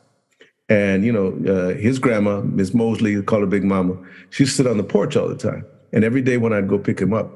and 0.69 1.03
you 1.03 1.11
know, 1.11 1.29
uh, 1.51 1.75
his 1.75 1.99
grandma, 1.99 2.43
Miss 2.43 2.75
Mosley, 2.75 3.23
call 3.23 3.41
her 3.41 3.47
Big 3.47 3.65
Mama, 3.65 3.97
she'd 4.29 4.49
sit 4.49 4.67
on 4.67 4.77
the 4.77 4.85
porch 4.85 5.17
all 5.17 5.27
the 5.27 5.35
time, 5.35 5.65
and 5.95 6.05
every 6.05 6.21
day 6.21 6.37
when 6.37 6.53
I'd 6.53 6.69
go 6.69 6.79
pick 6.79 7.01
him 7.01 7.15
up, 7.15 7.31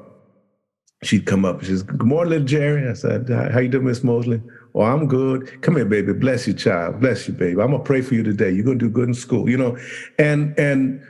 she'd 1.01 1.25
come 1.25 1.45
up. 1.45 1.61
She 1.61 1.69
says, 1.69 1.81
"Good 1.81 2.03
morning, 2.03 2.29
little 2.29 2.45
Jerry." 2.45 2.87
I 2.87 2.93
said, 2.93 3.27
"How 3.27 3.59
you 3.59 3.69
doing, 3.69 3.85
Miss 3.85 4.03
Mosley?" 4.03 4.39
Oh, 4.75 4.83
I'm 4.83 5.07
good. 5.07 5.61
Come 5.63 5.77
here, 5.77 5.85
baby. 5.85 6.13
Bless 6.13 6.45
you, 6.45 6.53
child. 6.53 6.99
Bless 6.99 7.27
you, 7.27 7.33
baby. 7.33 7.59
I'm 7.59 7.71
gonna 7.71 7.79
pray 7.79 8.01
for 8.01 8.13
you 8.13 8.21
today. 8.21 8.51
You're 8.51 8.65
gonna 8.65 8.77
do 8.77 8.87
good 8.87 9.07
in 9.07 9.15
school. 9.15 9.49
You 9.49 9.57
know, 9.57 9.79
and 10.19 10.53
and 10.59 11.01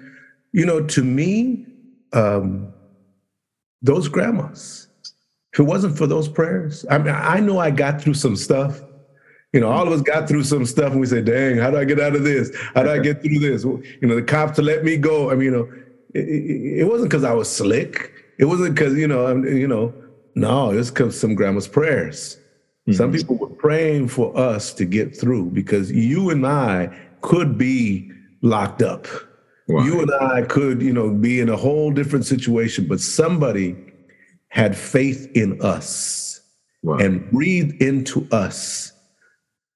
you 0.54 0.66
know, 0.66 0.80
to 0.80 1.04
me, 1.04 1.66
um, 2.14 2.72
those 3.82 4.08
grandmas 4.08 4.88
if 5.54 5.60
it 5.60 5.64
wasn't 5.64 5.98
for 5.98 6.08
those 6.08 6.30
prayers, 6.30 6.86
I 6.90 6.98
mean, 6.98 7.14
I 7.14 7.40
know 7.40 7.60
I 7.60 7.72
got 7.72 8.02
through 8.02 8.14
some 8.14 8.36
stuff. 8.36 8.82
You 9.54 9.60
know, 9.60 9.70
all 9.70 9.86
of 9.86 9.92
us 9.92 10.02
got 10.02 10.30
through 10.30 10.44
some 10.44 10.66
stuff, 10.66 10.92
and 10.92 11.02
we 11.02 11.08
say, 11.08 11.22
"Dang, 11.22 11.58
how 11.58 11.72
do 11.72 11.78
I 11.78 11.84
get 11.84 12.00
out 12.00 12.16
of 12.16 12.24
this? 12.24 12.56
How 12.74 12.84
do 12.84 12.90
I 12.90 13.00
get 13.00 13.22
through 13.22 13.40
this?" 13.40 13.66
You 13.66 13.84
know, 14.04 14.16
the 14.16 14.22
cops 14.22 14.56
to 14.56 14.62
let 14.62 14.86
me 14.86 14.96
go. 14.96 15.30
I 15.30 15.36
mean, 15.36 15.46
you 15.46 15.52
know, 15.52 15.70
it, 16.14 16.80
it, 16.80 16.88
wasn't 16.88 17.10
because 17.10 17.26
I 17.26 17.34
was 17.34 17.54
slick. 17.54 18.14
It 18.40 18.46
wasn't 18.46 18.76
because 18.76 18.96
you 18.96 19.08
know, 19.08 19.28
I'm, 19.28 19.46
you 19.46 19.68
know, 19.68 19.94
no, 20.36 20.72
it 20.72 20.78
was 20.78 20.90
because 20.90 21.20
some 21.20 21.36
grandma's 21.36 21.68
prayers. 21.68 22.38
Mm-hmm. 22.88 22.94
Some 22.94 23.12
people 23.12 23.36
were 23.36 23.50
praying 23.50 24.08
for 24.08 24.36
us 24.38 24.74
to 24.76 24.86
get 24.86 25.16
through 25.16 25.52
because 25.52 25.92
you 25.92 26.30
and 26.30 26.48
I 26.48 26.98
could 27.20 27.58
be 27.58 28.10
locked 28.42 28.82
up. 28.82 29.06
Right. 29.68 29.86
You 29.86 30.02
and 30.02 30.12
I 30.14 30.44
could, 30.44 30.82
you 30.82 30.94
know, 30.94 31.10
be 31.10 31.42
in 31.42 31.50
a 31.50 31.58
whole 31.58 31.92
different 31.92 32.26
situation, 32.26 32.88
but 32.88 33.00
somebody 33.02 33.76
had 34.52 34.78
faith 34.78 35.32
in 35.34 35.60
us 35.62 36.42
wow. 36.84 36.98
and 36.98 37.32
breathed 37.32 37.82
into 37.82 38.28
us 38.34 38.92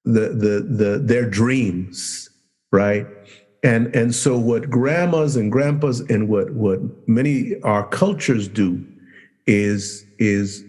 the, 0.04 0.28
the, 0.28 0.66
the, 0.68 0.98
their 1.02 1.28
dreams, 1.28 2.28
right? 2.70 3.06
And, 3.64 3.86
and 3.96 4.14
so 4.14 4.38
what 4.38 4.68
grandmas 4.68 5.34
and 5.34 5.50
grandpas 5.50 6.00
and 6.00 6.28
what, 6.28 6.52
what 6.52 6.78
many 7.08 7.58
our 7.62 7.88
cultures 7.88 8.48
do 8.48 8.86
is, 9.46 10.04
is 10.18 10.62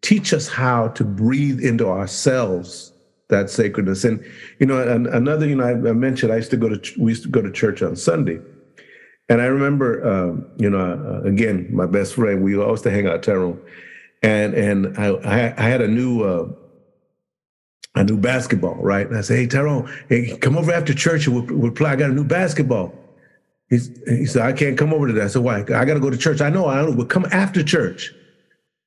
teach 0.00 0.32
us 0.32 0.48
how 0.48 0.88
to 0.88 1.04
breathe 1.04 1.60
into 1.60 1.86
ourselves 1.88 2.92
that 3.28 3.50
sacredness. 3.50 4.04
And, 4.04 4.24
you 4.60 4.66
know, 4.66 4.80
another, 4.80 5.46
you 5.46 5.56
know, 5.56 5.64
I, 5.64 5.72
I 5.72 5.92
mentioned 5.92 6.32
I 6.32 6.36
used 6.36 6.50
to 6.52 6.56
go 6.56 6.70
to, 6.70 7.00
we 7.00 7.12
used 7.12 7.24
to 7.24 7.28
go 7.28 7.42
to 7.42 7.52
church 7.52 7.82
on 7.82 7.96
Sunday. 7.96 8.40
And 9.32 9.40
I 9.40 9.46
remember, 9.46 10.06
um, 10.06 10.46
you 10.58 10.68
know, 10.68 10.78
uh, 10.78 11.26
again, 11.26 11.68
my 11.72 11.86
best 11.86 12.14
friend, 12.14 12.44
we 12.44 12.54
always 12.56 12.82
to 12.82 12.90
hang 12.90 13.06
out 13.06 13.22
Tyrone, 13.22 13.58
and 14.22 14.52
and 14.52 14.98
I, 14.98 15.54
I 15.56 15.62
had 15.62 15.80
a 15.80 15.88
new 15.88 16.22
uh, 16.22 16.48
a 17.94 18.04
new 18.04 18.18
basketball, 18.18 18.74
right? 18.76 19.06
And 19.06 19.16
I 19.16 19.22
said, 19.22 19.38
hey 19.38 19.46
Tyrone, 19.46 19.90
hey, 20.10 20.36
come 20.36 20.58
over 20.58 20.70
after 20.70 20.92
church 20.92 21.26
and 21.26 21.34
we'll, 21.36 21.58
we'll 21.58 21.70
play. 21.70 21.90
I 21.90 21.96
got 21.96 22.10
a 22.10 22.14
new 22.14 22.24
basketball. 22.24 22.92
He's, 23.68 23.90
he 24.06 24.26
said, 24.26 24.42
I 24.42 24.52
can't 24.52 24.76
come 24.76 24.92
over 24.92 25.06
to 25.06 25.12
that. 25.14 25.24
I 25.24 25.28
said, 25.28 25.42
why? 25.42 25.60
I 25.60 25.84
got 25.84 25.94
to 25.94 26.00
go 26.00 26.10
to 26.10 26.16
church. 26.16 26.42
I 26.42 26.50
know, 26.50 26.66
I 26.66 26.82
know. 26.82 26.90
We'll 26.90 27.06
come 27.06 27.26
after 27.32 27.62
church. 27.62 28.12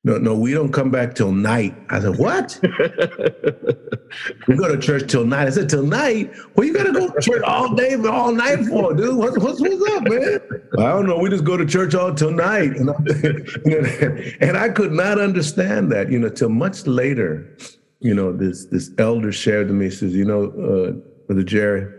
No, 0.06 0.20
no, 0.20 0.36
we 0.36 0.54
don't 0.54 0.72
come 0.72 0.92
back 0.92 1.16
till 1.16 1.32
night. 1.32 1.76
I 1.90 2.00
said, 2.00 2.20
what? 2.20 2.60
we 4.48 4.56
go 4.56 4.68
to 4.68 4.78
church 4.78 5.10
till 5.10 5.26
night. 5.26 5.48
I 5.48 5.50
said, 5.50 5.68
till 5.68 5.82
night? 5.82 6.32
Well, 6.54 6.68
you 6.68 6.76
gotta 6.76 6.92
go 6.92 7.10
to 7.10 7.20
church 7.20 7.42
all 7.42 7.74
day, 7.74 7.96
all 7.96 8.32
night 8.32 8.66
for, 8.66 8.94
dude. 8.94 9.18
What's, 9.18 9.40
what's, 9.40 9.60
what's 9.60 9.94
up, 9.94 10.04
man? 10.04 10.40
I 10.78 10.90
don't 10.90 11.08
know. 11.08 11.18
We 11.18 11.32
just 11.32 11.44
go 11.44 11.58
to 11.58 11.66
church 11.66 11.96
all 11.96 12.14
till 12.14 12.30
night. 12.30 12.78
And, 12.78 12.90
and 14.42 14.56
I 14.56 14.70
could 14.70 14.92
not 14.92 15.20
understand 15.20 15.92
that, 15.92 16.12
you 16.12 16.20
know, 16.20 16.30
till 16.30 16.50
much 16.50 16.86
later, 16.86 17.58
you 18.00 18.14
know, 18.14 18.32
this 18.32 18.66
this 18.66 18.92
elder 19.00 19.32
shared 19.32 19.70
to 19.70 19.74
me, 19.74 19.90
says, 19.90 20.14
you 20.14 20.26
know, 20.26 20.52
uh, 20.52 20.92
Brother 21.26 21.42
Jerry, 21.42 21.92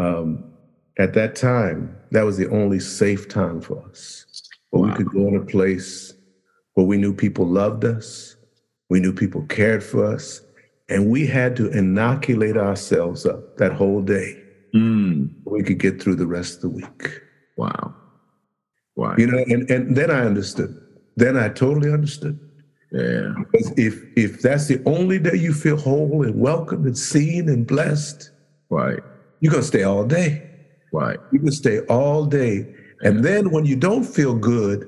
um, 0.00 0.42
at 0.98 1.14
that 1.14 1.36
time, 1.36 1.96
that 2.10 2.24
was 2.24 2.36
the 2.36 2.50
only 2.50 2.80
safe 2.80 3.28
time 3.28 3.60
for 3.60 3.80
us. 3.88 4.24
Where 4.70 4.82
wow. 4.82 4.88
we 4.88 4.94
could 4.96 5.10
go 5.12 5.28
in 5.28 5.36
a 5.36 5.44
place 5.44 6.07
where 6.78 6.86
we 6.86 6.96
knew 6.96 7.12
people 7.12 7.44
loved 7.44 7.84
us, 7.84 8.36
We 8.88 9.00
knew 9.00 9.12
people 9.12 9.42
cared 9.48 9.82
for 9.82 10.06
us. 10.06 10.40
And 10.88 11.10
we 11.10 11.26
had 11.26 11.56
to 11.56 11.68
inoculate 11.70 12.56
ourselves 12.56 13.26
up 13.26 13.56
that 13.56 13.72
whole 13.72 14.00
day. 14.00 14.40
Mm. 14.74 15.30
We 15.44 15.64
could 15.64 15.78
get 15.80 16.00
through 16.00 16.14
the 16.14 16.26
rest 16.26 16.54
of 16.56 16.60
the 16.62 16.68
week. 16.70 17.20
Wow. 17.56 17.94
Wow. 18.94 19.16
You 19.18 19.26
know, 19.26 19.38
and, 19.48 19.68
and 19.68 19.96
then 19.96 20.10
I 20.10 20.20
understood. 20.24 20.72
Then 21.16 21.36
I 21.36 21.48
totally 21.48 21.92
understood. 21.92 22.38
Yeah. 22.92 23.34
Because 23.38 23.72
if 23.76 23.94
if 24.16 24.40
that's 24.40 24.68
the 24.68 24.80
only 24.86 25.18
day 25.18 25.34
you 25.36 25.52
feel 25.52 25.76
whole 25.76 26.22
and 26.24 26.40
welcome 26.40 26.86
and 26.86 26.96
seen 26.96 27.48
and 27.48 27.66
blessed, 27.66 28.30
Right. 28.70 29.00
you're 29.40 29.52
gonna 29.52 29.64
stay 29.64 29.82
all 29.82 30.04
day. 30.04 30.48
Right. 30.92 31.18
You 31.32 31.40
can 31.40 31.50
stay 31.52 31.80
all 31.88 32.24
day. 32.24 32.72
And 33.02 33.24
then 33.24 33.50
when 33.50 33.66
you 33.66 33.76
don't 33.76 34.04
feel 34.04 34.34
good, 34.34 34.86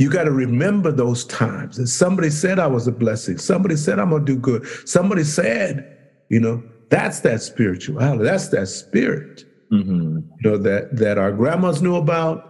you 0.00 0.08
got 0.08 0.24
to 0.24 0.30
remember 0.30 0.90
those 0.90 1.26
times 1.26 1.76
that 1.76 1.88
somebody 1.88 2.30
said 2.30 2.58
I 2.58 2.66
was 2.66 2.86
a 2.86 2.92
blessing. 2.92 3.36
Somebody 3.36 3.76
said 3.76 3.98
I'm 3.98 4.08
gonna 4.08 4.24
do 4.24 4.34
good. 4.34 4.66
Somebody 4.88 5.24
said, 5.24 5.98
you 6.30 6.40
know, 6.40 6.62
that's 6.88 7.20
that 7.20 7.42
spirituality. 7.42 8.24
That's 8.24 8.48
that 8.48 8.68
spirit. 8.68 9.44
Mm-hmm. 9.70 10.20
You 10.40 10.50
know 10.50 10.56
that 10.56 10.96
that 10.96 11.18
our 11.18 11.32
grandmas 11.32 11.82
knew 11.82 11.96
about. 11.96 12.46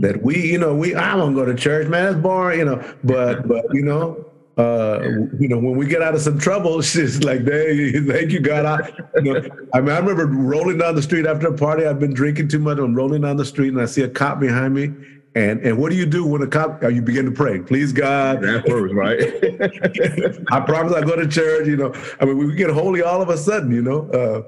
That 0.00 0.20
we, 0.24 0.50
you 0.50 0.58
know, 0.58 0.74
we 0.74 0.96
I 0.96 1.16
don't 1.16 1.34
go 1.34 1.44
to 1.44 1.54
church, 1.54 1.86
man. 1.86 2.06
That's 2.06 2.16
boring, 2.20 2.58
you 2.58 2.64
know. 2.64 2.94
But 3.04 3.46
but 3.52 3.66
you 3.72 3.82
know, 3.82 4.26
uh, 4.58 5.00
you 5.38 5.46
know, 5.46 5.58
when 5.58 5.76
we 5.76 5.86
get 5.86 6.02
out 6.02 6.16
of 6.16 6.22
some 6.22 6.40
trouble, 6.40 6.76
it's 6.80 6.92
just 6.94 7.22
like, 7.22 7.44
hey, 7.44 8.00
thank 8.00 8.32
you, 8.32 8.40
God. 8.40 8.66
I, 8.66 9.20
you 9.22 9.32
know, 9.32 9.48
I 9.72 9.80
mean, 9.80 9.90
I 9.90 9.98
remember 10.00 10.26
rolling 10.26 10.78
down 10.78 10.96
the 10.96 11.02
street 11.02 11.24
after 11.24 11.46
a 11.46 11.56
party. 11.56 11.86
I've 11.86 12.00
been 12.00 12.14
drinking 12.14 12.48
too 12.48 12.58
much. 12.58 12.78
I'm 12.78 12.96
rolling 12.96 13.22
down 13.22 13.36
the 13.36 13.44
street 13.44 13.68
and 13.68 13.80
I 13.80 13.84
see 13.86 14.02
a 14.02 14.08
cop 14.08 14.40
behind 14.40 14.74
me. 14.74 14.92
And 15.34 15.60
and 15.60 15.78
what 15.78 15.90
do 15.90 15.96
you 15.96 16.06
do 16.06 16.26
when 16.26 16.42
a 16.42 16.46
cop? 16.46 16.82
You 16.82 17.02
begin 17.02 17.24
to 17.26 17.30
pray, 17.30 17.60
please 17.60 17.92
God. 17.92 18.42
That 18.42 18.66
first, 18.66 18.94
right? 18.94 20.44
I 20.52 20.60
promise 20.60 20.92
I 20.92 21.02
go 21.02 21.14
to 21.14 21.28
church. 21.28 21.68
You 21.68 21.76
know, 21.76 21.94
I 22.20 22.24
mean, 22.24 22.36
we 22.36 22.54
get 22.56 22.70
holy 22.70 23.02
all 23.02 23.22
of 23.22 23.28
a 23.28 23.36
sudden. 23.36 23.70
You 23.70 23.82
know, 23.82 24.10
uh, 24.10 24.42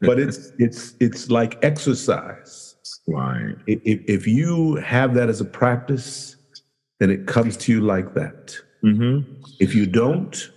but 0.00 0.20
it's 0.20 0.52
it's 0.58 0.94
it's 1.00 1.30
like 1.30 1.58
exercise. 1.64 2.76
right. 3.08 3.56
If, 3.66 4.00
if 4.08 4.26
you 4.28 4.76
have 4.76 5.14
that 5.14 5.28
as 5.28 5.40
a 5.40 5.44
practice, 5.44 6.36
then 7.00 7.10
it 7.10 7.26
comes 7.26 7.56
to 7.56 7.72
you 7.72 7.80
like 7.80 8.14
that. 8.14 8.56
Mm-hmm. 8.84 9.32
If 9.58 9.74
you 9.74 9.86
don't, 9.86 10.50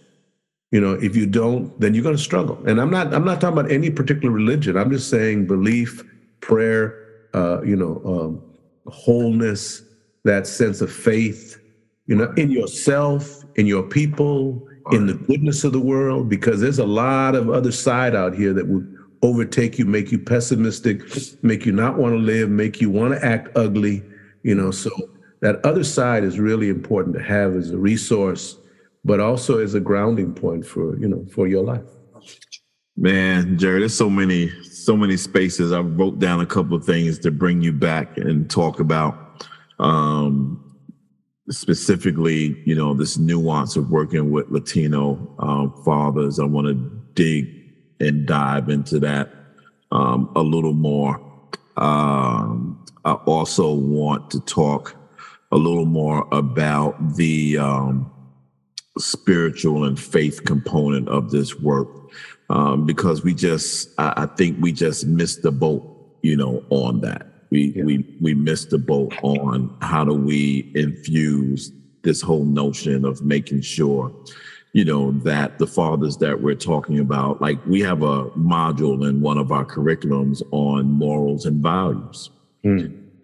you 0.71 0.79
know, 0.79 0.93
if 0.93 1.15
you 1.15 1.25
don't, 1.25 1.77
then 1.79 1.95
you're 1.95 2.03
going 2.03 2.15
to 2.15 2.21
struggle. 2.21 2.61
And 2.67 2.79
I'm 2.79 2.91
not 2.91 3.13
I'm 3.15 3.25
not 3.25 3.41
talking 3.41 3.57
about 3.57 3.71
any 3.71 3.89
particular 3.89 4.31
religion. 4.31 4.77
I'm 4.77 4.91
just 4.91 5.09
saying 5.09 5.47
belief, 5.47 6.03
prayer, 6.39 7.27
uh, 7.33 7.61
you 7.63 7.75
know, 7.75 8.01
um, 8.05 8.50
wholeness, 8.91 9.81
that 10.23 10.45
sense 10.45 10.81
of 10.81 10.91
faith, 10.91 11.59
you 12.07 12.15
know, 12.15 12.31
in 12.37 12.51
yourself, 12.51 13.43
in 13.55 13.65
your 13.65 13.83
people, 13.83 14.67
in 14.91 15.05
the 15.07 15.13
goodness 15.13 15.63
of 15.63 15.73
the 15.73 15.79
world, 15.79 16.27
because 16.27 16.59
there's 16.59 16.79
a 16.79 16.85
lot 16.85 17.35
of 17.35 17.49
other 17.49 17.71
side 17.71 18.15
out 18.15 18.35
here 18.35 18.53
that 18.53 18.67
would 18.67 18.97
overtake 19.21 19.77
you, 19.77 19.85
make 19.85 20.11
you 20.11 20.19
pessimistic, 20.19 21.01
make 21.43 21.65
you 21.65 21.71
not 21.71 21.97
want 21.97 22.13
to 22.13 22.17
live, 22.17 22.49
make 22.49 22.81
you 22.81 22.89
want 22.89 23.13
to 23.13 23.25
act 23.25 23.55
ugly, 23.55 24.03
you 24.43 24.55
know. 24.55 24.71
So 24.71 24.89
that 25.41 25.63
other 25.65 25.83
side 25.83 26.23
is 26.23 26.39
really 26.39 26.69
important 26.69 27.15
to 27.15 27.21
have 27.21 27.55
as 27.55 27.71
a 27.71 27.77
resource, 27.77 28.57
but 29.05 29.19
also 29.19 29.59
as 29.59 29.73
a 29.75 29.79
grounding 29.79 30.33
point 30.33 30.65
for, 30.65 30.97
you 30.97 31.07
know, 31.07 31.25
for 31.31 31.47
your 31.47 31.63
life. 31.63 31.85
Man, 32.97 33.57
Jerry, 33.57 33.79
there's 33.79 33.95
so 33.95 34.09
many, 34.09 34.51
so 34.83 34.97
many 34.97 35.17
spaces. 35.17 35.71
I 35.71 35.79
wrote 35.79 36.19
down 36.19 36.41
a 36.41 36.45
couple 36.45 36.75
of 36.75 36.85
things 36.85 37.19
to 37.19 37.31
bring 37.31 37.61
you 37.61 37.71
back 37.71 38.17
and 38.17 38.49
talk 38.49 38.79
about. 38.79 39.45
Um, 39.79 40.71
specifically, 41.49 42.61
you 42.65 42.75
know, 42.75 42.93
this 42.93 43.17
nuance 43.17 43.75
of 43.75 43.91
working 43.91 44.31
with 44.31 44.49
Latino 44.49 45.35
um, 45.39 45.73
fathers. 45.83 46.39
I 46.39 46.45
want 46.45 46.67
to 46.67 46.73
dig 47.13 47.47
and 47.99 48.25
dive 48.25 48.69
into 48.69 48.99
that 48.99 49.31
um, 49.91 50.31
a 50.35 50.41
little 50.41 50.73
more. 50.73 51.19
Um, 51.77 52.85
I 53.05 53.13
also 53.13 53.73
want 53.73 54.31
to 54.31 54.39
talk 54.41 54.95
a 55.51 55.57
little 55.57 55.85
more 55.85 56.27
about 56.31 57.15
the 57.15 57.57
um, 57.57 58.11
spiritual 58.97 59.83
and 59.85 59.99
faith 59.99 60.45
component 60.45 61.09
of 61.09 61.31
this 61.31 61.59
work 61.59 61.87
um, 62.51 62.85
because 62.85 63.23
we 63.23 63.33
just 63.33 63.89
I, 63.97 64.13
I 64.17 64.25
think 64.25 64.57
we 64.59 64.71
just 64.71 65.07
missed 65.07 65.41
the 65.41 65.51
boat 65.51 65.83
you 66.21 66.35
know 66.35 66.63
on 66.69 67.01
that. 67.01 67.25
We 67.49 67.73
Yeah. 67.75 67.83
we 67.83 68.05
we 68.21 68.33
missed 68.33 68.69
the 68.69 68.77
boat 68.77 69.13
on 69.23 69.75
how 69.81 70.03
do 70.03 70.13
we 70.13 70.71
infuse 70.75 71.71
this 72.03 72.21
whole 72.21 72.45
notion 72.45 73.05
of 73.05 73.23
making 73.23 73.61
sure 73.61 74.11
you 74.73 74.85
know 74.85 75.11
that 75.23 75.59
the 75.59 75.67
fathers 75.67 76.17
that 76.17 76.41
we're 76.41 76.55
talking 76.55 76.99
about 76.99 77.41
like 77.41 77.59
we 77.65 77.81
have 77.81 78.03
a 78.03 78.29
module 78.31 79.07
in 79.09 79.21
one 79.21 79.37
of 79.37 79.51
our 79.51 79.65
curriculums 79.65 80.41
on 80.51 80.91
morals 80.91 81.45
and 81.45 81.61
values 81.61 82.29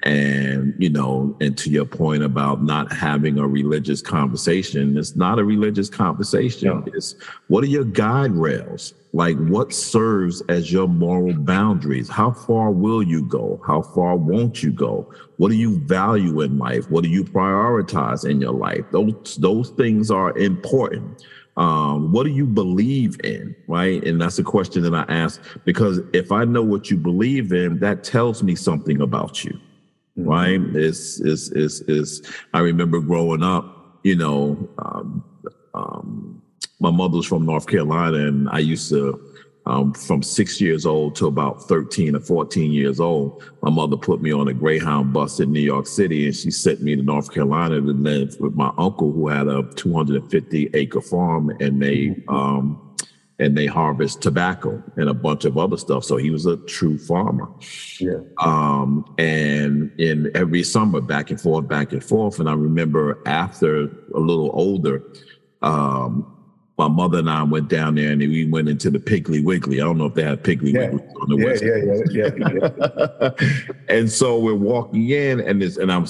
and 0.04 0.76
you 0.78 0.90
know 0.90 1.36
and 1.42 1.58
to 1.58 1.70
your 1.70 1.86
point 1.86 2.24
about 2.24 2.64
not 2.64 2.92
having 2.94 3.40
a 3.40 3.48
religious 3.48 4.02
conversation 4.02 4.98
it's 4.98 5.16
not 5.16 5.40
a 5.40 5.44
religious 5.44 5.90
conversation. 5.90 6.68
No. 6.68 6.84
it's 6.88 7.16
what 7.48 7.64
are 7.64 7.68
your 7.68 7.84
guide 7.84 8.32
rails? 8.32 8.94
Like 9.14 9.38
what 9.38 9.74
serves 9.74 10.42
as 10.50 10.72
your 10.72 10.88
moral 10.88 11.34
boundaries? 11.34 12.10
How 12.10 12.32
far 12.32 12.72
will 12.72 13.02
you 13.02 13.24
go? 13.24 13.62
How 13.66 13.82
far 13.82 14.16
won't 14.16 14.62
you 14.62 14.72
go? 14.72 15.12
What 15.38 15.50
do 15.50 15.56
you 15.56 15.80
value 15.80 16.42
in 16.42 16.58
life? 16.58 16.90
What 16.90 17.04
do 17.04 17.10
you 17.10 17.24
prioritize 17.24 18.30
in 18.30 18.42
your 18.42 18.54
life? 18.54 18.86
Those 18.92 19.38
those 19.38 19.70
things 19.72 20.12
are 20.12 20.38
important. 20.38 21.26
Um, 21.56 22.12
what 22.12 22.26
do 22.26 22.30
you 22.30 22.46
believe 22.46 23.18
in 23.24 23.56
right? 23.68 24.04
And 24.04 24.22
that's 24.22 24.38
a 24.38 24.44
question 24.44 24.84
that 24.84 24.94
i 24.94 25.06
ask 25.12 25.42
because 25.66 26.02
if 26.14 26.32
i 26.32 26.46
know 26.46 26.62
what 26.62 26.92
you 26.92 26.98
believe 26.98 27.52
in 27.52 27.80
that 27.80 28.04
tells 28.04 28.44
me 28.44 28.54
something 28.56 29.02
about 29.02 29.44
you 29.44 29.60
right? 30.18 30.60
It's 30.76 31.20
it's 31.22 31.50
it's 31.52 31.82
it's 31.82 32.22
i 32.54 32.60
remember 32.60 33.00
growing 33.00 33.44
up 33.44 34.00
you 34.04 34.16
know 34.16 34.68
um, 34.80 35.24
um 35.74 36.42
my 36.80 36.92
mother's 36.92 37.26
from 37.26 37.46
north 37.46 37.68
carolina 37.68 38.18
and 38.18 38.50
i 38.50 38.60
used 38.60 38.90
to 38.90 39.20
um, 39.68 39.94
from 39.94 40.24
six 40.24 40.62
years 40.62 40.86
old 40.86 41.16
to 41.18 41.28
about 41.28 41.64
13 41.64 42.16
or 42.16 42.22
14 42.22 42.72
years 42.72 43.02
old, 43.02 43.44
my 43.62 43.70
mother 43.70 43.98
put 43.98 44.22
me 44.22 44.32
on 44.32 44.48
a 44.48 44.54
Greyhound 44.54 45.12
bus 45.12 45.42
in 45.42 45.52
New 45.52 45.60
York 45.60 45.88
City 45.88 46.26
and 46.26 46.34
she 46.34 46.52
sent 46.52 46.82
me 46.82 46.96
to 46.96 47.04
North 47.04 47.34
Carolina 47.34 47.82
to 47.82 47.92
live 47.92 48.40
with 48.40 48.56
my 48.56 48.72
uncle 48.78 49.12
who 49.12 49.28
had 49.28 49.50
a 49.50 49.64
250 49.76 50.70
acre 50.74 51.02
farm 51.02 51.50
and 51.60 51.82
they, 51.82 52.16
um, 52.30 52.87
and 53.40 53.56
they 53.58 53.68
harvest 53.68 54.22
tobacco 54.22 54.82
and 54.96 55.10
a 55.10 55.14
bunch 55.14 55.46
of 55.46 55.58
other 55.58 55.78
stuff. 55.78 56.04
So 56.04 56.18
he 56.18 56.32
was 56.32 56.46
a 56.48 56.58
true 56.58 56.98
farmer 56.98 57.48
Yeah. 58.00 58.18
um, 58.44 59.06
and 59.20 59.92
in 60.00 60.32
every 60.36 60.64
summer 60.64 61.02
back 61.02 61.30
and 61.30 61.40
forth, 61.40 61.68
back 61.68 61.92
and 61.94 62.04
forth. 62.04 62.40
And 62.40 62.50
I 62.50 62.54
remember 62.54 63.20
after 63.28 63.84
a 64.16 64.20
little 64.20 64.50
older, 64.54 65.04
um, 65.62 66.34
my 66.80 66.88
mother 66.88 67.20
and 67.20 67.30
I 67.30 67.44
went 67.44 67.70
down 67.70 67.96
there 67.96 68.12
and 68.12 68.20
we 68.22 68.46
went 68.46 68.70
into 68.70 68.90
the 68.90 69.00
Piggly 69.00 69.44
Wiggly. 69.44 69.82
I 69.82 69.84
don't 69.84 69.98
know 69.98 70.06
if 70.06 70.14
they 70.16 70.24
have 70.24 70.42
Piggly 70.44 70.74
Yeah. 70.74 70.90
Wiggly 70.92 71.08
on 71.22 71.30
the 71.30 71.38
Yeah, 71.38 71.46
west. 71.46 71.64
yeah, 71.64 71.78
yeah, 72.12 72.30
yeah, 72.38 73.32
yeah. 73.70 73.74
and 73.96 74.12
so 74.12 74.40
we're 74.40 74.54
walking 74.56 75.10
in, 75.10 75.40
and 75.42 75.62
this, 75.62 75.78
and 75.78 75.92
I'm 75.92 76.06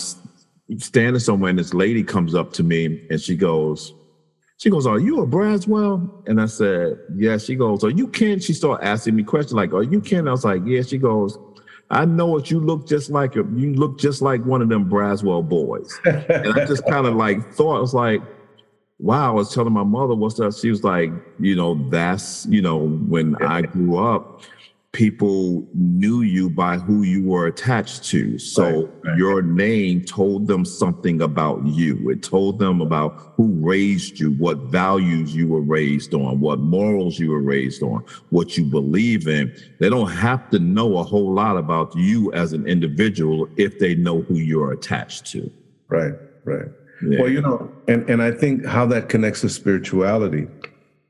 standing 0.77 1.19
somewhere, 1.19 1.49
and 1.49 1.59
this 1.59 1.73
lady 1.73 2.03
comes 2.03 2.35
up 2.35 2.51
to 2.53 2.63
me, 2.63 3.05
and 3.09 3.19
she 3.19 3.35
goes, 3.35 3.93
she 4.57 4.69
goes, 4.69 4.85
"Are 4.85 4.99
you 4.99 5.21
a 5.21 5.27
Braswell?" 5.27 6.27
And 6.27 6.41
I 6.41 6.45
said, 6.47 6.99
"Yeah." 7.15 7.37
She 7.37 7.55
goes, 7.55 7.83
"Are 7.83 7.89
you 7.89 8.07
Ken?" 8.07 8.39
She 8.39 8.53
started 8.53 8.85
asking 8.85 9.15
me 9.15 9.23
questions 9.23 9.53
like, 9.53 9.73
"Are 9.73 9.83
you 9.83 10.01
Ken?" 10.01 10.27
I 10.27 10.31
was 10.31 10.45
like, 10.45 10.61
"Yeah." 10.65 10.81
She 10.81 10.97
goes, 10.97 11.37
"I 11.89 12.05
know 12.05 12.37
it. 12.37 12.51
You 12.51 12.59
look 12.59 12.87
just 12.87 13.09
like 13.09 13.35
a, 13.35 13.45
you 13.55 13.73
look 13.73 13.99
just 13.99 14.21
like 14.21 14.43
one 14.45 14.61
of 14.61 14.69
them 14.69 14.89
Braswell 14.89 15.47
boys." 15.47 15.99
and 16.05 16.53
I 16.53 16.65
just 16.65 16.85
kind 16.87 17.07
of 17.07 17.15
like 17.15 17.53
thought, 17.53 17.77
I 17.77 17.81
was 17.81 17.93
like, 17.93 18.21
wow, 18.99 19.29
I 19.29 19.33
was 19.33 19.53
telling 19.53 19.73
my 19.73 19.83
mother 19.83 20.15
what's 20.15 20.35
that. 20.35 20.55
She 20.55 20.69
was 20.69 20.83
like, 20.83 21.11
you 21.39 21.55
know, 21.55 21.75
that's, 21.89 22.45
you 22.47 22.61
know, 22.61 22.87
when 22.87 23.35
I 23.43 23.61
grew 23.61 23.97
up, 23.97 24.41
people 24.93 25.67
knew 25.73 26.21
you 26.21 26.49
by 26.49 26.77
who 26.77 27.03
you 27.03 27.23
were 27.23 27.45
attached 27.45 28.03
to. 28.05 28.39
So 28.39 28.63
Right, 28.63 28.89
right. 29.03 29.17
your 29.17 29.41
name 29.41 30.03
told 30.03 30.47
them 30.47 30.65
something 30.65 31.21
about 31.21 31.65
you. 31.67 32.09
It 32.09 32.23
told 32.23 32.57
them 32.57 32.81
about 32.81 33.33
who 33.35 33.53
raised 33.59 34.19
you, 34.19 34.31
what 34.31 34.57
values 34.71 35.35
you 35.35 35.47
were 35.47 35.61
raised 35.61 36.13
on, 36.13 36.39
what 36.39 36.59
morals 36.59 37.19
you 37.19 37.29
were 37.31 37.41
raised 37.41 37.83
on, 37.83 38.03
what 38.29 38.57
you 38.57 38.63
believe 38.63 39.27
in. 39.27 39.53
They 39.79 39.89
don't 39.89 40.09
have 40.11 40.49
to 40.51 40.59
know 40.59 40.97
a 40.97 41.03
whole 41.03 41.31
lot 41.33 41.57
about 41.57 41.95
you 41.95 42.31
as 42.33 42.53
an 42.53 42.65
individual 42.65 43.47
if 43.57 43.79
they 43.79 43.93
know 43.93 44.21
who 44.21 44.35
you're 44.35 44.71
attached 44.71 45.27
to. 45.27 45.51
Right, 45.89 46.13
right. 46.43 46.67
Yeah. 47.05 47.21
Well, 47.21 47.29
you 47.29 47.41
know, 47.41 47.71
and, 47.87 48.09
and 48.09 48.23
I 48.23 48.31
think 48.31 48.65
how 48.65 48.85
that 48.87 49.09
connects 49.09 49.41
to 49.41 49.49
spirituality 49.49 50.47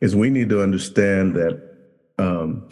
is 0.01 0.15
we 0.15 0.29
need 0.29 0.49
to 0.49 0.61
understand 0.61 1.35
that 1.35 1.61
um, 2.19 2.67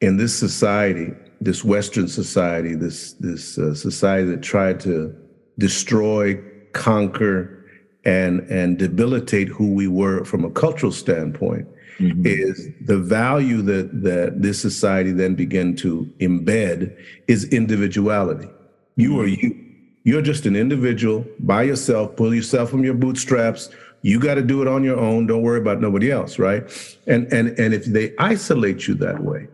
in 0.00 0.16
this 0.16 0.36
society, 0.36 1.12
this 1.40 1.64
Western 1.64 2.08
society, 2.08 2.74
this 2.74 3.12
this 3.14 3.58
uh, 3.58 3.74
society 3.74 4.28
that 4.30 4.42
tried 4.42 4.80
to 4.80 5.14
destroy, 5.58 6.40
conquer, 6.72 7.64
and 8.04 8.40
and 8.50 8.78
debilitate 8.78 9.48
who 9.48 9.72
we 9.72 9.88
were 9.88 10.24
from 10.24 10.44
a 10.44 10.50
cultural 10.50 10.92
standpoint 10.92 11.66
mm-hmm. 11.98 12.22
is 12.24 12.68
the 12.80 12.98
value 12.98 13.62
that 13.62 14.02
that 14.02 14.40
this 14.40 14.60
society 14.60 15.12
then 15.12 15.34
began 15.34 15.74
to 15.76 16.04
embed 16.20 16.96
is 17.26 17.44
individuality. 17.46 18.48
You 18.96 19.10
mm-hmm. 19.10 19.20
are 19.20 19.26
you. 19.26 19.64
You're 20.04 20.22
just 20.22 20.46
an 20.46 20.56
individual 20.56 21.26
by 21.40 21.64
yourself. 21.64 22.16
Pull 22.16 22.34
yourself 22.34 22.70
from 22.70 22.82
your 22.82 22.94
bootstraps. 22.94 23.68
You 24.00 24.18
got 24.18 24.36
to 24.36 24.42
do 24.42 24.62
it 24.62 24.68
on 24.68 24.82
your 24.82 24.98
own. 24.98 25.26
Don't 25.26 25.42
worry 25.42 25.60
about 25.60 25.82
nobody 25.82 26.10
else, 26.10 26.38
right? 26.38 26.62
And 27.06 27.30
and 27.32 27.48
and 27.58 27.74
if 27.74 27.84
they 27.84 28.14
isolate 28.16 28.86
you 28.86 28.94
that 28.94 29.22
way, 29.22 29.48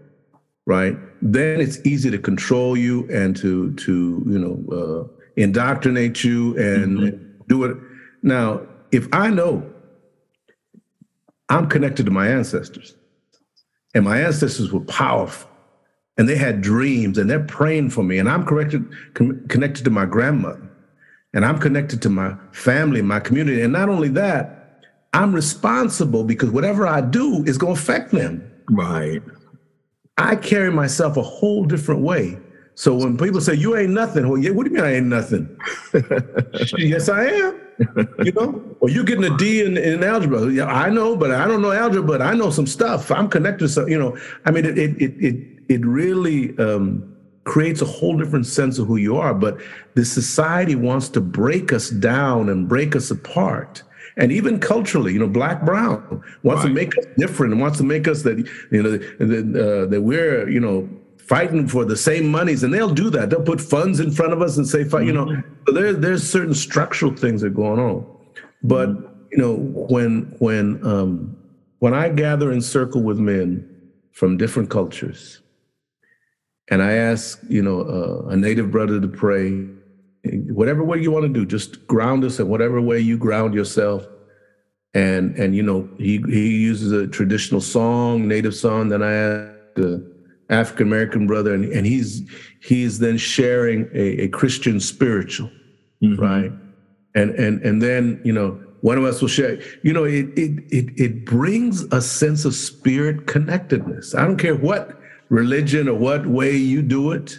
right, 0.66 0.96
then 1.22 1.60
it's 1.60 1.78
easy 1.84 2.10
to 2.10 2.18
control 2.18 2.76
you 2.76 3.08
and 3.10 3.36
to 3.36 3.74
to 3.74 4.22
you 4.26 4.38
know 4.38 4.76
uh, 4.76 5.22
indoctrinate 5.36 6.24
you 6.24 6.56
and 6.58 6.98
mm-hmm. 6.98 7.42
do 7.48 7.64
it. 7.64 7.76
Now, 8.22 8.62
if 8.92 9.06
I 9.12 9.30
know 9.30 9.74
I'm 11.48 11.68
connected 11.68 12.06
to 12.06 12.12
my 12.12 12.28
ancestors. 12.28 12.94
And 13.94 14.04
my 14.04 14.20
ancestors 14.20 14.72
were 14.72 14.80
powerful 14.80 15.48
and 16.16 16.28
they 16.28 16.36
had 16.36 16.62
dreams 16.62 17.16
and 17.18 17.30
they're 17.30 17.44
praying 17.44 17.90
for 17.90 18.02
me. 18.02 18.18
And 18.18 18.28
I'm 18.28 18.44
connected, 18.44 18.90
com- 19.14 19.46
connected 19.48 19.84
to 19.84 19.90
my 19.90 20.04
grandmother 20.04 20.68
and 21.32 21.44
I'm 21.44 21.58
connected 21.58 22.02
to 22.02 22.10
my 22.10 22.34
family, 22.52 23.02
my 23.02 23.20
community. 23.20 23.62
And 23.62 23.72
not 23.72 23.88
only 23.88 24.08
that, 24.10 24.82
I'm 25.12 25.32
responsible 25.32 26.24
because 26.24 26.50
whatever 26.50 26.86
I 26.88 27.02
do 27.02 27.44
is 27.44 27.56
going 27.56 27.76
to 27.76 27.80
affect 27.80 28.10
them. 28.10 28.50
Right. 28.68 29.22
I 30.18 30.36
carry 30.36 30.70
myself 30.70 31.16
a 31.16 31.22
whole 31.22 31.64
different 31.64 32.02
way. 32.02 32.38
So 32.76 32.94
when 32.94 33.16
people 33.16 33.40
say 33.40 33.54
you 33.54 33.76
ain't 33.76 33.90
nothing, 33.90 34.28
well, 34.28 34.38
yeah, 34.38 34.50
what 34.50 34.64
do 34.64 34.70
you 34.70 34.76
mean 34.76 34.84
I 34.84 34.94
ain't 34.94 35.06
nothing? 35.06 35.56
yes, 36.78 37.08
I 37.08 37.24
am 37.26 37.60
you 38.22 38.32
know, 38.32 38.76
or 38.80 38.88
you 38.88 39.04
getting 39.04 39.24
a 39.24 39.36
D 39.36 39.64
in, 39.64 39.76
in 39.76 40.02
algebra. 40.04 40.50
Yeah, 40.50 40.66
I 40.66 40.90
know, 40.90 41.16
but 41.16 41.30
I 41.30 41.46
don't 41.46 41.62
know 41.62 41.72
algebra, 41.72 42.06
but 42.06 42.22
I 42.22 42.34
know 42.34 42.50
some 42.50 42.66
stuff. 42.66 43.10
I'm 43.10 43.28
connected 43.28 43.68
some, 43.68 43.88
you 43.88 43.98
know, 43.98 44.16
I 44.44 44.50
mean, 44.50 44.64
it, 44.64 44.78
it, 44.78 45.00
it, 45.00 45.24
it, 45.24 45.62
it 45.68 45.86
really 45.86 46.56
um, 46.58 47.16
creates 47.44 47.82
a 47.82 47.86
whole 47.86 48.16
different 48.16 48.46
sense 48.46 48.78
of 48.78 48.86
who 48.86 48.96
you 48.96 49.16
are. 49.16 49.34
But 49.34 49.60
the 49.94 50.04
society 50.04 50.74
wants 50.74 51.08
to 51.10 51.20
break 51.20 51.72
us 51.72 51.90
down 51.90 52.48
and 52.48 52.68
break 52.68 52.94
us 52.94 53.10
apart. 53.10 53.82
And 54.16 54.30
even 54.30 54.60
culturally, 54.60 55.12
you 55.12 55.18
know, 55.18 55.26
black, 55.26 55.64
brown 55.64 56.22
wants 56.42 56.62
right. 56.62 56.68
to 56.68 56.74
make 56.74 56.96
us 56.96 57.04
different 57.18 57.52
and 57.52 57.60
wants 57.60 57.78
to 57.78 57.84
make 57.84 58.06
us 58.06 58.22
that, 58.22 58.38
you 58.70 58.82
know, 58.82 58.90
that, 58.92 59.02
uh, 59.60 59.86
that 59.86 60.02
we're, 60.02 60.48
you 60.48 60.60
know, 60.60 60.88
fighting 61.18 61.66
for 61.66 61.84
the 61.84 61.96
same 61.96 62.28
monies, 62.28 62.62
and 62.62 62.72
they'll 62.72 62.94
do 62.94 63.10
that. 63.10 63.30
They'll 63.30 63.42
put 63.42 63.60
funds 63.60 63.98
in 63.98 64.10
front 64.10 64.32
of 64.32 64.42
us 64.42 64.56
and 64.56 64.66
say, 64.66 64.84
mm-hmm. 64.84 65.06
you 65.06 65.12
know, 65.12 65.26
mm-hmm. 65.26 65.54
so 65.66 65.72
there, 65.72 65.92
there's 65.92 66.28
certain 66.28 66.54
structural 66.54 67.14
things 67.14 67.40
that 67.40 67.48
are 67.48 67.50
going 67.50 67.80
on. 67.80 68.06
But 68.62 68.88
you 69.32 69.38
know, 69.38 69.54
when 69.54 70.34
when 70.38 70.84
um, 70.86 71.36
when 71.80 71.94
I 71.94 72.08
gather 72.08 72.52
in 72.52 72.60
circle 72.60 73.02
with 73.02 73.18
men 73.18 73.68
from 74.12 74.36
different 74.36 74.70
cultures, 74.70 75.40
and 76.70 76.82
I 76.82 76.92
ask, 76.92 77.40
you 77.48 77.62
know, 77.62 77.80
uh, 77.80 78.28
a 78.28 78.36
native 78.36 78.70
brother 78.70 79.00
to 79.00 79.08
pray, 79.08 79.66
whatever 80.24 80.82
way 80.82 80.98
you 80.98 81.10
want 81.10 81.24
to 81.24 81.32
do, 81.32 81.44
just 81.46 81.86
ground 81.86 82.24
us 82.24 82.38
in 82.38 82.48
whatever 82.48 82.80
way 82.80 82.98
you 83.00 83.16
ground 83.18 83.54
yourself. 83.54 84.06
And 84.94 85.36
and 85.36 85.54
you 85.54 85.62
know, 85.62 85.88
he 85.98 86.22
he 86.28 86.56
uses 86.56 86.92
a 86.92 87.06
traditional 87.06 87.60
song, 87.60 88.28
native 88.28 88.54
song. 88.54 88.88
Then 88.88 89.02
I 89.02 89.12
ask. 89.12 89.50
Uh, 89.76 89.98
African 90.50 90.86
American 90.86 91.26
brother, 91.26 91.54
and, 91.54 91.64
and 91.72 91.86
he's 91.86 92.22
he's 92.60 92.98
then 92.98 93.16
sharing 93.16 93.88
a, 93.94 94.24
a 94.24 94.28
Christian 94.28 94.78
spiritual, 94.80 95.50
mm-hmm. 96.02 96.20
right? 96.20 96.52
And 97.14 97.30
and 97.32 97.62
and 97.62 97.80
then 97.80 98.20
you 98.24 98.32
know 98.32 98.60
one 98.82 98.98
of 98.98 99.04
us 99.04 99.20
will 99.20 99.28
share. 99.28 99.58
You 99.82 99.92
know, 99.92 100.04
it 100.04 100.26
it 100.36 100.62
it 100.70 101.00
it 101.00 101.24
brings 101.24 101.84
a 101.84 102.02
sense 102.02 102.44
of 102.44 102.54
spirit 102.54 103.26
connectedness. 103.26 104.14
I 104.14 104.24
don't 104.24 104.36
care 104.36 104.54
what 104.54 105.00
religion 105.30 105.88
or 105.88 105.94
what 105.94 106.26
way 106.26 106.54
you 106.54 106.82
do 106.82 107.12
it. 107.12 107.38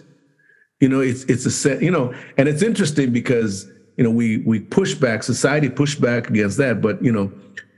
You 0.86 0.90
know, 0.90 1.00
it's 1.00 1.24
it's 1.24 1.48
a 1.48 1.52
set. 1.52 1.82
You 1.82 1.90
know, 1.90 2.14
and 2.38 2.48
it's 2.48 2.62
interesting 2.62 3.12
because 3.12 3.68
you 3.98 4.04
know 4.04 4.12
we 4.12 4.38
we 4.46 4.60
push 4.60 4.94
back 4.94 5.24
society 5.24 5.68
push 5.68 5.96
back 5.96 6.30
against 6.30 6.60
that, 6.60 6.80
but 6.80 7.04
you 7.04 7.12
know 7.12 7.32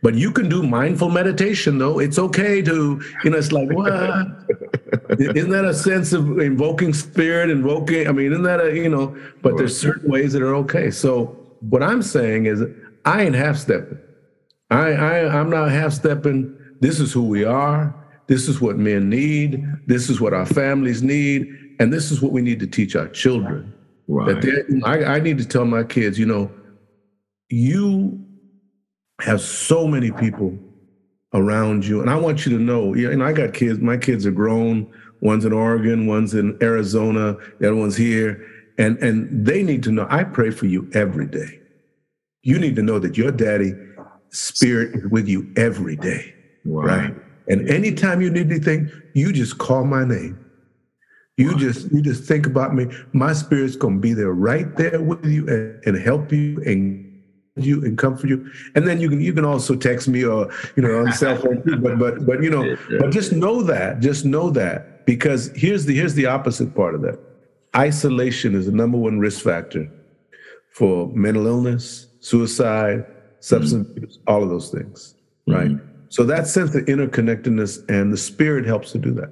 but 0.04 0.16
you 0.16 0.32
can 0.32 0.50
do 0.50 0.62
mindful 0.62 1.10
meditation, 1.10 1.78
though. 1.78 2.00
It's 2.00 2.20
okay 2.20 2.62
to, 2.62 3.02
you 3.24 3.30
know, 3.30 3.38
it's 3.38 3.52
like, 3.52 3.70
what? 3.72 3.88
isn't 5.20 5.50
that 5.50 5.66
a 5.66 5.74
sense 5.74 6.14
of 6.14 6.40
invoking 6.40 6.94
spirit, 6.94 7.50
invoking? 7.50 8.08
I 8.08 8.12
mean, 8.12 8.32
isn't 8.32 8.44
that 8.44 8.62
a, 8.62 8.76
you 8.76 8.90
know, 8.90 9.18
but 9.42 9.58
there's 9.58 9.80
certain 9.80 10.12
ways 10.12 10.34
that 10.34 10.42
are 10.42 10.56
okay. 10.58 10.92
So 10.92 11.38
what 11.62 11.82
I'm 11.82 12.04
saying 12.04 12.46
is, 12.46 12.62
I 13.06 13.24
ain't 13.24 13.36
half 13.36 13.58
stepping. 13.58 13.98
I, 14.70 14.92
I, 14.92 15.40
I'm 15.40 15.50
not 15.50 15.72
half 15.72 15.94
stepping. 15.94 16.58
This 16.80 17.00
is 17.00 17.12
who 17.14 17.24
we 17.24 17.46
are. 17.46 17.96
This 18.28 18.48
is 18.50 18.60
what 18.62 18.78
men 18.78 19.10
need. 19.10 19.66
This 19.88 20.10
is 20.10 20.22
what 20.22 20.34
our 20.34 20.46
families 20.46 21.02
need. 21.02 21.48
And 21.80 21.94
this 21.94 22.12
is 22.12 22.22
what 22.22 22.32
we 22.32 22.42
need 22.42 22.60
to 22.60 22.68
teach 22.68 22.96
our 22.96 23.08
children. 23.08 23.74
Right. 24.08 24.42
That 24.42 24.82
I, 24.86 25.16
I 25.16 25.20
need 25.20 25.38
to 25.38 25.46
tell 25.46 25.66
my 25.66 25.84
kids, 25.84 26.18
you 26.18 26.26
know, 26.26 26.52
you 27.50 28.24
have 29.22 29.42
so 29.42 29.88
many 29.88 30.12
people 30.12 30.58
around 31.34 31.86
you. 31.86 32.02
And 32.02 32.10
I 32.10 32.16
want 32.16 32.46
you 32.46 32.58
to 32.58 32.64
know, 32.64 32.94
you 32.94 33.14
know, 33.16 33.26
I 33.26 33.34
got 33.34 33.54
kids, 33.54 33.80
my 33.80 33.98
kids 33.98 34.26
are 34.26 34.32
grown. 34.32 34.92
One's 35.22 35.46
in 35.46 35.54
Oregon, 35.54 36.06
one's 36.06 36.36
in 36.36 36.58
Arizona, 36.62 37.38
the 37.60 37.68
other 37.68 37.76
one's 37.76 37.98
here. 37.98 38.46
And 38.78 38.98
and 39.00 39.46
they 39.46 39.64
need 39.64 39.82
to 39.84 39.92
know 39.92 40.06
I 40.10 40.24
pray 40.24 40.52
for 40.52 40.68
you 40.68 40.90
every 40.94 41.26
day. 41.26 41.60
You 42.44 42.60
need 42.60 42.76
to 42.76 42.84
know 42.84 43.00
that 43.00 43.18
your 43.18 43.32
daddy 43.32 43.74
spirit 44.30 44.96
is 44.96 45.08
with 45.08 45.28
you 45.28 45.52
every 45.56 45.96
day. 45.96 46.36
Wow. 46.66 46.84
Right. 46.84 47.16
And 47.48 47.68
anytime 47.70 48.22
you 48.22 48.30
need 48.30 48.52
anything, 48.52 48.92
you 49.14 49.34
just 49.34 49.58
call 49.58 49.86
my 49.86 50.06
name. 50.06 50.46
You 51.38 51.56
just 51.56 51.92
you 51.92 52.02
just 52.02 52.24
think 52.24 52.48
about 52.48 52.74
me. 52.74 52.88
My 53.14 53.32
spirit's 53.32 53.76
gonna 53.76 54.00
be 54.00 54.14
there 54.14 54.34
right 54.34 54.76
there 54.76 55.00
with 55.00 55.24
you 55.24 55.48
and, 55.48 55.84
and 55.86 55.98
help 56.04 56.32
you 56.32 56.62
and 56.66 57.04
you 57.56 57.84
and 57.86 57.96
comfort 57.96 58.28
you. 58.28 58.50
And 58.74 58.88
then 58.88 59.00
you 59.00 59.08
can 59.08 59.22
you 59.22 59.34
can 59.34 59.46
also 59.46 59.76
text 59.76 60.08
me 60.08 60.24
or 60.26 60.52
you 60.76 60.82
know 60.84 61.00
on 61.00 61.12
cell 61.12 61.36
phone 61.36 61.64
too. 61.64 61.78
But 61.78 62.00
but 62.00 62.26
but 62.26 62.42
you 62.42 62.50
know, 62.50 62.76
but 63.00 63.12
just 63.12 63.34
know 63.34 63.62
that, 63.64 64.00
just 64.00 64.26
know 64.26 64.50
that 64.52 65.06
because 65.06 65.52
here's 65.56 65.86
the 65.86 65.96
here's 65.96 66.16
the 66.16 66.26
opposite 66.26 66.74
part 66.76 66.96
of 66.96 67.02
that. 67.02 67.20
Isolation 67.76 68.56
is 68.56 68.66
the 68.66 68.72
number 68.72 68.98
one 68.98 69.20
risk 69.20 69.44
factor 69.44 69.88
for 70.72 71.08
mental 71.10 71.46
illness, 71.46 72.08
suicide, 72.20 73.06
substance 73.42 73.88
mm-hmm. 73.88 73.98
abuse, 73.98 74.20
all 74.26 74.42
of 74.42 74.50
those 74.50 74.70
things. 74.70 75.16
Right. 75.48 75.68
Mm-hmm. 75.68 75.88
So 76.10 76.24
that 76.24 76.48
sense 76.48 76.74
of 76.74 76.86
interconnectedness 76.86 77.88
and 77.90 78.12
the 78.12 78.18
spirit 78.18 78.66
helps 78.66 78.92
to 78.94 78.98
do 78.98 79.12
that. 79.16 79.30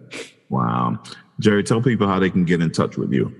Wow. 0.49 0.99
Jerry, 1.40 1.64
tell 1.64 1.82
people 1.82 2.08
how 2.08 2.20
they 2.20 2.30
can 2.30 2.46
get 2.46 2.62
in 2.62 2.72
touch 2.72 2.98
with 2.98 3.12
you. 3.12 3.34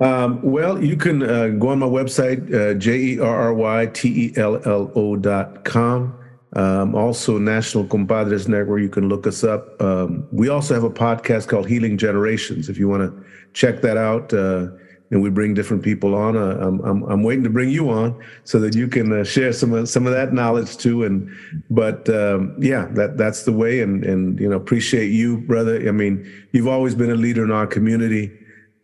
Um, 0.00 0.42
well, 0.42 0.82
you 0.82 0.96
can 0.96 1.22
uh, 1.22 1.48
go 1.48 1.68
on 1.68 1.78
my 1.78 1.86
website, 1.86 2.52
uh, 2.54 2.74
J-E-R-R-Y-T-E-L-L-O 2.74 5.16
dot 5.16 5.64
com. 5.64 6.16
Um, 6.54 6.94
also, 6.94 7.38
National 7.38 7.84
Compadres 7.84 8.48
Network, 8.48 8.80
you 8.80 8.88
can 8.88 9.08
look 9.08 9.26
us 9.26 9.44
up. 9.44 9.80
Um, 9.80 10.26
we 10.32 10.48
also 10.48 10.74
have 10.74 10.84
a 10.84 10.90
podcast 10.90 11.48
called 11.48 11.68
Healing 11.68 11.98
Generations. 11.98 12.68
If 12.68 12.78
you 12.78 12.88
want 12.88 13.02
to 13.02 13.24
check 13.52 13.82
that 13.82 13.96
out, 13.96 14.32
uh, 14.32 14.68
and 15.10 15.20
we 15.20 15.28
bring 15.28 15.54
different 15.54 15.82
people 15.82 16.14
on. 16.14 16.36
Uh, 16.36 16.56
I'm, 16.60 16.80
I'm, 16.80 17.02
I'm, 17.04 17.22
waiting 17.22 17.42
to 17.42 17.50
bring 17.50 17.70
you 17.70 17.90
on 17.90 18.22
so 18.44 18.60
that 18.60 18.76
you 18.76 18.86
can 18.86 19.12
uh, 19.12 19.24
share 19.24 19.52
some 19.52 19.72
of 19.72 19.88
some 19.88 20.06
of 20.06 20.12
that 20.12 20.32
knowledge 20.32 20.76
too. 20.76 21.04
And 21.04 21.28
but 21.68 22.08
um, 22.08 22.54
yeah, 22.60 22.86
that 22.92 23.16
that's 23.16 23.42
the 23.42 23.52
way. 23.52 23.80
And 23.80 24.04
and 24.04 24.38
you 24.38 24.48
know, 24.48 24.56
appreciate 24.56 25.08
you, 25.08 25.38
brother. 25.38 25.88
I 25.88 25.90
mean, 25.90 26.30
you've 26.52 26.68
always 26.68 26.94
been 26.94 27.10
a 27.10 27.16
leader 27.16 27.44
in 27.44 27.50
our 27.50 27.66
community. 27.66 28.30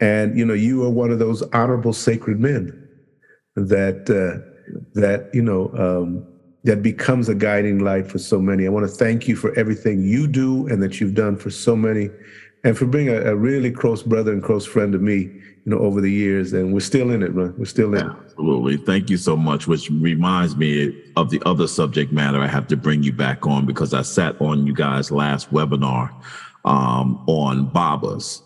And 0.01 0.37
you 0.39 0.45
know, 0.45 0.55
you 0.55 0.85
are 0.85 0.91
one 0.91 1.11
of 1.11 1.19
those 1.19 1.43
honorable, 1.55 1.93
sacred 1.93 2.39
men 2.39 2.87
that 3.55 4.11
uh, 4.11 4.43
that 4.95 5.31
you 5.33 5.43
know 5.43 5.71
um, 5.75 6.27
that 6.65 6.83
becomes 6.83 7.29
a 7.29 7.35
guiding 7.35 7.79
light 7.79 8.11
for 8.11 8.19
so 8.19 8.41
many. 8.41 8.67
I 8.67 8.71
want 8.71 8.87
to 8.89 8.95
thank 8.95 9.29
you 9.29 9.37
for 9.37 9.57
everything 9.59 10.03
you 10.03 10.27
do 10.27 10.67
and 10.69 10.83
that 10.83 11.01
you've 11.01 11.15
done 11.15 11.37
for 11.37 11.51
so 11.51 11.77
many, 11.77 12.11
and 12.65 12.77
for 12.77 12.87
being 12.87 13.09
a, 13.09 13.21
a 13.23 13.37
really 13.37 13.71
close 13.71 14.03
brother 14.03 14.33
and 14.33 14.43
close 14.43 14.67
friend 14.67 14.93
to 14.93 14.99
me. 14.99 15.31
You 15.67 15.73
know, 15.73 15.79
over 15.79 16.01
the 16.01 16.11
years, 16.11 16.53
and 16.53 16.73
we're 16.73 16.81
still 16.81 17.11
in 17.11 17.23
it, 17.23 17.35
man. 17.35 17.53
We're 17.59 17.65
still 17.65 17.95
in 17.95 18.01
Absolutely. 18.01 18.23
it. 18.23 18.31
Absolutely. 18.31 18.77
Thank 18.79 19.11
you 19.11 19.17
so 19.17 19.37
much. 19.37 19.67
Which 19.67 19.91
reminds 19.91 20.57
me 20.57 21.03
of 21.17 21.29
the 21.29 21.43
other 21.45 21.67
subject 21.67 22.13
matter 22.13 22.41
I 22.41 22.47
have 22.47 22.69
to 22.69 22.77
bring 22.77 23.03
you 23.03 23.13
back 23.13 23.47
on 23.47 23.67
because 23.67 23.93
I 23.93 24.03
sat 24.03 24.41
on 24.41 24.67
you 24.67 24.73
guys' 24.73 25.11
last 25.11 25.53
webinar 25.53 26.15
um, 26.65 27.23
on 27.27 27.67
Babas 27.67 28.43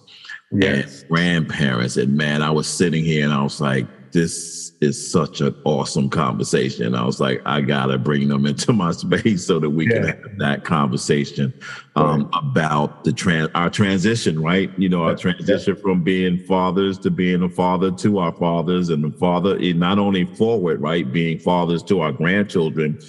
yes. 0.50 1.00
and 1.00 1.08
grandparents. 1.10 1.96
And 1.96 2.16
man, 2.16 2.42
I 2.42 2.50
was 2.50 2.66
sitting 2.66 3.04
here 3.04 3.24
and 3.24 3.32
I 3.32 3.42
was 3.42 3.60
like, 3.60 3.86
this 4.12 4.72
is 4.80 5.10
such 5.10 5.40
an 5.40 5.54
awesome 5.64 6.08
conversation. 6.08 6.94
I 6.94 7.04
was 7.04 7.20
like, 7.20 7.42
I 7.44 7.60
gotta 7.60 7.98
bring 7.98 8.28
them 8.28 8.46
into 8.46 8.72
my 8.72 8.92
space 8.92 9.46
so 9.46 9.58
that 9.58 9.70
we 9.70 9.86
yeah. 9.86 9.92
can 9.92 10.06
have 10.06 10.38
that 10.38 10.64
conversation 10.64 11.52
um, 12.00 12.22
right. 12.22 12.42
about 12.42 13.04
the 13.04 13.12
trans 13.12 13.50
our 13.54 13.70
transition, 13.70 14.40
right? 14.42 14.70
You 14.78 14.88
know, 14.88 15.04
our 15.04 15.16
transition 15.16 15.74
yeah. 15.76 15.82
from 15.82 16.02
being 16.02 16.38
fathers 16.38 16.98
to 17.00 17.10
being 17.10 17.42
a 17.42 17.48
father 17.48 17.90
to 17.90 18.18
our 18.18 18.32
fathers, 18.32 18.88
and 18.88 19.04
the 19.04 19.10
father 19.10 19.56
is 19.56 19.74
not 19.74 19.98
only 19.98 20.24
forward, 20.24 20.80
right, 20.80 21.10
being 21.10 21.38
fathers 21.38 21.82
to 21.84 22.00
our 22.00 22.12
grandchildren, 22.12 23.00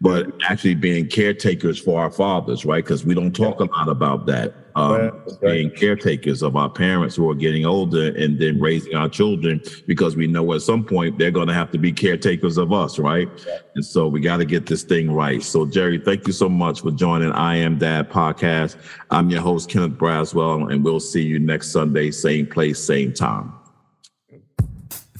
but 0.00 0.32
actually 0.48 0.74
being 0.74 1.06
caretakers 1.06 1.78
for 1.78 2.00
our 2.00 2.10
fathers, 2.10 2.64
right? 2.64 2.84
Because 2.84 3.04
we 3.04 3.14
don't 3.14 3.34
talk 3.34 3.60
a 3.60 3.64
lot 3.64 3.88
about 3.88 4.26
that. 4.26 4.54
Um, 4.76 4.92
right. 4.92 5.40
Being 5.40 5.70
caretakers 5.70 6.42
of 6.42 6.56
our 6.56 6.70
parents 6.70 7.16
who 7.16 7.28
are 7.30 7.34
getting 7.34 7.66
older 7.66 8.14
and 8.16 8.38
then 8.38 8.60
raising 8.60 8.94
our 8.94 9.08
children 9.08 9.60
because 9.86 10.16
we 10.16 10.26
know 10.26 10.52
at 10.52 10.62
some 10.62 10.84
point 10.84 11.18
they're 11.18 11.30
going 11.30 11.48
to 11.48 11.54
have 11.54 11.70
to 11.72 11.78
be 11.78 11.92
caretakers 11.92 12.56
of 12.56 12.72
us, 12.72 12.98
right? 12.98 13.28
Yeah. 13.46 13.58
And 13.74 13.84
so 13.84 14.08
we 14.08 14.20
got 14.20 14.38
to 14.38 14.44
get 14.44 14.66
this 14.66 14.82
thing 14.82 15.10
right. 15.10 15.42
So, 15.42 15.66
Jerry, 15.66 15.98
thank 15.98 16.26
you 16.26 16.32
so 16.32 16.48
much 16.48 16.82
for 16.82 16.90
joining 16.90 17.32
I 17.32 17.56
Am 17.56 17.78
Dad 17.78 18.10
podcast. 18.10 18.76
I'm 19.10 19.30
your 19.30 19.40
host, 19.40 19.68
Kenneth 19.68 19.92
Braswell, 19.92 20.72
and 20.72 20.84
we'll 20.84 21.00
see 21.00 21.22
you 21.22 21.38
next 21.38 21.70
Sunday, 21.70 22.10
same 22.10 22.46
place, 22.46 22.78
same 22.78 23.12
time. 23.12 23.52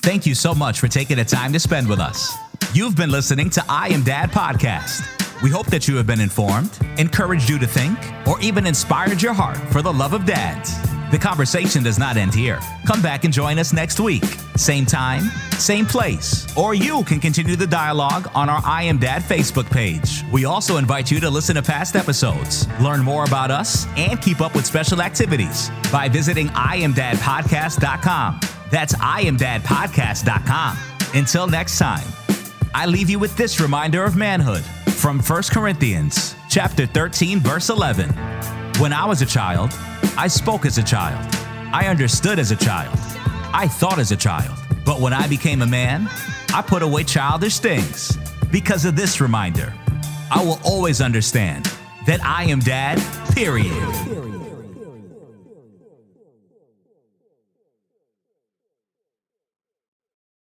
Thank 0.02 0.26
you 0.26 0.34
so 0.34 0.54
much 0.54 0.80
for 0.80 0.88
taking 0.88 1.18
the 1.18 1.24
time 1.24 1.52
to 1.52 1.60
spend 1.60 1.88
with 1.88 2.00
us. 2.00 2.34
You've 2.72 2.96
been 2.96 3.10
listening 3.10 3.50
to 3.50 3.64
I 3.68 3.88
Am 3.88 4.02
Dad 4.02 4.30
podcast. 4.30 5.29
We 5.42 5.48
hope 5.48 5.66
that 5.68 5.88
you 5.88 5.96
have 5.96 6.06
been 6.06 6.20
informed, 6.20 6.78
encouraged 6.98 7.48
you 7.48 7.58
to 7.58 7.66
think, 7.66 7.98
or 8.26 8.38
even 8.40 8.66
inspired 8.66 9.22
your 9.22 9.32
heart 9.32 9.56
for 9.72 9.80
the 9.80 9.92
love 9.92 10.12
of 10.12 10.26
dads. 10.26 10.76
The 11.10 11.18
conversation 11.18 11.82
does 11.82 11.98
not 11.98 12.18
end 12.18 12.34
here. 12.34 12.60
Come 12.86 13.00
back 13.00 13.24
and 13.24 13.32
join 13.32 13.58
us 13.58 13.72
next 13.72 14.00
week. 14.00 14.22
Same 14.56 14.84
time, 14.84 15.22
same 15.52 15.86
place. 15.86 16.46
Or 16.56 16.74
you 16.74 17.02
can 17.04 17.20
continue 17.20 17.56
the 17.56 17.66
dialogue 17.66 18.30
on 18.34 18.50
our 18.50 18.60
I 18.64 18.82
Am 18.82 18.98
Dad 18.98 19.22
Facebook 19.22 19.68
page. 19.70 20.22
We 20.30 20.44
also 20.44 20.76
invite 20.76 21.10
you 21.10 21.18
to 21.20 21.30
listen 21.30 21.56
to 21.56 21.62
past 21.62 21.96
episodes, 21.96 22.68
learn 22.78 23.00
more 23.02 23.24
about 23.24 23.50
us, 23.50 23.86
and 23.96 24.20
keep 24.20 24.42
up 24.42 24.54
with 24.54 24.66
special 24.66 25.00
activities 25.00 25.70
by 25.90 26.08
visiting 26.08 26.48
IamDadPodcast.com. 26.48 28.40
That's 28.70 28.94
IamDadPodcast.com. 28.94 30.76
Until 31.14 31.46
next 31.48 31.78
time. 31.78 32.06
I 32.72 32.86
leave 32.86 33.10
you 33.10 33.18
with 33.18 33.36
this 33.36 33.58
reminder 33.58 34.04
of 34.04 34.14
manhood 34.14 34.62
from 34.92 35.20
1 35.20 35.42
Corinthians 35.50 36.34
chapter 36.48 36.86
13 36.86 37.40
verse 37.40 37.68
11. 37.68 38.08
When 38.78 38.92
I 38.92 39.04
was 39.04 39.22
a 39.22 39.26
child, 39.26 39.70
I 40.16 40.28
spoke 40.28 40.64
as 40.64 40.78
a 40.78 40.82
child. 40.82 41.34
I 41.72 41.86
understood 41.86 42.38
as 42.38 42.50
a 42.50 42.56
child. 42.56 42.96
I 43.52 43.68
thought 43.68 43.98
as 43.98 44.12
a 44.12 44.16
child. 44.16 44.58
But 44.84 45.00
when 45.00 45.12
I 45.12 45.26
became 45.28 45.62
a 45.62 45.66
man, 45.66 46.08
I 46.52 46.62
put 46.62 46.82
away 46.82 47.04
childish 47.04 47.58
things. 47.58 48.16
Because 48.50 48.84
of 48.84 48.96
this 48.96 49.20
reminder, 49.20 49.72
I 50.30 50.42
will 50.44 50.58
always 50.64 51.00
understand 51.00 51.70
that 52.06 52.24
I 52.24 52.44
am 52.44 52.60
dad, 52.60 52.98
period. 53.34 54.29